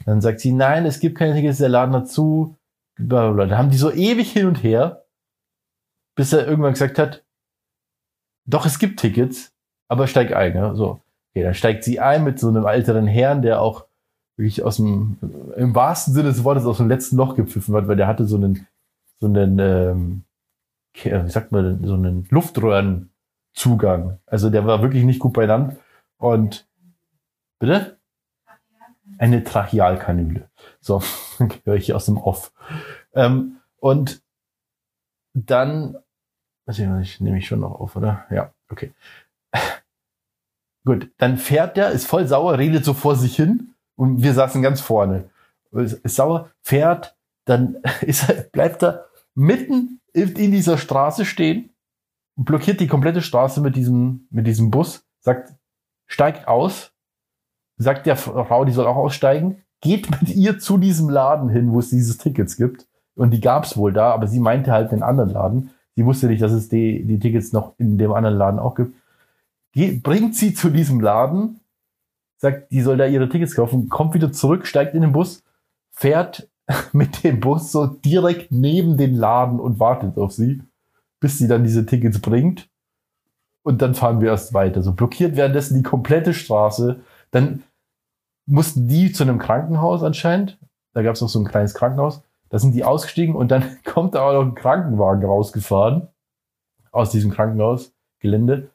Dann 0.05 0.21
sagt 0.21 0.39
sie, 0.39 0.51
nein, 0.51 0.85
es 0.85 0.99
gibt 0.99 1.17
keine 1.17 1.33
Tickets, 1.33 1.57
der 1.57 1.69
Laden 1.69 1.93
dazu. 1.93 2.55
Blablabla. 2.97 3.45
Da 3.45 3.57
haben 3.57 3.69
die 3.69 3.77
so 3.77 3.91
ewig 3.91 4.31
hin 4.31 4.47
und 4.47 4.63
her, 4.63 5.05
bis 6.15 6.33
er 6.33 6.47
irgendwann 6.47 6.73
gesagt 6.73 6.97
hat, 6.99 7.23
doch, 8.45 8.65
es 8.65 8.79
gibt 8.79 8.99
Tickets, 8.99 9.53
aber 9.87 10.07
steig 10.07 10.33
ein. 10.33 10.55
Ja? 10.55 10.73
So. 10.73 11.01
Okay, 11.31 11.43
dann 11.43 11.53
steigt 11.53 11.83
sie 11.83 11.99
ein 11.99 12.23
mit 12.23 12.39
so 12.39 12.47
einem 12.47 12.65
älteren 12.65 13.07
Herrn, 13.07 13.41
der 13.41 13.61
auch 13.61 13.85
wirklich 14.37 14.63
aus 14.63 14.77
dem, 14.77 15.17
im 15.55 15.75
wahrsten 15.75 16.13
Sinne 16.13 16.29
des 16.29 16.43
Wortes 16.43 16.65
aus 16.65 16.77
dem 16.77 16.87
letzten 16.87 17.17
Loch 17.17 17.35
gepfiffen 17.35 17.75
hat, 17.75 17.87
weil 17.87 17.97
der 17.97 18.07
hatte 18.07 18.25
so 18.25 18.37
einen, 18.37 18.67
so 19.19 19.27
einen, 19.27 19.59
ähm, 19.59 20.23
wie 21.05 21.29
sagt 21.29 21.51
man, 21.51 21.83
so 21.85 21.93
einen 21.93 22.27
Luftröhrenzugang. 22.29 24.19
Also 24.25 24.49
der 24.49 24.65
war 24.65 24.81
wirklich 24.81 25.03
nicht 25.03 25.19
gut 25.19 25.33
beieinander. 25.33 25.75
Und, 26.17 26.67
bitte? 27.59 27.97
Eine 29.19 29.43
Trachealkanüle. 29.43 30.49
So, 30.79 31.01
höre 31.63 31.75
ich 31.75 31.93
aus 31.93 32.05
dem 32.05 32.17
Off. 32.17 32.51
Ähm, 33.13 33.57
und 33.79 34.21
dann 35.33 35.97
also 36.67 36.83
ich 36.99 37.21
nehme 37.21 37.37
ich 37.37 37.47
schon 37.47 37.61
noch 37.61 37.79
auf, 37.79 37.95
oder? 37.95 38.25
Ja, 38.29 38.53
okay. 38.69 38.93
Gut, 40.85 41.09
dann 41.17 41.37
fährt 41.37 41.77
der, 41.77 41.91
ist 41.91 42.07
voll 42.07 42.27
sauer, 42.27 42.57
redet 42.57 42.83
so 42.83 42.93
vor 42.93 43.15
sich 43.15 43.35
hin 43.35 43.73
und 43.95 44.21
wir 44.21 44.33
saßen 44.33 44.61
ganz 44.61 44.81
vorne. 44.81 45.29
Ist, 45.71 45.93
ist 45.93 46.15
sauer, 46.15 46.51
fährt, 46.61 47.15
dann 47.45 47.77
ist 48.01 48.51
bleibt 48.51 48.83
er 48.83 49.07
mitten 49.33 49.96
in 50.13 50.51
dieser 50.51 50.77
Straße 50.77 51.25
stehen 51.25 51.69
blockiert 52.37 52.79
die 52.79 52.87
komplette 52.87 53.21
Straße 53.21 53.59
mit 53.59 53.75
diesem, 53.75 54.27
mit 54.29 54.47
diesem 54.47 54.71
Bus, 54.71 55.05
sagt, 55.19 55.53
steigt 56.05 56.47
aus, 56.47 56.93
sagt 57.77 58.05
der 58.05 58.15
Frau, 58.15 58.63
die 58.63 58.71
soll 58.71 58.85
auch 58.85 58.95
aussteigen, 58.95 59.63
geht 59.81 60.09
mit 60.09 60.35
ihr 60.35 60.59
zu 60.59 60.77
diesem 60.77 61.09
Laden 61.09 61.49
hin, 61.49 61.71
wo 61.71 61.79
es 61.79 61.89
dieses 61.89 62.17
Tickets 62.17 62.55
gibt. 62.55 62.87
Und 63.15 63.31
die 63.31 63.41
gab 63.41 63.63
es 63.63 63.75
wohl 63.75 63.91
da, 63.91 64.11
aber 64.11 64.27
sie 64.27 64.39
meinte 64.39 64.71
halt 64.71 64.91
den 64.91 65.03
anderen 65.03 65.31
Laden. 65.31 65.71
Sie 65.95 66.05
wusste 66.05 66.27
nicht, 66.27 66.41
dass 66.41 66.51
es 66.51 66.69
die, 66.69 67.03
die 67.03 67.19
Tickets 67.19 67.51
noch 67.51 67.73
in 67.79 67.97
dem 67.97 68.13
anderen 68.13 68.37
Laden 68.37 68.59
auch 68.59 68.75
gibt. 68.75 68.95
Ge 69.73 69.99
bringt 69.99 70.35
sie 70.35 70.53
zu 70.53 70.69
diesem 70.69 70.99
Laden, 70.99 71.59
sagt, 72.37 72.71
die 72.71 72.81
soll 72.81 72.97
da 72.97 73.07
ihre 73.07 73.29
Tickets 73.29 73.55
kaufen, 73.55 73.89
kommt 73.89 74.13
wieder 74.13 74.31
zurück, 74.31 74.67
steigt 74.67 74.93
in 74.93 75.01
den 75.01 75.11
Bus, 75.11 75.43
fährt 75.91 76.47
mit 76.93 77.23
dem 77.23 77.39
Bus 77.39 77.71
so 77.71 77.87
direkt 77.87 78.51
neben 78.51 78.97
den 78.97 79.15
Laden 79.15 79.59
und 79.59 79.79
wartet 79.79 80.17
auf 80.17 80.33
sie, 80.33 80.61
bis 81.19 81.37
sie 81.37 81.47
dann 81.47 81.63
diese 81.63 81.85
Tickets 81.85 82.19
bringt. 82.19 82.69
Und 83.63 83.81
dann 83.81 83.95
fahren 83.95 84.21
wir 84.21 84.29
erst 84.29 84.53
weiter. 84.53 84.81
So 84.81 84.93
blockiert 84.93 85.35
währenddessen 85.35 85.75
die 85.75 85.83
komplette 85.83 86.33
Straße. 86.33 87.01
Dann 87.31 87.63
mussten 88.45 88.87
die 88.87 89.11
zu 89.11 89.23
einem 89.23 89.39
Krankenhaus 89.39 90.03
anscheinend. 90.03 90.57
Da 90.93 91.03
gab 91.03 91.15
es 91.15 91.21
noch 91.21 91.29
so 91.29 91.39
ein 91.39 91.45
kleines 91.45 91.73
Krankenhaus. 91.73 92.23
Da 92.49 92.59
sind 92.59 92.73
die 92.73 92.85
ausgestiegen 92.85 93.35
und 93.35 93.49
dann 93.49 93.63
kommt 93.85 94.15
da 94.15 94.21
auch 94.21 94.33
noch 94.33 94.41
ein 94.41 94.55
Krankenwagen 94.55 95.25
rausgefahren 95.25 96.07
aus 96.91 97.11
diesem 97.11 97.31
Krankenhausgelände. 97.31 98.69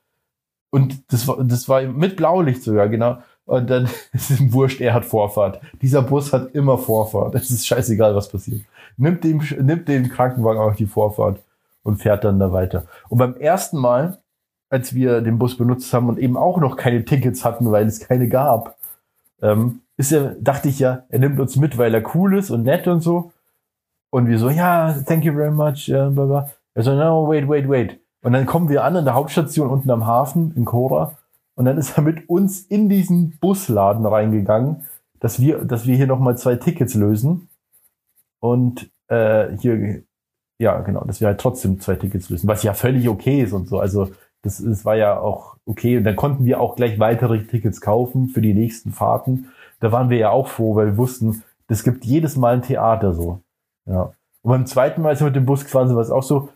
Und 0.70 1.12
das 1.12 1.26
war, 1.28 1.42
das 1.42 1.68
war 1.68 1.82
mit 1.82 2.16
Blaulicht 2.16 2.62
sogar, 2.62 2.88
genau. 2.88 3.18
Und 3.46 3.68
dann 3.70 3.88
ist 4.12 4.30
ihm 4.30 4.52
wurscht, 4.52 4.80
er 4.80 4.94
hat 4.94 5.04
Vorfahrt. 5.04 5.60
Dieser 5.80 6.02
Bus 6.02 6.32
hat 6.32 6.54
immer 6.54 6.78
Vorfahrt. 6.78 7.34
Es 7.34 7.50
ist 7.50 7.66
scheißegal, 7.66 8.14
was 8.14 8.28
passiert. 8.28 8.62
Nimmt 8.96 9.24
dem, 9.24 9.42
nimmt 9.60 9.88
dem 9.88 10.08
Krankenwagen 10.08 10.60
auch 10.60 10.74
die 10.74 10.86
Vorfahrt 10.86 11.40
und 11.82 11.96
fährt 11.96 12.24
dann 12.24 12.38
da 12.38 12.52
weiter. 12.52 12.86
Und 13.08 13.18
beim 13.18 13.34
ersten 13.36 13.78
Mal, 13.78 14.18
als 14.70 14.94
wir 14.94 15.20
den 15.20 15.38
Bus 15.38 15.56
benutzt 15.56 15.92
haben 15.92 16.08
und 16.08 16.18
eben 16.18 16.36
auch 16.36 16.58
noch 16.58 16.76
keine 16.76 17.04
Tickets 17.04 17.44
hatten, 17.44 17.70
weil 17.70 17.86
es 17.86 18.00
keine 18.00 18.28
gab, 18.28 18.76
ähm, 19.40 19.80
ist 19.96 20.12
er, 20.12 20.34
dachte 20.40 20.68
ich 20.68 20.78
ja, 20.78 21.04
er 21.08 21.18
nimmt 21.18 21.38
uns 21.40 21.56
mit, 21.56 21.78
weil 21.78 21.94
er 21.94 22.14
cool 22.14 22.38
ist 22.38 22.50
und 22.50 22.62
nett 22.62 22.86
und 22.86 23.00
so. 23.00 23.32
Und 24.10 24.28
wir 24.28 24.38
so, 24.38 24.50
ja, 24.50 24.94
thank 25.06 25.24
you 25.24 25.32
very 25.32 25.50
much, 25.50 25.88
äh, 25.88 26.08
bla 26.10 26.24
bla. 26.24 26.50
Er 26.74 26.82
so, 26.82 26.94
no, 26.94 27.28
wait, 27.28 27.48
wait, 27.48 27.68
wait. 27.68 27.98
Und 28.22 28.32
dann 28.32 28.46
kommen 28.46 28.68
wir 28.68 28.84
an 28.84 28.96
in 28.96 29.04
der 29.04 29.14
Hauptstation 29.14 29.68
unten 29.68 29.90
am 29.90 30.06
Hafen 30.06 30.52
in 30.56 30.64
Cora. 30.64 31.16
Und 31.54 31.66
dann 31.66 31.78
ist 31.78 31.96
er 31.96 32.02
mit 32.02 32.28
uns 32.28 32.60
in 32.60 32.88
diesen 32.88 33.38
Busladen 33.38 34.06
reingegangen, 34.06 34.84
dass 35.20 35.40
wir, 35.40 35.64
dass 35.64 35.86
wir 35.86 35.96
hier 35.96 36.06
nochmal 36.06 36.36
zwei 36.36 36.56
Tickets 36.56 36.94
lösen. 36.94 37.48
Und 38.40 38.90
äh, 39.08 39.56
hier, 39.58 40.02
ja, 40.58 40.80
genau, 40.80 41.04
dass 41.04 41.20
wir 41.20 41.28
halt 41.28 41.40
trotzdem 41.40 41.80
zwei 41.80 41.96
Tickets 41.96 42.30
lösen, 42.30 42.48
was 42.48 42.62
ja 42.62 42.74
völlig 42.74 43.08
okay 43.08 43.42
ist 43.42 43.52
und 43.52 43.68
so. 43.68 43.78
Also 43.78 44.10
das, 44.42 44.62
das 44.62 44.84
war 44.84 44.96
ja 44.96 45.18
auch 45.18 45.56
okay. 45.66 45.98
Und 45.98 46.04
dann 46.04 46.16
konnten 46.16 46.44
wir 46.44 46.60
auch 46.60 46.76
gleich 46.76 46.98
weitere 46.98 47.44
Tickets 47.44 47.80
kaufen 47.80 48.28
für 48.28 48.40
die 48.40 48.54
nächsten 48.54 48.92
Fahrten. 48.92 49.48
Da 49.80 49.92
waren 49.92 50.10
wir 50.10 50.18
ja 50.18 50.30
auch 50.30 50.48
froh, 50.48 50.74
weil 50.74 50.86
wir 50.86 50.96
wussten, 50.96 51.42
das 51.68 51.84
gibt 51.84 52.04
jedes 52.04 52.36
Mal 52.36 52.54
ein 52.54 52.62
Theater 52.62 53.12
so. 53.12 53.40
Ja. 53.86 54.12
Und 54.42 54.50
beim 54.50 54.66
zweiten 54.66 55.02
Mal, 55.02 55.10
als 55.10 55.20
wir 55.20 55.26
mit 55.26 55.36
dem 55.36 55.46
Bus 55.46 55.64
gefahren 55.64 55.86
sind, 55.86 55.96
war 55.96 56.02
es 56.02 56.10
auch 56.10 56.22
so, 56.22 56.48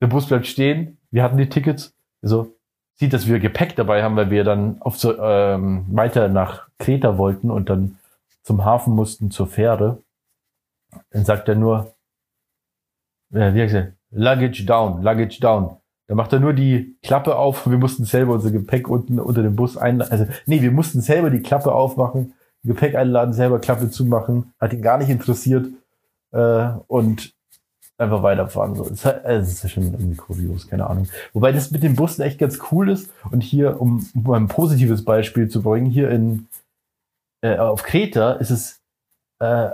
der 0.00 0.08
Bus 0.08 0.26
bleibt 0.26 0.46
stehen, 0.46 0.98
wir 1.10 1.22
hatten 1.22 1.38
die 1.38 1.48
Tickets, 1.48 1.94
also 2.22 2.55
sieht, 2.96 3.12
dass 3.12 3.26
wir 3.26 3.38
Gepäck 3.38 3.76
dabei 3.76 4.02
haben, 4.02 4.16
weil 4.16 4.30
wir 4.30 4.44
dann 4.44 4.80
auf 4.80 4.98
so, 4.98 5.18
ähm, 5.18 5.86
weiter 5.90 6.28
nach 6.28 6.68
Kreta 6.78 7.18
wollten 7.18 7.50
und 7.50 7.68
dann 7.70 7.98
zum 8.42 8.64
Hafen 8.64 8.94
mussten 8.94 9.30
zur 9.30 9.46
Fähre. 9.46 10.02
Dann 11.10 11.24
sagt 11.24 11.48
er 11.48 11.54
nur, 11.54 11.94
äh, 13.32 13.52
wie 13.54 13.60
gesagt, 13.60 13.92
Luggage 14.10 14.64
down, 14.64 15.02
Luggage 15.02 15.40
down. 15.40 15.76
Da 16.06 16.14
macht 16.14 16.32
er 16.32 16.40
nur 16.40 16.52
die 16.52 16.96
Klappe 17.02 17.36
auf. 17.36 17.68
Wir 17.68 17.78
mussten 17.78 18.04
selber 18.04 18.34
unser 18.34 18.52
Gepäck 18.52 18.88
unten 18.88 19.18
unter 19.18 19.42
dem 19.42 19.56
Bus 19.56 19.76
einladen. 19.76 20.12
Also, 20.12 20.26
nee, 20.46 20.62
wir 20.62 20.70
mussten 20.70 21.00
selber 21.00 21.30
die 21.30 21.42
Klappe 21.42 21.72
aufmachen, 21.72 22.34
Gepäck 22.62 22.94
einladen, 22.94 23.32
selber 23.32 23.58
Klappe 23.58 23.90
zumachen. 23.90 24.54
Hat 24.60 24.72
ihn 24.72 24.82
gar 24.82 24.98
nicht 24.98 25.10
interessiert. 25.10 25.66
Äh, 26.32 26.68
und 26.86 27.35
einfach 27.98 28.22
weiterfahren. 28.22 28.74
So. 28.74 28.84
Es 28.84 29.48
ist 29.48 29.62
ja 29.62 29.68
schon 29.68 29.84
irgendwie 29.84 30.16
kurios, 30.16 30.68
keine 30.68 30.88
Ahnung. 30.88 31.08
Wobei 31.32 31.52
das 31.52 31.70
mit 31.70 31.82
den 31.82 31.96
Bussen 31.96 32.22
echt 32.22 32.38
ganz 32.38 32.58
cool 32.70 32.90
ist. 32.90 33.10
Und 33.30 33.42
hier, 33.42 33.80
um, 33.80 34.06
um 34.14 34.30
ein 34.32 34.48
positives 34.48 35.04
Beispiel 35.04 35.48
zu 35.48 35.62
bringen, 35.62 35.86
hier 35.86 36.10
in 36.10 36.48
äh, 37.42 37.56
auf 37.58 37.82
Kreta 37.82 38.32
ist 38.32 38.50
es 38.50 38.80
äh, 39.40 39.70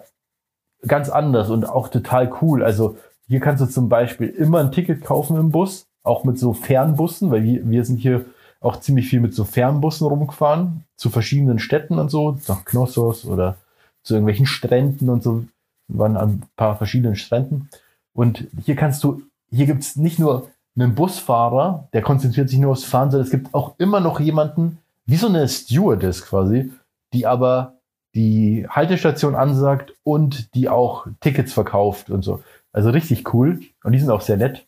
ganz 0.87 1.09
anders 1.09 1.51
und 1.51 1.69
auch 1.69 1.89
total 1.89 2.33
cool. 2.41 2.63
Also 2.63 2.97
hier 3.29 3.41
kannst 3.41 3.63
du 3.63 3.67
zum 3.67 3.89
Beispiel 3.89 4.29
immer 4.29 4.61
ein 4.61 4.73
Ticket 4.73 5.05
kaufen 5.05 5.37
im 5.37 5.51
Bus, 5.51 5.87
auch 6.03 6.25
mit 6.25 6.39
so 6.39 6.53
Fernbussen, 6.53 7.31
weil 7.31 7.45
wir, 7.45 7.69
wir 7.69 7.85
sind 7.85 7.99
hier 7.99 8.25
auch 8.61 8.79
ziemlich 8.79 9.09
viel 9.09 9.21
mit 9.21 9.35
so 9.35 9.45
Fernbussen 9.45 10.07
rumgefahren, 10.07 10.85
zu 10.97 11.11
verschiedenen 11.11 11.59
Städten 11.59 11.99
und 11.99 12.11
so, 12.11 12.39
nach 12.47 12.65
Knossos 12.65 13.25
oder 13.25 13.57
zu 14.05 14.15
irgendwelchen 14.15 14.47
Stränden 14.47 15.09
und 15.09 15.23
so, 15.23 15.45
wir 15.89 15.99
waren 15.99 16.17
an 16.17 16.29
ein 16.29 16.43
paar 16.57 16.77
verschiedenen 16.77 17.17
Stränden. 17.17 17.69
Und 18.15 18.47
hier 18.65 18.77
kannst 18.77 19.03
du, 19.05 19.23
hier 19.51 19.67
gibt's 19.67 19.97
nicht 19.97 20.19
nur 20.19 20.49
einen 20.77 20.95
Busfahrer, 20.95 21.89
der 21.93 22.03
konzentriert 22.03 22.49
sich 22.49 22.59
nur 22.59 22.73
aufs 22.73 22.85
Fahren, 22.85 23.11
sondern 23.11 23.27
es 23.27 23.31
gibt 23.31 23.53
auch 23.55 23.75
immer 23.79 24.01
noch 24.01 24.21
jemanden, 24.21 24.79
wie 25.07 25.17
so 25.17 25.29
eine 25.29 25.49
Stewardess 25.49 26.25
quasi, 26.25 26.73
die 27.13 27.27
aber 27.27 27.75
die 28.15 28.67
Haltestation 28.69 29.35
ansagt 29.35 29.95
und 30.03 30.55
die 30.55 30.69
auch 30.69 31.07
Tickets 31.21 31.53
verkauft 31.53 32.11
und 32.11 32.23
so. 32.23 32.43
Also 32.73 32.91
richtig 32.91 33.33
cool. 33.35 33.61
Und 33.83 33.93
die 33.93 33.99
sind 33.99 34.11
auch 34.11 34.21
sehr 34.21 34.37
nett 34.37 34.67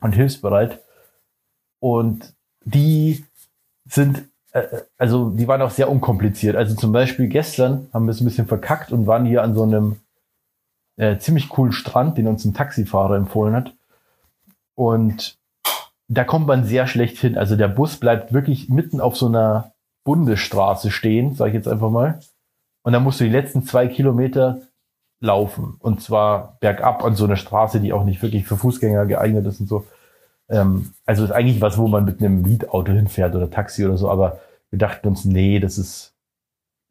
und 0.00 0.12
hilfsbereit. 0.12 0.80
Und 1.80 2.34
die 2.64 3.24
sind, 3.88 4.28
äh, 4.52 4.66
also 4.98 5.30
die 5.30 5.46
waren 5.46 5.62
auch 5.62 5.70
sehr 5.70 5.90
unkompliziert. 5.90 6.56
Also 6.56 6.74
zum 6.74 6.92
Beispiel 6.92 7.28
gestern 7.28 7.88
haben 7.92 8.06
wir 8.06 8.12
es 8.12 8.20
ein 8.20 8.24
bisschen 8.24 8.46
verkackt 8.46 8.92
und 8.92 9.06
waren 9.06 9.26
hier 9.26 9.42
an 9.42 9.54
so 9.54 9.62
einem 9.62 9.96
äh, 10.96 11.18
ziemlich 11.18 11.48
coolen 11.48 11.72
Strand, 11.72 12.18
den 12.18 12.28
uns 12.28 12.44
ein 12.44 12.54
Taxifahrer 12.54 13.16
empfohlen 13.16 13.54
hat. 13.54 13.74
Und 14.74 15.38
da 16.08 16.24
kommt 16.24 16.46
man 16.46 16.64
sehr 16.64 16.86
schlecht 16.86 17.18
hin. 17.18 17.38
Also 17.38 17.56
der 17.56 17.68
Bus 17.68 17.96
bleibt 17.96 18.32
wirklich 18.32 18.68
mitten 18.68 19.00
auf 19.00 19.16
so 19.16 19.26
einer 19.26 19.72
Bundesstraße 20.04 20.90
stehen, 20.90 21.34
sage 21.34 21.50
ich 21.50 21.54
jetzt 21.54 21.68
einfach 21.68 21.90
mal. 21.90 22.20
Und 22.82 22.92
dann 22.92 23.02
musst 23.02 23.20
du 23.20 23.24
die 23.24 23.30
letzten 23.30 23.64
zwei 23.64 23.88
Kilometer 23.88 24.60
laufen. 25.20 25.76
Und 25.78 26.02
zwar 26.02 26.58
bergab 26.60 27.02
an 27.02 27.16
so 27.16 27.24
einer 27.24 27.36
Straße, 27.36 27.80
die 27.80 27.92
auch 27.92 28.04
nicht 28.04 28.22
wirklich 28.22 28.46
für 28.46 28.56
Fußgänger 28.56 29.06
geeignet 29.06 29.46
ist 29.46 29.60
und 29.60 29.68
so. 29.68 29.86
Ähm, 30.50 30.92
also 31.06 31.24
ist 31.24 31.30
eigentlich 31.30 31.62
was, 31.62 31.78
wo 31.78 31.88
man 31.88 32.04
mit 32.04 32.20
einem 32.20 32.42
Mietauto 32.42 32.92
hinfährt 32.92 33.34
oder 33.34 33.50
Taxi 33.50 33.84
oder 33.86 33.96
so. 33.96 34.10
Aber 34.10 34.40
wir 34.70 34.78
dachten 34.78 35.08
uns, 35.08 35.24
nee, 35.24 35.58
das 35.60 35.78
ist 35.78 36.13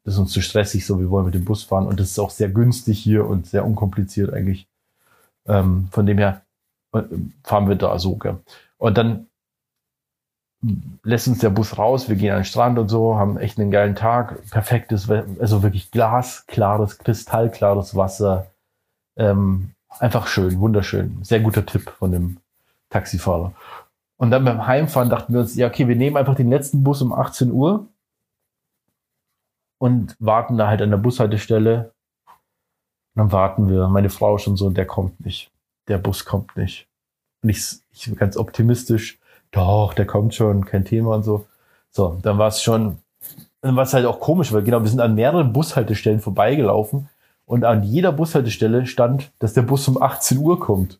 das 0.04 0.14
ist 0.14 0.20
uns 0.20 0.32
zu 0.32 0.42
stressig, 0.42 0.86
so 0.86 1.00
wir 1.00 1.10
wollen 1.10 1.24
mit 1.24 1.34
dem 1.34 1.44
Bus 1.44 1.62
fahren 1.62 1.86
und 1.86 1.98
das 1.98 2.10
ist 2.10 2.18
auch 2.18 2.30
sehr 2.30 2.50
günstig 2.50 2.98
hier 2.98 3.26
und 3.26 3.46
sehr 3.46 3.64
unkompliziert 3.64 4.32
eigentlich. 4.32 4.68
Ähm, 5.46 5.88
von 5.90 6.06
dem 6.06 6.18
her 6.18 6.42
äh, 6.92 7.02
fahren 7.42 7.68
wir 7.68 7.76
da 7.76 7.98
so. 7.98 8.16
Gell? 8.16 8.38
Und 8.78 8.98
dann 8.98 9.26
lässt 11.02 11.28
uns 11.28 11.38
der 11.38 11.50
Bus 11.50 11.78
raus, 11.78 12.08
wir 12.08 12.16
gehen 12.16 12.32
an 12.32 12.40
den 12.40 12.44
Strand 12.44 12.78
und 12.78 12.88
so, 12.88 13.16
haben 13.16 13.38
echt 13.38 13.58
einen 13.58 13.70
geilen 13.70 13.94
Tag, 13.94 14.38
perfektes, 14.50 15.10
also 15.10 15.62
wirklich 15.62 15.90
glasklares, 15.90 16.98
kristallklares 16.98 17.94
Wasser. 17.96 18.46
Ähm, 19.16 19.70
einfach 19.98 20.26
schön, 20.26 20.58
wunderschön. 20.60 21.18
Sehr 21.22 21.40
guter 21.40 21.66
Tipp 21.66 21.90
von 21.98 22.12
dem 22.12 22.38
Taxifahrer. 22.90 23.52
Und 24.16 24.30
dann 24.30 24.44
beim 24.44 24.66
Heimfahren 24.66 25.10
dachten 25.10 25.32
wir 25.32 25.40
uns, 25.40 25.54
ja, 25.56 25.66
okay, 25.66 25.88
wir 25.88 25.96
nehmen 25.96 26.16
einfach 26.16 26.34
den 26.34 26.48
letzten 26.48 26.82
Bus 26.82 27.02
um 27.02 27.12
18 27.12 27.50
Uhr 27.50 27.86
und 29.84 30.16
warten 30.18 30.56
da 30.56 30.68
halt 30.68 30.80
an 30.80 30.88
der 30.88 30.96
Bushaltestelle. 30.96 31.92
Und 33.14 33.16
dann 33.16 33.32
warten 33.32 33.68
wir. 33.68 33.86
Meine 33.88 34.08
Frau 34.08 34.38
schon 34.38 34.56
so, 34.56 34.70
der 34.70 34.86
kommt 34.86 35.22
nicht. 35.22 35.50
Der 35.88 35.98
Bus 35.98 36.24
kommt 36.24 36.56
nicht. 36.56 36.88
Und 37.42 37.50
ich, 37.50 37.80
ich 37.92 38.06
bin 38.06 38.16
ganz 38.16 38.38
optimistisch, 38.38 39.18
doch, 39.50 39.92
der 39.92 40.06
kommt 40.06 40.34
schon, 40.34 40.64
kein 40.64 40.86
Thema 40.86 41.16
und 41.16 41.22
so. 41.22 41.44
So, 41.90 42.18
dann 42.22 42.38
war 42.38 42.48
es 42.48 42.62
schon, 42.62 42.96
dann 43.60 43.76
war 43.76 43.82
es 43.82 43.92
halt 43.92 44.06
auch 44.06 44.20
komisch, 44.20 44.54
weil 44.54 44.62
genau, 44.62 44.80
wir 44.80 44.88
sind 44.88 45.00
an 45.00 45.16
mehreren 45.16 45.52
Bushaltestellen 45.52 46.20
vorbeigelaufen 46.20 47.10
und 47.44 47.64
an 47.64 47.82
jeder 47.82 48.10
Bushaltestelle 48.10 48.86
stand, 48.86 49.32
dass 49.38 49.52
der 49.52 49.62
Bus 49.62 49.86
um 49.86 50.00
18 50.00 50.38
Uhr 50.38 50.58
kommt. 50.58 50.98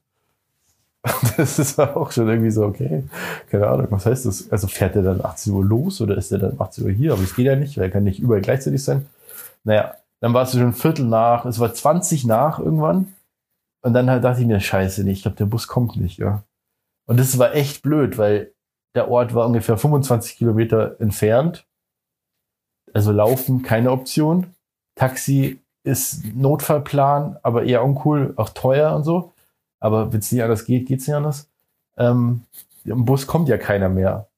Das 1.37 1.59
ist 1.59 1.79
auch 1.79 2.11
schon 2.13 2.29
irgendwie 2.29 2.51
so, 2.51 2.65
okay, 2.65 3.05
keine 3.51 3.69
Ahnung, 3.69 3.89
was 3.91 4.07
heißt 4.07 4.27
das? 4.27 4.51
Also 4.51 4.69
fährt 4.69 4.97
er 4.97 5.03
dann 5.03 5.25
18 5.25 5.53
Uhr 5.53 5.65
los 5.65 6.01
oder 6.01 6.17
ist 6.17 6.33
er 6.33 6.39
dann 6.39 6.61
18 6.61 6.85
Uhr 6.85 6.91
hier? 6.91 7.13
Aber 7.13 7.23
es 7.23 7.35
geht 7.35 7.47
ja 7.47 7.57
nicht, 7.57 7.77
weil 7.77 7.85
er 7.85 7.91
kann 7.91 8.05
nicht 8.05 8.21
überall 8.21 8.41
gleichzeitig 8.41 8.83
sein. 8.83 9.07
Naja, 9.65 9.95
dann 10.21 10.33
war 10.33 10.45
es 10.45 10.53
schon 10.53 10.63
ein 10.63 10.73
Viertel 10.73 11.05
nach, 11.07 11.45
es 11.45 11.61
war 11.61 11.73
20 11.73 12.25
nach 12.25 12.59
irgendwann. 12.59 13.15
Und 13.83 13.93
dann 13.93 14.09
halt 14.09 14.25
dachte 14.25 14.41
ich 14.41 14.47
mir, 14.47 14.61
scheiße, 14.61 15.05
nee, 15.05 15.13
ich 15.13 15.23
glaube, 15.23 15.37
der 15.37 15.45
Bus 15.45 15.69
kommt 15.69 15.97
nicht, 15.97 16.19
ja. 16.19 16.43
Und 17.07 17.21
das 17.21 17.39
war 17.39 17.55
echt 17.55 17.83
blöd, 17.83 18.17
weil 18.17 18.53
der 18.95 19.11
Ort 19.11 19.35
war 19.35 19.47
ungefähr 19.47 19.77
25 19.77 20.37
Kilometer 20.37 20.99
entfernt. 21.01 21.67
Also 22.95 23.13
laufen 23.13 23.63
keine 23.63 23.91
Option. 23.91 24.55
Taxi 24.95 25.61
ist 25.83 26.25
Notfallplan, 26.35 27.37
aber 27.43 27.65
eher 27.65 27.85
uncool, 27.85 28.33
auch 28.37 28.51
teuer 28.51 28.95
und 28.95 29.05
so. 29.05 29.34
Aber 29.85 30.15
wenn 30.15 30.21
es 30.21 30.33
nicht 30.33 30.43
anders 30.43 30.65
geht, 30.65 30.87
geht 30.89 31.01
es 31.01 31.07
nicht 31.07 31.15
anders. 31.15 31.51
Ähm, 31.99 32.47
Im 32.87 33.05
Bus 33.05 33.27
kommt 33.27 33.51
ja 33.51 33.59
keiner 33.59 33.91
mehr, 33.91 34.29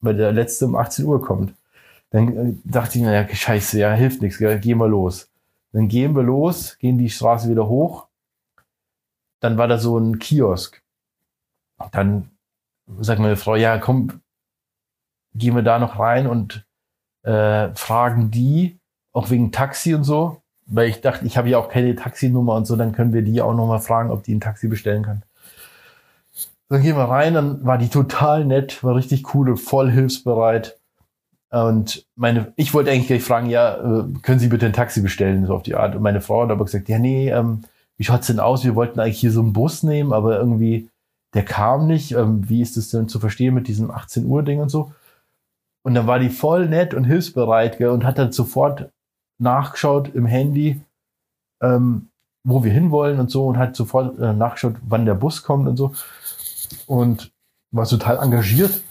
weil 0.00 0.16
der 0.16 0.32
letzte 0.32 0.64
um 0.64 0.76
18 0.76 1.04
Uhr 1.04 1.20
kommt. 1.20 1.52
Dann 2.08 2.34
äh, 2.34 2.54
dachte 2.64 2.96
ich 2.96 3.04
mir, 3.04 3.12
ja, 3.12 3.28
scheiße, 3.28 3.78
ja, 3.78 3.92
hilft 3.92 4.22
nichts, 4.22 4.38
gehen 4.38 4.78
wir 4.78 4.88
los. 4.88 5.30
Dann 5.72 5.88
gehen 5.88 6.16
wir 6.16 6.22
los, 6.22 6.78
gehen 6.78 6.96
die 6.96 7.10
Straße 7.10 7.50
wieder 7.50 7.68
hoch. 7.68 8.06
Dann 9.40 9.58
war 9.58 9.68
da 9.68 9.76
so 9.76 9.98
ein 9.98 10.18
Kiosk. 10.18 10.82
Dann 11.92 12.30
sagt 12.98 13.20
meine 13.20 13.36
Frau, 13.36 13.56
ja, 13.56 13.76
komm, 13.76 14.22
gehen 15.34 15.54
wir 15.54 15.62
da 15.62 15.78
noch 15.78 15.98
rein 15.98 16.26
und 16.26 16.66
äh, 17.24 17.74
fragen 17.74 18.30
die, 18.30 18.78
auch 19.12 19.28
wegen 19.28 19.52
Taxi 19.52 19.94
und 19.94 20.04
so 20.04 20.40
weil 20.66 20.88
ich 20.88 21.00
dachte, 21.00 21.26
ich 21.26 21.36
habe 21.36 21.48
ja 21.48 21.58
auch 21.58 21.68
keine 21.68 21.94
Taxinummer 21.94 22.54
und 22.54 22.66
so, 22.66 22.76
dann 22.76 22.92
können 22.92 23.12
wir 23.12 23.22
die 23.22 23.42
auch 23.42 23.54
nochmal 23.54 23.80
fragen, 23.80 24.10
ob 24.10 24.22
die 24.22 24.34
ein 24.34 24.40
Taxi 24.40 24.68
bestellen 24.68 25.02
kann. 25.04 25.22
Dann 26.68 26.82
gehen 26.82 26.96
wir 26.96 27.04
rein, 27.04 27.34
dann 27.34 27.64
war 27.64 27.78
die 27.78 27.88
total 27.88 28.44
nett, 28.44 28.82
war 28.82 28.96
richtig 28.96 29.34
cool 29.34 29.50
und 29.50 29.58
voll 29.58 29.90
hilfsbereit. 29.90 30.78
Und 31.50 32.06
meine, 32.16 32.52
ich 32.56 32.74
wollte 32.74 32.90
eigentlich 32.90 33.06
gleich 33.06 33.22
fragen, 33.22 33.48
ja, 33.48 33.76
äh, 33.76 34.04
können 34.22 34.40
Sie 34.40 34.48
bitte 34.48 34.66
ein 34.66 34.72
Taxi 34.72 35.00
bestellen, 35.02 35.46
so 35.46 35.54
auf 35.54 35.62
die 35.62 35.76
Art. 35.76 35.94
Und 35.94 36.02
meine 36.02 36.20
Frau 36.20 36.42
hat 36.42 36.50
aber 36.50 36.64
gesagt, 36.64 36.88
ja, 36.88 36.98
nee, 36.98 37.30
ähm, 37.30 37.62
wie 37.96 38.04
schaut's 38.04 38.26
denn 38.26 38.40
aus? 38.40 38.64
Wir 38.64 38.74
wollten 38.74 38.98
eigentlich 38.98 39.20
hier 39.20 39.30
so 39.30 39.40
einen 39.40 39.52
Bus 39.52 39.82
nehmen, 39.84 40.12
aber 40.12 40.36
irgendwie, 40.36 40.88
der 41.34 41.44
kam 41.44 41.86
nicht. 41.86 42.12
Ähm, 42.12 42.48
wie 42.48 42.60
ist 42.60 42.76
das 42.76 42.88
denn 42.88 43.08
zu 43.08 43.20
verstehen 43.20 43.54
mit 43.54 43.68
diesem 43.68 43.90
18 43.90 44.24
Uhr 44.26 44.42
Ding 44.42 44.60
und 44.60 44.68
so? 44.68 44.92
Und 45.82 45.94
dann 45.94 46.06
war 46.06 46.18
die 46.18 46.30
voll 46.30 46.66
nett 46.68 46.94
und 46.94 47.04
hilfsbereit 47.04 47.78
gell, 47.78 47.90
und 47.90 48.04
hat 48.04 48.18
dann 48.18 48.32
sofort 48.32 48.90
nachgeschaut 49.38 50.14
im 50.14 50.26
Handy, 50.26 50.80
ähm, 51.62 52.10
wo 52.44 52.62
wir 52.62 52.72
hinwollen 52.72 53.20
und 53.20 53.30
so 53.30 53.46
und 53.46 53.58
hat 53.58 53.74
sofort 53.76 54.18
äh, 54.18 54.32
nachgeschaut, 54.32 54.76
wann 54.82 55.06
der 55.06 55.14
Bus 55.14 55.42
kommt 55.42 55.68
und 55.68 55.76
so. 55.76 55.94
Und 56.86 57.32
war 57.70 57.86
total 57.86 58.18
engagiert. 58.18 58.82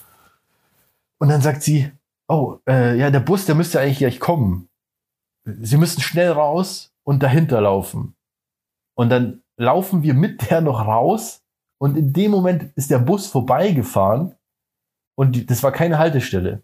Und 1.19 1.29
dann 1.29 1.41
sagt 1.41 1.63
sie, 1.63 1.91
oh, 2.27 2.57
äh, 2.67 2.97
ja, 2.97 3.09
der 3.09 3.19
Bus, 3.19 3.45
der 3.45 3.55
müsste 3.55 3.79
eigentlich 3.79 3.99
gleich 3.99 4.19
kommen. 4.19 4.69
Sie 5.45 5.77
müssen 5.77 6.01
schnell 6.01 6.31
raus 6.31 6.91
und 7.03 7.23
dahinter 7.23 7.61
laufen. 7.61 8.15
Und 8.95 9.09
dann 9.09 9.43
laufen 9.57 10.03
wir 10.03 10.13
mit 10.13 10.49
der 10.49 10.61
noch 10.61 10.85
raus 10.85 11.41
und 11.79 11.97
in 11.97 12.13
dem 12.13 12.31
Moment 12.31 12.71
ist 12.75 12.91
der 12.91 12.99
Bus 12.99 13.27
vorbeigefahren 13.27 14.35
und 15.15 15.35
die, 15.35 15.45
das 15.45 15.63
war 15.63 15.71
keine 15.71 15.99
Haltestelle. 15.99 16.63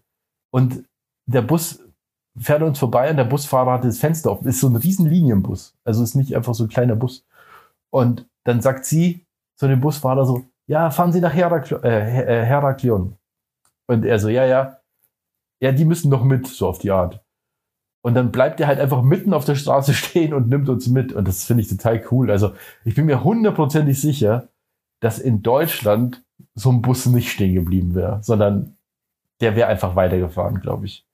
Und 0.50 0.84
der 1.26 1.42
Bus 1.42 1.84
fährt 2.38 2.62
uns 2.62 2.78
vorbei 2.78 3.10
und 3.10 3.16
der 3.16 3.24
Busfahrer 3.24 3.72
hat 3.72 3.84
das 3.84 3.98
Fenster 3.98 4.32
offen. 4.32 4.48
Ist 4.48 4.60
so 4.60 4.68
ein 4.68 4.76
riesen 4.76 5.06
Linienbus. 5.06 5.74
Also 5.84 6.02
ist 6.02 6.14
nicht 6.14 6.34
einfach 6.36 6.54
so 6.54 6.64
ein 6.64 6.68
kleiner 6.68 6.96
Bus. 6.96 7.24
Und 7.90 8.26
dann 8.44 8.60
sagt 8.60 8.84
sie 8.84 9.26
zu 9.56 9.68
dem 9.68 9.80
Busfahrer 9.80 10.24
so, 10.24 10.44
ja, 10.66 10.90
fahren 10.90 11.12
Sie 11.12 11.20
nach 11.20 11.34
Herakl 11.34 11.80
äh, 11.82 12.42
äh, 12.42 12.44
Heraklion. 12.44 13.16
Und 13.88 14.04
er 14.04 14.20
so, 14.20 14.28
ja, 14.28 14.44
ja, 14.44 14.78
ja, 15.60 15.72
die 15.72 15.84
müssen 15.84 16.10
noch 16.10 16.22
mit, 16.22 16.46
so 16.46 16.68
auf 16.68 16.78
die 16.78 16.92
Art. 16.92 17.20
Und 18.02 18.14
dann 18.14 18.32
bleibt 18.32 18.60
er 18.60 18.68
halt 18.68 18.80
einfach 18.80 19.02
mitten 19.02 19.34
auf 19.34 19.44
der 19.44 19.56
Straße 19.56 19.92
stehen 19.94 20.32
und 20.32 20.48
nimmt 20.48 20.68
uns 20.68 20.86
mit. 20.86 21.12
Und 21.12 21.26
das 21.26 21.44
finde 21.44 21.62
ich 21.62 21.68
total 21.68 22.02
cool. 22.10 22.30
Also 22.30 22.54
ich 22.84 22.94
bin 22.94 23.06
mir 23.06 23.24
hundertprozentig 23.24 24.00
sicher, 24.00 24.48
dass 25.00 25.18
in 25.18 25.42
Deutschland 25.42 26.22
so 26.54 26.70
ein 26.70 26.82
Bus 26.82 27.06
nicht 27.06 27.30
stehen 27.30 27.54
geblieben 27.54 27.94
wäre, 27.94 28.22
sondern 28.22 28.76
der 29.40 29.56
wäre 29.56 29.68
einfach 29.68 29.96
weitergefahren, 29.96 30.60
glaube 30.60 30.86
ich. 30.86 31.06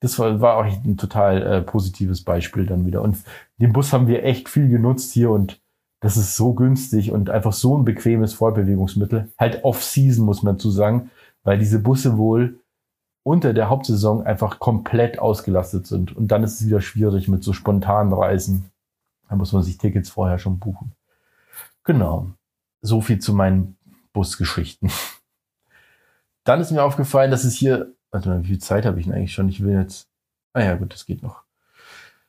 Das 0.00 0.18
war, 0.18 0.40
war 0.40 0.56
auch 0.56 0.64
ein 0.64 0.96
total 0.96 1.42
äh, 1.42 1.62
positives 1.62 2.22
Beispiel 2.22 2.66
dann 2.66 2.86
wieder. 2.86 3.02
Und 3.02 3.18
den 3.58 3.72
Bus 3.72 3.92
haben 3.92 4.06
wir 4.06 4.24
echt 4.24 4.48
viel 4.48 4.68
genutzt 4.68 5.12
hier 5.12 5.30
und 5.30 5.60
das 6.00 6.18
ist 6.18 6.36
so 6.36 6.52
günstig 6.52 7.12
und 7.12 7.30
einfach 7.30 7.54
so 7.54 7.78
ein 7.78 7.86
bequemes 7.86 8.34
Fortbewegungsmittel. 8.34 9.32
Halt 9.38 9.64
off-season, 9.64 10.26
muss 10.26 10.42
man 10.42 10.58
zu 10.58 10.70
sagen, 10.70 11.10
weil 11.44 11.58
diese 11.58 11.78
Busse 11.78 12.18
wohl 12.18 12.58
unter 13.22 13.54
der 13.54 13.70
Hauptsaison 13.70 14.22
einfach 14.22 14.58
komplett 14.58 15.18
ausgelastet 15.18 15.86
sind. 15.86 16.14
Und 16.14 16.28
dann 16.28 16.44
ist 16.44 16.60
es 16.60 16.66
wieder 16.66 16.82
schwierig 16.82 17.26
mit 17.26 17.42
so 17.42 17.54
spontanen 17.54 18.12
Reisen. 18.12 18.70
Da 19.30 19.36
muss 19.36 19.52
man 19.52 19.62
sich 19.62 19.78
Tickets 19.78 20.10
vorher 20.10 20.38
schon 20.38 20.58
buchen. 20.58 20.92
Genau. 21.84 22.26
So 22.82 23.00
viel 23.00 23.18
zu 23.18 23.32
meinen 23.32 23.78
Busgeschichten. 24.12 24.90
Dann 26.44 26.60
ist 26.60 26.70
mir 26.70 26.82
aufgefallen, 26.82 27.30
dass 27.30 27.44
es 27.44 27.54
hier, 27.54 27.93
warte 28.14 28.28
mal, 28.28 28.42
wie 28.44 28.48
viel 28.48 28.58
Zeit 28.58 28.86
habe 28.86 28.98
ich 28.98 29.06
denn 29.06 29.14
eigentlich 29.14 29.34
schon? 29.34 29.48
Ich 29.48 29.62
will 29.62 29.74
jetzt, 29.74 30.08
ah 30.52 30.62
ja, 30.62 30.76
gut, 30.76 30.94
das 30.94 31.04
geht 31.04 31.22
noch. 31.22 31.42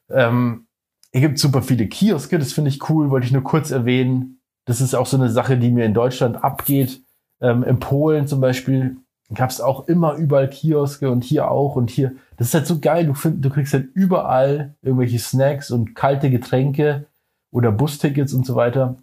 Ähm, 0.10 0.68
hier 1.12 1.22
gibt 1.22 1.40
super 1.40 1.62
viele 1.62 1.88
Kioske, 1.88 2.40
das 2.40 2.52
finde 2.52 2.70
ich 2.70 2.90
cool, 2.90 3.10
wollte 3.10 3.28
ich 3.28 3.32
nur 3.32 3.44
kurz 3.44 3.72
erwähnen. 3.72 4.42
Das 4.66 4.82
ist 4.82 4.96
auch 4.96 5.06
so 5.06 5.16
eine 5.16 5.30
Sache, 5.30 5.58
die 5.58 5.72
mir 5.72 5.86
in 5.86 5.94
Deutschland 5.94 6.44
abgeht. 6.44 7.02
Ähm, 7.40 7.64
in 7.64 7.80
Polen 7.80 8.28
zum 8.28 8.42
Beispiel 8.42 8.98
gab 9.34 9.52
es 9.52 9.62
auch 9.62 9.88
immer 9.88 10.16
überall 10.16 10.50
Kioske 10.50 11.10
und 11.10 11.24
hier 11.24 11.50
auch 11.50 11.76
und 11.76 11.90
hier. 11.90 12.16
Das 12.38 12.48
ist 12.48 12.54
halt 12.56 12.68
so 12.68 12.80
geil. 12.80 13.06
Du, 13.06 13.14
find, 13.14 13.46
du 13.46 13.50
kriegst 13.50 13.74
halt 13.74 13.90
überall 13.94 14.76
irgendwelche 14.82 15.20
Snacks 15.20 15.72
und 15.72 15.96
kalte 15.96 16.30
Getränke 16.30 17.06
oder 17.52 17.72
Bustickets 17.72 18.34
und 18.34 18.46
so 18.46 18.56
weiter 18.56 18.98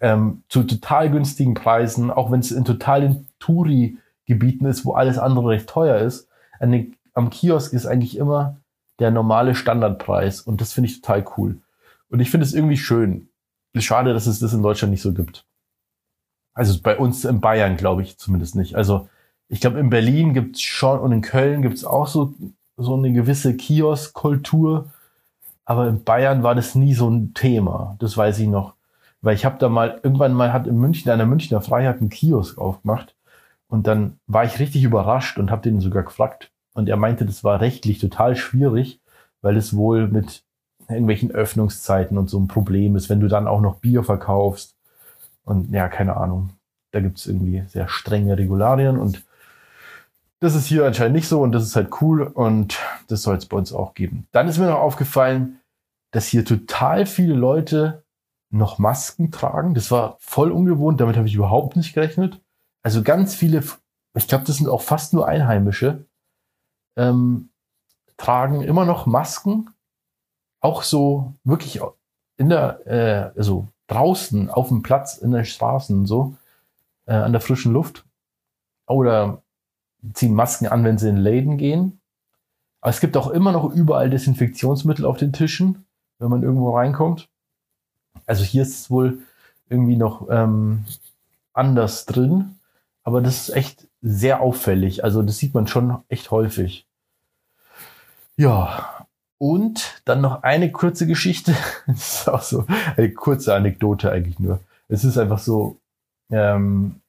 ähm, 0.00 0.42
zu 0.48 0.62
total 0.64 1.10
günstigen 1.10 1.54
Preisen, 1.54 2.10
auch 2.10 2.30
wenn 2.30 2.40
es 2.40 2.52
in 2.52 2.64
totalen 2.64 3.26
Touri-Gebieten 4.28 4.66
ist, 4.66 4.84
wo 4.84 4.92
alles 4.94 5.18
andere 5.18 5.48
recht 5.48 5.68
teuer 5.68 5.98
ist. 5.98 6.28
Eine, 6.60 6.90
am 7.14 7.30
Kiosk 7.30 7.72
ist 7.72 7.86
eigentlich 7.86 8.16
immer 8.16 8.60
der 8.98 9.10
normale 9.10 9.54
Standardpreis 9.54 10.40
und 10.40 10.60
das 10.60 10.72
finde 10.72 10.90
ich 10.90 11.00
total 11.00 11.24
cool. 11.36 11.60
Und 12.10 12.20
ich 12.20 12.30
finde 12.30 12.46
es 12.46 12.54
irgendwie 12.54 12.76
schön. 12.76 13.28
Ist 13.72 13.84
schade, 13.84 14.12
dass 14.12 14.26
es 14.26 14.40
das 14.40 14.52
in 14.52 14.62
Deutschland 14.62 14.90
nicht 14.92 15.02
so 15.02 15.12
gibt. 15.12 15.44
Also 16.54 16.80
bei 16.82 16.96
uns 16.96 17.24
in 17.24 17.40
Bayern 17.40 17.76
glaube 17.76 18.02
ich 18.02 18.18
zumindest 18.18 18.56
nicht. 18.56 18.74
Also 18.74 19.08
ich 19.48 19.60
glaube 19.60 19.78
in 19.78 19.90
Berlin 19.90 20.34
gibt 20.34 20.56
es 20.56 20.62
schon 20.62 20.98
und 20.98 21.12
in 21.12 21.22
Köln 21.22 21.62
gibt 21.62 21.76
es 21.76 21.84
auch 21.84 22.08
so, 22.08 22.34
so 22.76 22.94
eine 22.94 23.12
gewisse 23.12 23.56
Kiosk-Kultur. 23.56 24.90
Aber 25.64 25.86
in 25.86 26.02
Bayern 26.02 26.42
war 26.42 26.54
das 26.54 26.74
nie 26.74 26.94
so 26.94 27.08
ein 27.08 27.34
Thema. 27.34 27.96
Das 28.00 28.16
weiß 28.16 28.38
ich 28.40 28.48
noch. 28.48 28.74
Weil 29.20 29.34
ich 29.34 29.44
habe 29.44 29.58
da 29.58 29.68
mal, 29.68 30.00
irgendwann 30.02 30.32
mal 30.32 30.52
hat 30.52 30.66
in 30.66 30.78
München, 30.78 31.10
einer 31.10 31.26
Münchner 31.26 31.60
Freiheit 31.60 32.00
einen 32.00 32.08
Kiosk 32.08 32.58
aufgemacht. 32.58 33.14
Und 33.68 33.86
dann 33.86 34.18
war 34.26 34.44
ich 34.44 34.58
richtig 34.58 34.82
überrascht 34.82 35.38
und 35.38 35.50
habe 35.50 35.62
den 35.62 35.80
sogar 35.80 36.02
gefragt. 36.02 36.50
Und 36.74 36.88
er 36.88 36.96
meinte, 36.96 37.26
das 37.26 37.44
war 37.44 37.60
rechtlich 37.60 37.98
total 37.98 38.34
schwierig, 38.36 39.00
weil 39.42 39.56
es 39.56 39.76
wohl 39.76 40.08
mit 40.08 40.44
irgendwelchen 40.88 41.30
Öffnungszeiten 41.30 42.16
und 42.16 42.30
so 42.30 42.38
ein 42.38 42.48
Problem 42.48 42.96
ist, 42.96 43.10
wenn 43.10 43.20
du 43.20 43.28
dann 43.28 43.46
auch 43.46 43.60
noch 43.60 43.76
Bier 43.76 44.02
verkaufst. 44.04 44.74
Und 45.44 45.70
ja, 45.72 45.88
keine 45.88 46.16
Ahnung. 46.16 46.50
Da 46.92 47.00
gibt 47.00 47.18
es 47.18 47.26
irgendwie 47.26 47.62
sehr 47.68 47.88
strenge 47.88 48.38
Regularien 48.38 48.98
und 48.98 49.24
das 50.40 50.54
ist 50.54 50.66
hier 50.66 50.86
anscheinend 50.86 51.16
nicht 51.16 51.28
so 51.28 51.42
und 51.42 51.52
das 51.52 51.64
ist 51.64 51.76
halt 51.76 52.00
cool 52.00 52.22
und 52.22 52.78
das 53.08 53.22
soll 53.22 53.36
es 53.36 53.46
bei 53.46 53.56
uns 53.56 53.72
auch 53.72 53.94
geben. 53.94 54.26
Dann 54.30 54.48
ist 54.48 54.58
mir 54.58 54.68
noch 54.68 54.78
aufgefallen, 54.78 55.60
dass 56.12 56.26
hier 56.26 56.44
total 56.44 57.06
viele 57.06 57.34
Leute 57.34 58.04
noch 58.50 58.78
Masken 58.78 59.30
tragen. 59.30 59.74
Das 59.74 59.90
war 59.90 60.16
voll 60.20 60.52
ungewohnt, 60.52 61.00
damit 61.00 61.16
habe 61.16 61.26
ich 61.26 61.34
überhaupt 61.34 61.76
nicht 61.76 61.92
gerechnet. 61.92 62.40
Also 62.82 63.02
ganz 63.02 63.34
viele, 63.34 63.62
ich 64.14 64.28
glaube, 64.28 64.44
das 64.44 64.56
sind 64.56 64.68
auch 64.68 64.82
fast 64.82 65.12
nur 65.12 65.26
Einheimische, 65.26 66.06
ähm, 66.96 67.50
tragen 68.16 68.62
immer 68.62 68.84
noch 68.84 69.06
Masken. 69.06 69.70
Auch 70.60 70.82
so 70.82 71.34
wirklich 71.44 71.80
in 72.36 72.48
der, 72.48 72.86
äh, 72.86 73.38
also 73.38 73.68
draußen 73.86 74.50
auf 74.50 74.68
dem 74.68 74.82
Platz, 74.82 75.18
in 75.18 75.30
den 75.30 75.44
Straßen 75.44 76.00
und 76.00 76.06
so, 76.06 76.36
äh, 77.06 77.14
an 77.14 77.32
der 77.32 77.40
frischen 77.40 77.72
Luft. 77.72 78.04
Oder 78.86 79.42
ziehen 80.14 80.34
Masken 80.34 80.66
an, 80.66 80.84
wenn 80.84 80.98
sie 80.98 81.08
in 81.08 81.16
Läden 81.16 81.58
gehen. 81.58 82.00
Aber 82.80 82.90
es 82.90 83.00
gibt 83.00 83.16
auch 83.16 83.28
immer 83.28 83.52
noch 83.52 83.72
überall 83.72 84.10
Desinfektionsmittel 84.10 85.04
auf 85.04 85.16
den 85.16 85.32
Tischen, 85.32 85.84
wenn 86.18 86.30
man 86.30 86.42
irgendwo 86.42 86.76
reinkommt. 86.76 87.28
Also 88.26 88.44
hier 88.44 88.62
ist 88.62 88.80
es 88.80 88.90
wohl 88.90 89.20
irgendwie 89.68 89.96
noch 89.96 90.28
ähm, 90.30 90.84
anders 91.52 92.06
drin, 92.06 92.57
aber 93.08 93.22
das 93.22 93.48
ist 93.48 93.56
echt 93.56 93.88
sehr 94.02 94.42
auffällig. 94.42 95.02
Also 95.02 95.22
das 95.22 95.38
sieht 95.38 95.54
man 95.54 95.66
schon 95.66 96.02
echt 96.10 96.30
häufig. 96.30 96.86
Ja, 98.36 99.06
und 99.38 100.02
dann 100.04 100.20
noch 100.20 100.42
eine 100.42 100.70
kurze 100.70 101.06
Geschichte. 101.06 101.56
Das 101.86 102.20
ist 102.20 102.28
auch 102.28 102.42
so 102.42 102.66
eine 102.98 103.10
kurze 103.14 103.54
Anekdote 103.54 104.12
eigentlich 104.12 104.38
nur. 104.38 104.60
Es 104.88 105.04
ist 105.04 105.16
einfach 105.16 105.38
so, 105.38 105.80
ähm, 106.30 107.00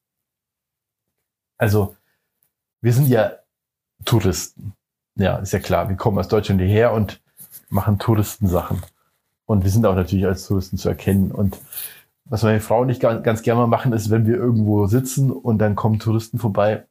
also 1.58 1.98
wir 2.80 2.94
sind 2.94 3.10
ja 3.10 3.34
Touristen. 4.06 4.72
Ja, 5.16 5.36
ist 5.40 5.52
ja 5.52 5.60
klar. 5.60 5.90
Wir 5.90 5.98
kommen 5.98 6.18
aus 6.18 6.30
Deutschland 6.30 6.62
hierher 6.62 6.94
und 6.94 7.20
machen 7.68 8.00
Touristensachen. 8.00 8.84
Und 9.46 9.66
wir 9.66 9.70
sind 9.70 9.86
auch 9.86 9.96
natürlich 9.96 10.26
als 10.26 10.48
Touristen 10.48 10.78
zu 10.78 10.88
erkennen. 10.88 11.30
Und 11.34 11.58
was 12.30 12.44
meine 12.44 12.62
Frau 12.62 12.82
und 12.82 12.90
ich 12.90 13.00
ganz, 13.00 13.24
ganz 13.24 13.42
gerne 13.42 13.62
mal 13.62 13.68
machen, 13.68 13.94
ist, 13.94 14.10
wenn 14.10 14.26
wir 14.26 14.36
irgendwo 14.36 14.88
sitzen 14.88 15.32
und 15.32 15.60
dann 15.60 15.76
kommen 15.76 16.00
Touristen 16.00 16.40
vorbei, 16.40 16.86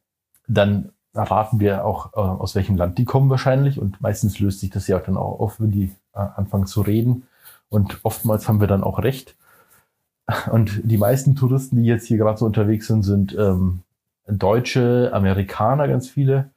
dann 0.47 0.91
erraten 1.13 1.59
wir 1.59 1.85
auch, 1.85 2.13
äh, 2.13 2.19
aus 2.19 2.55
welchem 2.55 2.77
Land 2.77 2.97
die 2.97 3.05
kommen 3.05 3.29
wahrscheinlich. 3.29 3.79
Und 3.79 4.01
meistens 4.01 4.39
löst 4.39 4.59
sich 4.59 4.69
das 4.69 4.87
ja 4.87 4.99
dann 4.99 5.17
auch 5.17 5.39
auf, 5.39 5.59
wenn 5.59 5.71
die 5.71 5.95
äh, 6.13 6.19
anfangen 6.19 6.67
zu 6.67 6.81
reden. 6.81 7.27
Und 7.69 7.99
oftmals 8.03 8.47
haben 8.47 8.59
wir 8.59 8.67
dann 8.67 8.83
auch 8.83 8.99
recht. 8.99 9.35
Und 10.51 10.81
die 10.83 10.97
meisten 10.97 11.35
Touristen, 11.35 11.77
die 11.77 11.85
jetzt 11.85 12.05
hier 12.05 12.17
gerade 12.17 12.37
so 12.37 12.45
unterwegs 12.45 12.87
sind, 12.87 13.03
sind 13.03 13.35
ähm, 13.37 13.81
Deutsche, 14.27 15.09
Amerikaner, 15.11 15.87
ganz 15.87 16.07
viele, 16.07 16.51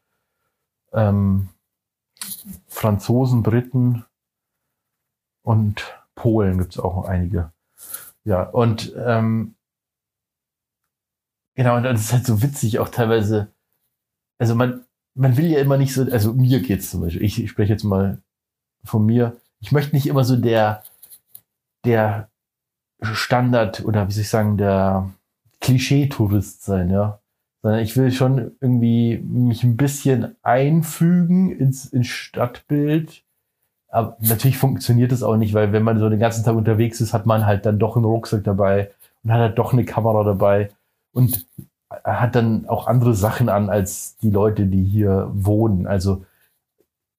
ähm, 0.92 1.48
Franzosen, 2.68 3.42
Briten, 3.42 4.04
und 5.42 6.02
Polen 6.14 6.58
gibt 6.58 6.72
es 6.72 6.80
auch 6.80 7.04
einige. 7.04 7.52
Ja, 8.24 8.44
und 8.44 8.92
ähm, 8.96 9.54
genau, 11.56 11.76
und 11.76 11.82
das 11.82 12.00
ist 12.00 12.12
halt 12.12 12.26
so 12.26 12.42
witzig 12.42 12.78
auch 12.78 12.88
teilweise. 12.88 13.48
Also 14.38 14.54
man, 14.54 14.84
man 15.14 15.36
will 15.36 15.46
ja 15.46 15.60
immer 15.60 15.76
nicht 15.76 15.94
so, 15.94 16.02
also 16.02 16.32
mir 16.32 16.60
geht's 16.60 16.90
zum 16.90 17.02
Beispiel, 17.02 17.22
ich, 17.22 17.42
ich 17.42 17.50
spreche 17.50 17.72
jetzt 17.72 17.84
mal 17.84 18.22
von 18.84 19.04
mir, 19.04 19.36
ich 19.60 19.72
möchte 19.72 19.94
nicht 19.94 20.06
immer 20.06 20.24
so 20.24 20.36
der, 20.36 20.82
der 21.84 22.28
Standard 23.02 23.84
oder 23.84 24.08
wie 24.08 24.12
soll 24.12 24.22
ich 24.22 24.28
sagen, 24.30 24.56
der 24.56 25.12
Klischee-Tourist 25.60 26.64
sein, 26.64 26.90
ja. 26.90 27.20
Sondern 27.62 27.80
ich 27.80 27.96
will 27.96 28.10
schon 28.10 28.56
irgendwie 28.60 29.18
mich 29.18 29.62
ein 29.62 29.76
bisschen 29.76 30.34
einfügen 30.42 31.52
ins, 31.52 31.86
ins 31.86 32.08
Stadtbild 32.08 33.21
aber 33.92 34.16
natürlich 34.20 34.56
funktioniert 34.56 35.12
das 35.12 35.22
auch 35.22 35.36
nicht, 35.36 35.52
weil 35.52 35.72
wenn 35.72 35.82
man 35.82 35.98
so 35.98 36.08
den 36.08 36.18
ganzen 36.18 36.44
Tag 36.44 36.56
unterwegs 36.56 37.00
ist, 37.02 37.12
hat 37.12 37.26
man 37.26 37.44
halt 37.44 37.66
dann 37.66 37.78
doch 37.78 37.94
einen 37.94 38.06
Rucksack 38.06 38.42
dabei 38.42 38.90
und 39.22 39.30
hat 39.30 39.38
halt 39.38 39.58
doch 39.58 39.74
eine 39.74 39.84
Kamera 39.84 40.24
dabei. 40.24 40.70
Und 41.12 41.46
hat 42.04 42.34
dann 42.34 42.66
auch 42.70 42.86
andere 42.86 43.14
Sachen 43.14 43.50
an 43.50 43.68
als 43.68 44.16
die 44.16 44.30
Leute, 44.30 44.64
die 44.64 44.82
hier 44.82 45.30
wohnen. 45.34 45.86
Also 45.86 46.24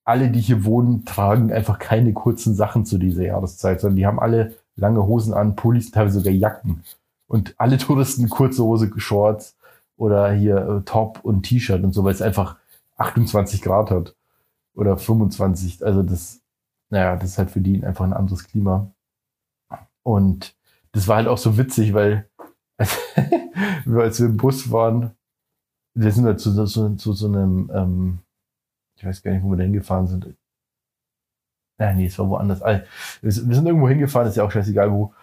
alle, 0.04 0.32
die 0.32 0.42
hier 0.42 0.66
wohnen, 0.66 1.06
tragen 1.06 1.54
einfach 1.54 1.78
keine 1.78 2.12
kurzen 2.14 2.56
Sachen 2.56 2.86
zu 2.86 2.98
dieser 2.98 3.24
Jahreszeit, 3.24 3.80
sondern 3.80 3.98
die 3.98 4.08
haben 4.08 4.20
alle 4.20 4.56
lange 4.76 5.06
Hosen 5.06 5.36
an, 5.36 5.56
Pullis, 5.56 5.92
teilweise 5.92 6.20
sogar 6.20 6.34
Jacken. 6.34 6.84
Und 7.28 7.54
alle 7.60 7.78
Touristen 7.78 8.30
kurze 8.30 8.64
Hose, 8.64 8.92
Shorts 8.98 9.56
oder 9.96 10.32
hier 10.34 10.58
äh, 10.58 10.82
Top 10.86 11.20
und 11.22 11.44
T-Shirt 11.44 11.84
und 11.84 11.94
so, 11.94 12.04
weil 12.04 12.14
es 12.14 12.22
einfach 12.24 12.58
28 12.98 13.62
Grad 13.62 13.92
hat. 13.92 14.16
Oder 14.76 14.98
25. 14.98 15.86
Also 15.86 16.02
das, 16.02 16.42
naja, 16.94 17.16
das 17.16 17.32
ist 17.32 17.38
halt 17.40 17.50
für 17.50 17.60
die 17.60 17.84
einfach 17.84 18.06
ein 18.06 18.14
anderes 18.14 18.44
Klima. 18.44 18.94
Und 20.04 20.56
das 20.92 21.08
war 21.08 21.16
halt 21.18 21.28
auch 21.28 21.40
so 21.40 21.58
witzig, 21.58 21.96
weil 21.96 22.30
als, 22.78 23.00
als 23.88 24.20
wir 24.20 24.28
im 24.28 24.38
Bus 24.38 24.72
waren, 24.72 25.16
wir 25.96 26.12
sind 26.12 26.26
halt 26.26 26.40
zu, 26.40 26.54
zu, 26.66 26.96
zu 26.96 27.14
so 27.14 27.28
einem, 27.28 27.72
ähm, 27.74 28.20
ich 28.96 29.04
weiß 29.04 29.24
gar 29.24 29.32
nicht, 29.32 29.44
wo 29.44 29.50
wir 29.50 29.58
da 29.58 29.64
hingefahren 29.64 30.06
sind. 30.06 30.36
Ja, 31.80 31.94
nee, 31.94 32.06
es 32.06 32.20
war 32.20 32.30
woanders. 32.30 32.62
Also, 32.62 32.86
wir 33.22 33.32
sind 33.32 33.66
irgendwo 33.66 33.90
hingefahren, 33.90 34.28
ist 34.28 34.38
ja 34.38 34.44
auch 34.44 34.52
scheißegal 34.52 34.92
wo. 34.92 35.16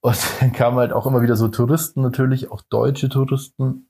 Und 0.00 0.18
dann 0.40 0.52
kamen 0.52 0.78
halt 0.78 0.92
auch 0.92 1.06
immer 1.06 1.22
wieder 1.22 1.36
so 1.36 1.46
Touristen 1.46 2.02
natürlich, 2.02 2.50
auch 2.50 2.62
deutsche 2.62 3.08
Touristen, 3.08 3.88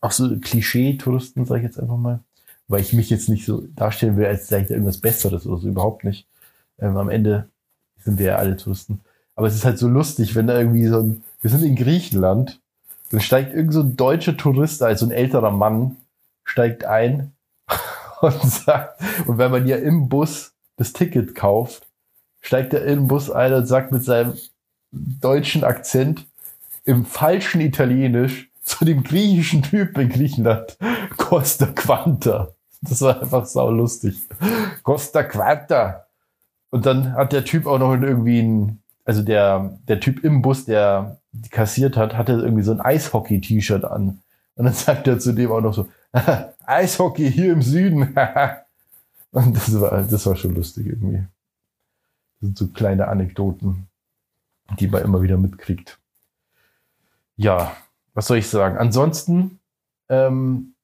auch 0.00 0.10
so 0.10 0.36
Klischee-Touristen, 0.36 1.44
sage 1.44 1.60
ich 1.60 1.66
jetzt 1.66 1.78
einfach 1.78 1.96
mal, 1.96 2.24
weil 2.66 2.80
ich 2.80 2.92
mich 2.92 3.08
jetzt 3.08 3.28
nicht 3.28 3.44
so 3.44 3.60
darstellen 3.68 4.16
will, 4.16 4.26
als 4.26 4.48
sei 4.48 4.62
ich 4.62 4.66
da 4.66 4.74
irgendwas 4.74 5.00
Besseres 5.00 5.46
oder 5.46 5.58
so, 5.58 5.68
überhaupt 5.68 6.02
nicht. 6.02 6.26
Ähm, 6.80 6.96
am 6.96 7.08
Ende 7.08 7.48
sind 7.98 8.18
wir 8.18 8.26
ja 8.26 8.36
alle 8.36 8.56
Touristen. 8.56 9.00
Aber 9.34 9.46
es 9.46 9.54
ist 9.54 9.64
halt 9.64 9.78
so 9.78 9.88
lustig, 9.88 10.34
wenn 10.34 10.46
da 10.46 10.58
irgendwie 10.58 10.86
so 10.86 11.00
ein, 11.00 11.24
wir 11.40 11.50
sind 11.50 11.62
in 11.62 11.76
Griechenland, 11.76 12.60
dann 13.10 13.20
steigt 13.20 13.54
irgend 13.54 13.72
so 13.72 13.80
ein 13.80 13.96
deutscher 13.96 14.36
Tourist, 14.36 14.82
also 14.82 15.06
ein 15.06 15.12
älterer 15.12 15.50
Mann, 15.50 15.96
steigt 16.44 16.84
ein 16.84 17.32
und 18.20 18.42
sagt, 18.42 19.00
und 19.26 19.38
wenn 19.38 19.50
man 19.50 19.66
ja 19.66 19.76
im 19.76 20.08
Bus 20.08 20.52
das 20.76 20.92
Ticket 20.92 21.34
kauft, 21.34 21.86
steigt 22.40 22.72
er 22.72 22.80
den 22.80 23.08
Bus 23.08 23.30
ein 23.30 23.52
und 23.52 23.66
sagt 23.66 23.92
mit 23.92 24.04
seinem 24.04 24.34
deutschen 24.92 25.64
Akzent 25.64 26.26
im 26.84 27.04
falschen 27.04 27.60
Italienisch 27.60 28.50
zu 28.62 28.84
dem 28.84 29.02
griechischen 29.02 29.62
Typ 29.62 29.96
in 29.98 30.08
Griechenland, 30.08 30.76
Costa 31.16 31.66
Quanta. 31.66 32.54
Das 32.82 33.02
war 33.02 33.20
einfach 33.20 33.44
sau 33.46 33.70
lustig. 33.70 34.22
Costa 34.82 35.22
Quanta. 35.22 36.06
Und 36.70 36.86
dann 36.86 37.14
hat 37.14 37.32
der 37.32 37.44
Typ 37.44 37.66
auch 37.66 37.78
noch 37.78 37.92
irgendwie 37.92 38.40
ein, 38.40 38.82
also 39.04 39.22
der, 39.22 39.78
der 39.88 40.00
Typ 40.00 40.24
im 40.24 40.40
Bus, 40.40 40.64
der 40.64 41.18
kassiert 41.50 41.96
hat, 41.96 42.16
hatte 42.16 42.32
irgendwie 42.32 42.62
so 42.62 42.72
ein 42.72 42.80
Eishockey-T-Shirt 42.80 43.84
an. 43.84 44.20
Und 44.54 44.64
dann 44.64 44.74
sagt 44.74 45.06
er 45.08 45.18
zu 45.18 45.32
dem 45.32 45.50
auch 45.50 45.60
noch 45.60 45.74
so, 45.74 45.88
Eishockey 46.64 47.30
hier 47.30 47.52
im 47.52 47.62
Süden. 47.62 48.02
Und 49.32 49.56
das 49.56 49.80
war, 49.80 50.02
das 50.02 50.26
war 50.26 50.36
schon 50.36 50.54
lustig 50.54 50.86
irgendwie. 50.86 51.18
Das 52.40 52.48
sind 52.48 52.58
so 52.58 52.66
kleine 52.68 53.08
Anekdoten, 53.08 53.86
die 54.78 54.88
man 54.88 55.02
immer 55.02 55.22
wieder 55.22 55.36
mitkriegt. 55.36 55.98
Ja, 57.36 57.76
was 58.14 58.26
soll 58.26 58.38
ich 58.38 58.48
sagen? 58.48 58.76
Ansonsten, 58.76 59.60
ähm, 60.08 60.74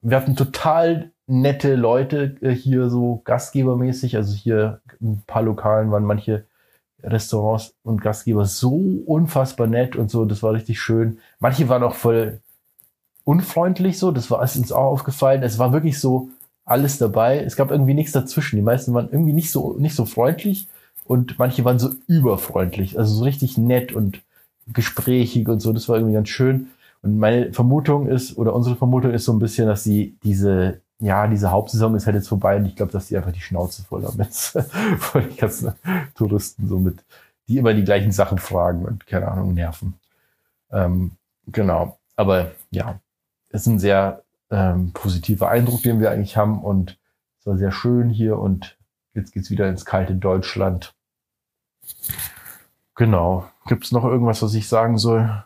wir 0.00 0.16
hatten 0.16 0.36
total 0.36 1.12
nette 1.28 1.76
Leute 1.76 2.36
äh, 2.40 2.50
hier 2.50 2.90
so 2.90 3.20
gastgebermäßig. 3.24 4.16
Also 4.16 4.34
hier 4.34 4.80
ein 5.00 5.22
paar 5.26 5.42
Lokalen 5.42 5.92
waren 5.92 6.04
manche 6.04 6.44
Restaurants 7.02 7.74
und 7.84 8.02
Gastgeber 8.02 8.46
so 8.46 8.74
unfassbar 9.06 9.68
nett 9.68 9.94
und 9.94 10.10
so. 10.10 10.24
Das 10.24 10.42
war 10.42 10.52
richtig 10.52 10.80
schön. 10.80 11.18
Manche 11.38 11.68
waren 11.68 11.84
auch 11.84 11.94
voll 11.94 12.40
unfreundlich 13.24 13.98
so. 13.98 14.10
Das 14.10 14.30
war 14.30 14.40
uns 14.40 14.72
auch 14.72 14.86
aufgefallen. 14.86 15.42
Es 15.42 15.58
war 15.58 15.72
wirklich 15.72 16.00
so 16.00 16.30
alles 16.64 16.98
dabei. 16.98 17.38
Es 17.38 17.56
gab 17.56 17.70
irgendwie 17.70 17.94
nichts 17.94 18.12
dazwischen. 18.12 18.56
Die 18.56 18.62
meisten 18.62 18.94
waren 18.94 19.10
irgendwie 19.12 19.32
nicht 19.32 19.52
so, 19.52 19.74
nicht 19.78 19.94
so 19.94 20.06
freundlich 20.06 20.66
und 21.04 21.38
manche 21.38 21.64
waren 21.64 21.78
so 21.78 21.90
überfreundlich. 22.06 22.98
Also 22.98 23.14
so 23.14 23.24
richtig 23.24 23.58
nett 23.58 23.92
und 23.92 24.22
gesprächig 24.72 25.48
und 25.48 25.60
so. 25.60 25.72
Das 25.72 25.88
war 25.88 25.96
irgendwie 25.96 26.14
ganz 26.14 26.30
schön. 26.30 26.68
Und 27.02 27.18
meine 27.18 27.52
Vermutung 27.52 28.08
ist, 28.08 28.36
oder 28.38 28.54
unsere 28.54 28.76
Vermutung 28.76 29.12
ist 29.12 29.24
so 29.24 29.32
ein 29.32 29.38
bisschen, 29.38 29.66
dass 29.68 29.84
sie 29.84 30.16
diese, 30.24 30.80
ja, 31.00 31.26
diese 31.28 31.50
Hauptsaison 31.50 31.94
ist 31.94 32.06
halt 32.06 32.16
jetzt 32.16 32.28
vorbei 32.28 32.56
und 32.56 32.66
ich 32.66 32.76
glaube, 32.76 32.92
dass 32.92 33.06
die 33.06 33.16
einfach 33.16 33.32
die 33.32 33.40
Schnauze 33.40 33.82
voll 33.84 34.04
haben 34.04 34.18
jetzt 34.18 34.58
von 34.98 35.22
den 35.22 35.36
ganzen 35.36 35.72
Touristen 36.14 36.68
so 36.68 36.78
mit, 36.78 37.04
die 37.46 37.58
immer 37.58 37.74
die 37.74 37.84
gleichen 37.84 38.12
Sachen 38.12 38.38
fragen 38.38 38.84
und 38.84 39.06
keine 39.06 39.28
Ahnung, 39.28 39.54
nerven. 39.54 39.94
Ähm, 40.70 41.12
genau. 41.46 41.98
Aber 42.16 42.50
ja, 42.70 43.00
es 43.50 43.62
ist 43.62 43.66
ein 43.68 43.78
sehr 43.78 44.24
ähm, 44.50 44.92
positiver 44.92 45.48
Eindruck, 45.48 45.82
den 45.82 46.00
wir 46.00 46.10
eigentlich 46.10 46.36
haben 46.36 46.62
und 46.62 46.98
es 47.38 47.46
war 47.46 47.56
sehr 47.56 47.72
schön 47.72 48.10
hier 48.10 48.38
und 48.38 48.76
jetzt 49.14 49.32
geht's 49.32 49.50
wieder 49.50 49.68
ins 49.68 49.84
kalte 49.84 50.14
Deutschland. 50.14 50.94
Genau. 52.96 53.48
Gibt 53.66 53.84
es 53.84 53.92
noch 53.92 54.04
irgendwas, 54.04 54.42
was 54.42 54.54
ich 54.54 54.68
sagen 54.68 54.98
soll? 54.98 55.44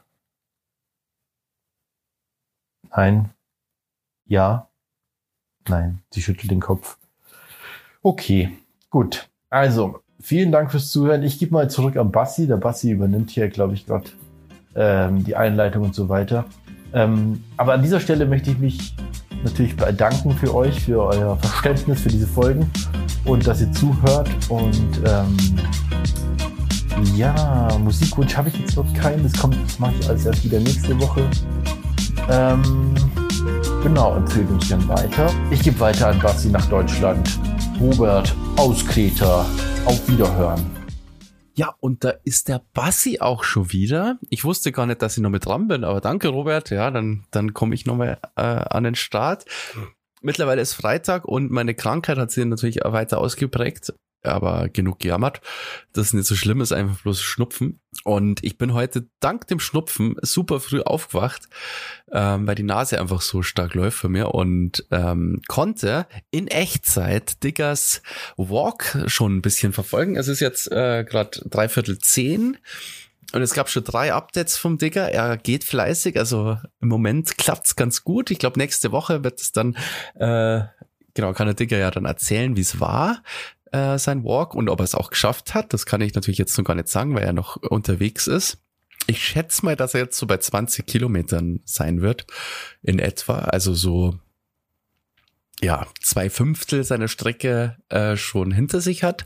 Nein. 2.91 3.31
Ja. 4.27 4.69
Nein. 5.69 6.01
Sie 6.11 6.23
schüttelt 6.23 6.51
den 6.51 6.61
Kopf. 6.61 6.99
Okay, 8.03 8.51
gut. 8.91 9.29
Also, 9.51 10.01
vielen 10.21 10.51
Dank 10.53 10.71
fürs 10.71 10.91
Zuhören. 10.91 11.23
Ich 11.23 11.39
gebe 11.39 11.53
mal 11.53 11.71
zurück 11.71 11.97
an 11.97 12.11
Bassi. 12.11 12.47
Der 12.47 12.57
Bassi 12.57 12.91
übernimmt 12.91 13.31
hier, 13.31 13.49
glaube 13.49 13.75
ich, 13.75 13.87
gerade 13.87 14.11
ähm, 14.75 15.25
die 15.25 15.37
Einleitung 15.37 15.85
und 15.85 15.95
so 15.95 16.09
weiter. 16.09 16.47
Ähm, 16.93 17.45
aber 17.57 17.75
an 17.75 17.83
dieser 17.83 18.01
Stelle 18.01 18.27
möchte 18.27 18.51
ich 18.51 18.59
mich 18.59 18.95
natürlich 19.45 19.77
bedanken 19.77 20.33
für 20.33 20.55
euch, 20.55 20.81
für 20.81 21.03
euer 21.03 21.37
Verständnis 21.39 22.01
für 22.03 22.09
diese 22.09 22.27
Folgen 22.27 22.71
und 23.25 23.47
dass 23.47 23.61
ihr 23.61 23.73
zuhört. 23.73 24.29
Und 24.49 25.01
ähm, 25.07 25.37
ja, 27.15 27.69
Musikwunsch 27.83 28.37
habe 28.37 28.49
ich 28.49 28.59
jetzt 28.59 28.77
noch 28.77 28.93
keinen. 28.95 29.23
Das 29.23 29.33
kommt, 29.35 29.57
das 29.65 29.79
mache 29.79 29.95
ich 29.99 30.09
alles 30.09 30.27
erst 30.27 30.45
wieder 30.45 30.61
nächste 30.61 30.99
Woche. 31.01 31.29
Ähm, 32.31 32.95
genau, 33.83 34.17
empfehlt 34.17 34.49
uns 34.49 34.69
gern 34.69 34.87
weiter. 34.89 35.33
Ich 35.51 35.63
gebe 35.63 35.79
weiter 35.81 36.09
an 36.09 36.19
Basti 36.21 36.49
nach 36.49 36.67
Deutschland. 36.67 37.39
Robert 37.81 38.35
aus 38.57 38.85
Kreta. 38.87 39.45
Auf 39.85 40.09
Wiederhören. 40.09 40.65
Ja, 41.55 41.75
und 41.81 42.05
da 42.05 42.15
ist 42.25 42.49
der 42.49 42.63
Bassi 42.73 43.19
auch 43.21 43.45
schon 43.45 43.73
wieder. 43.73 44.19
Ich 44.31 44.45
wusste 44.45 44.73
gar 44.73 44.87
nicht, 44.87 45.03
dass 45.03 45.17
ich 45.17 45.23
noch 45.23 45.31
mit 45.31 45.45
dran 45.45 45.69
bin, 45.69 45.85
aber 45.85 46.01
danke, 46.01 46.29
Robert. 46.29 46.71
Ja, 46.71 46.91
dann, 46.91 47.25
dann 47.31 47.53
komme 47.53 47.75
ich 47.75 47.85
nochmal 47.85 48.19
äh, 48.37 48.43
an 48.43 48.85
den 48.85 48.95
Start. 48.95 49.45
Mittlerweile 50.23 50.63
ist 50.63 50.75
Freitag 50.75 51.25
und 51.25 51.51
meine 51.51 51.75
Krankheit 51.75 52.17
hat 52.17 52.31
sich 52.31 52.45
natürlich 52.45 52.81
weiter 52.85 53.19
ausgeprägt 53.19 53.93
aber 54.23 54.69
genug 54.69 55.01
gejammert. 55.01 55.41
Das 55.93 56.09
ist 56.09 56.13
nicht 56.15 56.27
so 56.27 56.35
schlimm, 56.35 56.61
ist 56.61 56.73
einfach 56.73 57.01
bloß 57.01 57.21
Schnupfen. 57.21 57.81
Und 58.05 58.43
ich 58.43 58.59
bin 58.59 58.73
heute 58.73 59.07
dank 59.21 59.47
dem 59.49 59.61
Schnupfen 59.61 60.17
super 60.23 60.61
früh 60.61 60.81
aufgewacht, 60.81 61.49
ähm, 62.11 62.47
weil 62.47 62.55
die 62.55 62.63
Nase 62.63 63.01
einfach 63.01 63.21
so 63.21 63.43
stark 63.43 63.75
läuft 63.75 63.99
für 63.99 64.09
mir 64.09 64.35
und 64.35 64.87
ähm, 64.91 65.43
konnte 65.49 66.07
in 66.31 66.49
Echtzeit 66.49 67.43
Diggers 67.43 68.03
Walk 68.37 69.05
schon 69.07 69.37
ein 69.37 69.43
bisschen 69.43 69.73
verfolgen. 69.73 70.17
Es 70.17 70.29
ist 70.29 70.41
jetzt 70.41 70.71
äh, 70.73 71.05
gerade 71.05 71.41
dreiviertel 71.49 71.99
zehn. 71.99 72.59
Und 73.35 73.41
es 73.41 73.55
gab 73.55 73.71
schon 73.71 73.85
drei 73.85 74.13
Updates 74.13 74.59
vom 74.59 74.77
Digger. 74.77 75.11
Er 75.11 75.39
geht 75.39 75.65
fleißig, 75.65 76.19
also 76.19 76.59
im 76.83 76.89
Moment 76.89 77.39
klappt's 77.39 77.77
ganz 77.77 78.05
gut. 78.05 78.31
Ich 78.31 78.39
glaube, 78.39 78.59
nächste 78.59 78.93
Woche 78.93 79.25
wird 79.25 79.41
es 79.41 79.53
dann, 79.53 79.75
äh, 80.17 80.65
genau, 81.15 81.33
kann 81.33 81.47
der 81.47 81.55
Digger 81.55 81.79
ja 81.79 81.91
dann 81.91 82.05
erzählen, 82.05 82.57
wie 82.57 82.61
es 82.61 82.79
war 82.79 83.23
äh, 83.73 83.99
sein 83.99 84.25
Walk 84.25 84.55
und 84.55 84.69
ob 84.69 84.81
er 84.81 84.85
es 84.85 84.95
auch 84.95 85.11
geschafft 85.11 85.55
hat. 85.55 85.73
Das 85.73 85.87
kann 85.87 86.01
ich 86.01 86.15
natürlich 86.15 86.39
jetzt 86.39 86.57
noch 86.57 86.65
gar 86.65 86.75
nicht 86.75 86.89
sagen, 86.89 87.15
weil 87.15 87.25
er 87.25 87.33
noch 87.33 87.57
unterwegs 87.57 88.27
ist. 88.27 88.59
Ich 89.07 89.25
schätze 89.25 89.65
mal, 89.65 89.77
dass 89.77 89.95
er 89.95 90.01
jetzt 90.01 90.19
so 90.19 90.27
bei 90.27 90.37
20 90.37 90.87
Kilometern 90.87 91.61
sein 91.65 92.01
wird 92.01 92.27
in 92.83 92.99
etwa. 92.99 93.39
Also 93.39 93.75
so 93.75 94.19
ja 95.61 95.87
zwei 96.01 96.31
Fünftel 96.31 96.85
seiner 96.85 97.09
Strecke 97.09 97.77
äh, 97.89 98.17
schon 98.17 98.53
hinter 98.53 98.81
sich 98.81 99.03
hat. 99.03 99.25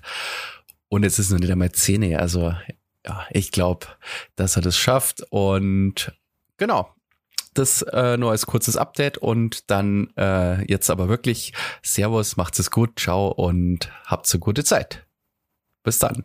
Und 0.89 1.03
jetzt 1.03 1.19
ist 1.19 1.31
noch 1.31 1.39
nicht 1.39 1.51
einmal 1.51 1.73
Zähne. 1.73 2.19
Also 2.21 2.55
ja, 3.07 3.27
ich 3.31 3.53
glaube, 3.53 3.87
dass 4.35 4.57
er 4.57 4.63
das 4.63 4.77
schafft. 4.77 5.23
Und 5.31 6.13
genau, 6.57 6.96
das 7.59 7.83
äh, 7.83 8.17
nur 8.17 8.31
als 8.31 8.47
kurzes 8.47 8.77
Update 8.77 9.19
und 9.19 9.71
dann 9.71 10.11
äh, 10.17 10.65
jetzt 10.71 10.91
aber 10.91 11.09
wirklich 11.09 11.53
Servus, 11.83 12.37
macht's 12.37 12.59
es 12.59 12.71
gut, 12.71 12.99
ciao 12.99 13.29
und 13.29 13.91
habt 14.05 14.27
so 14.27 14.39
gute 14.39 14.65
Zeit. 14.65 15.07
Bis 15.83 15.99
dann. 15.99 16.25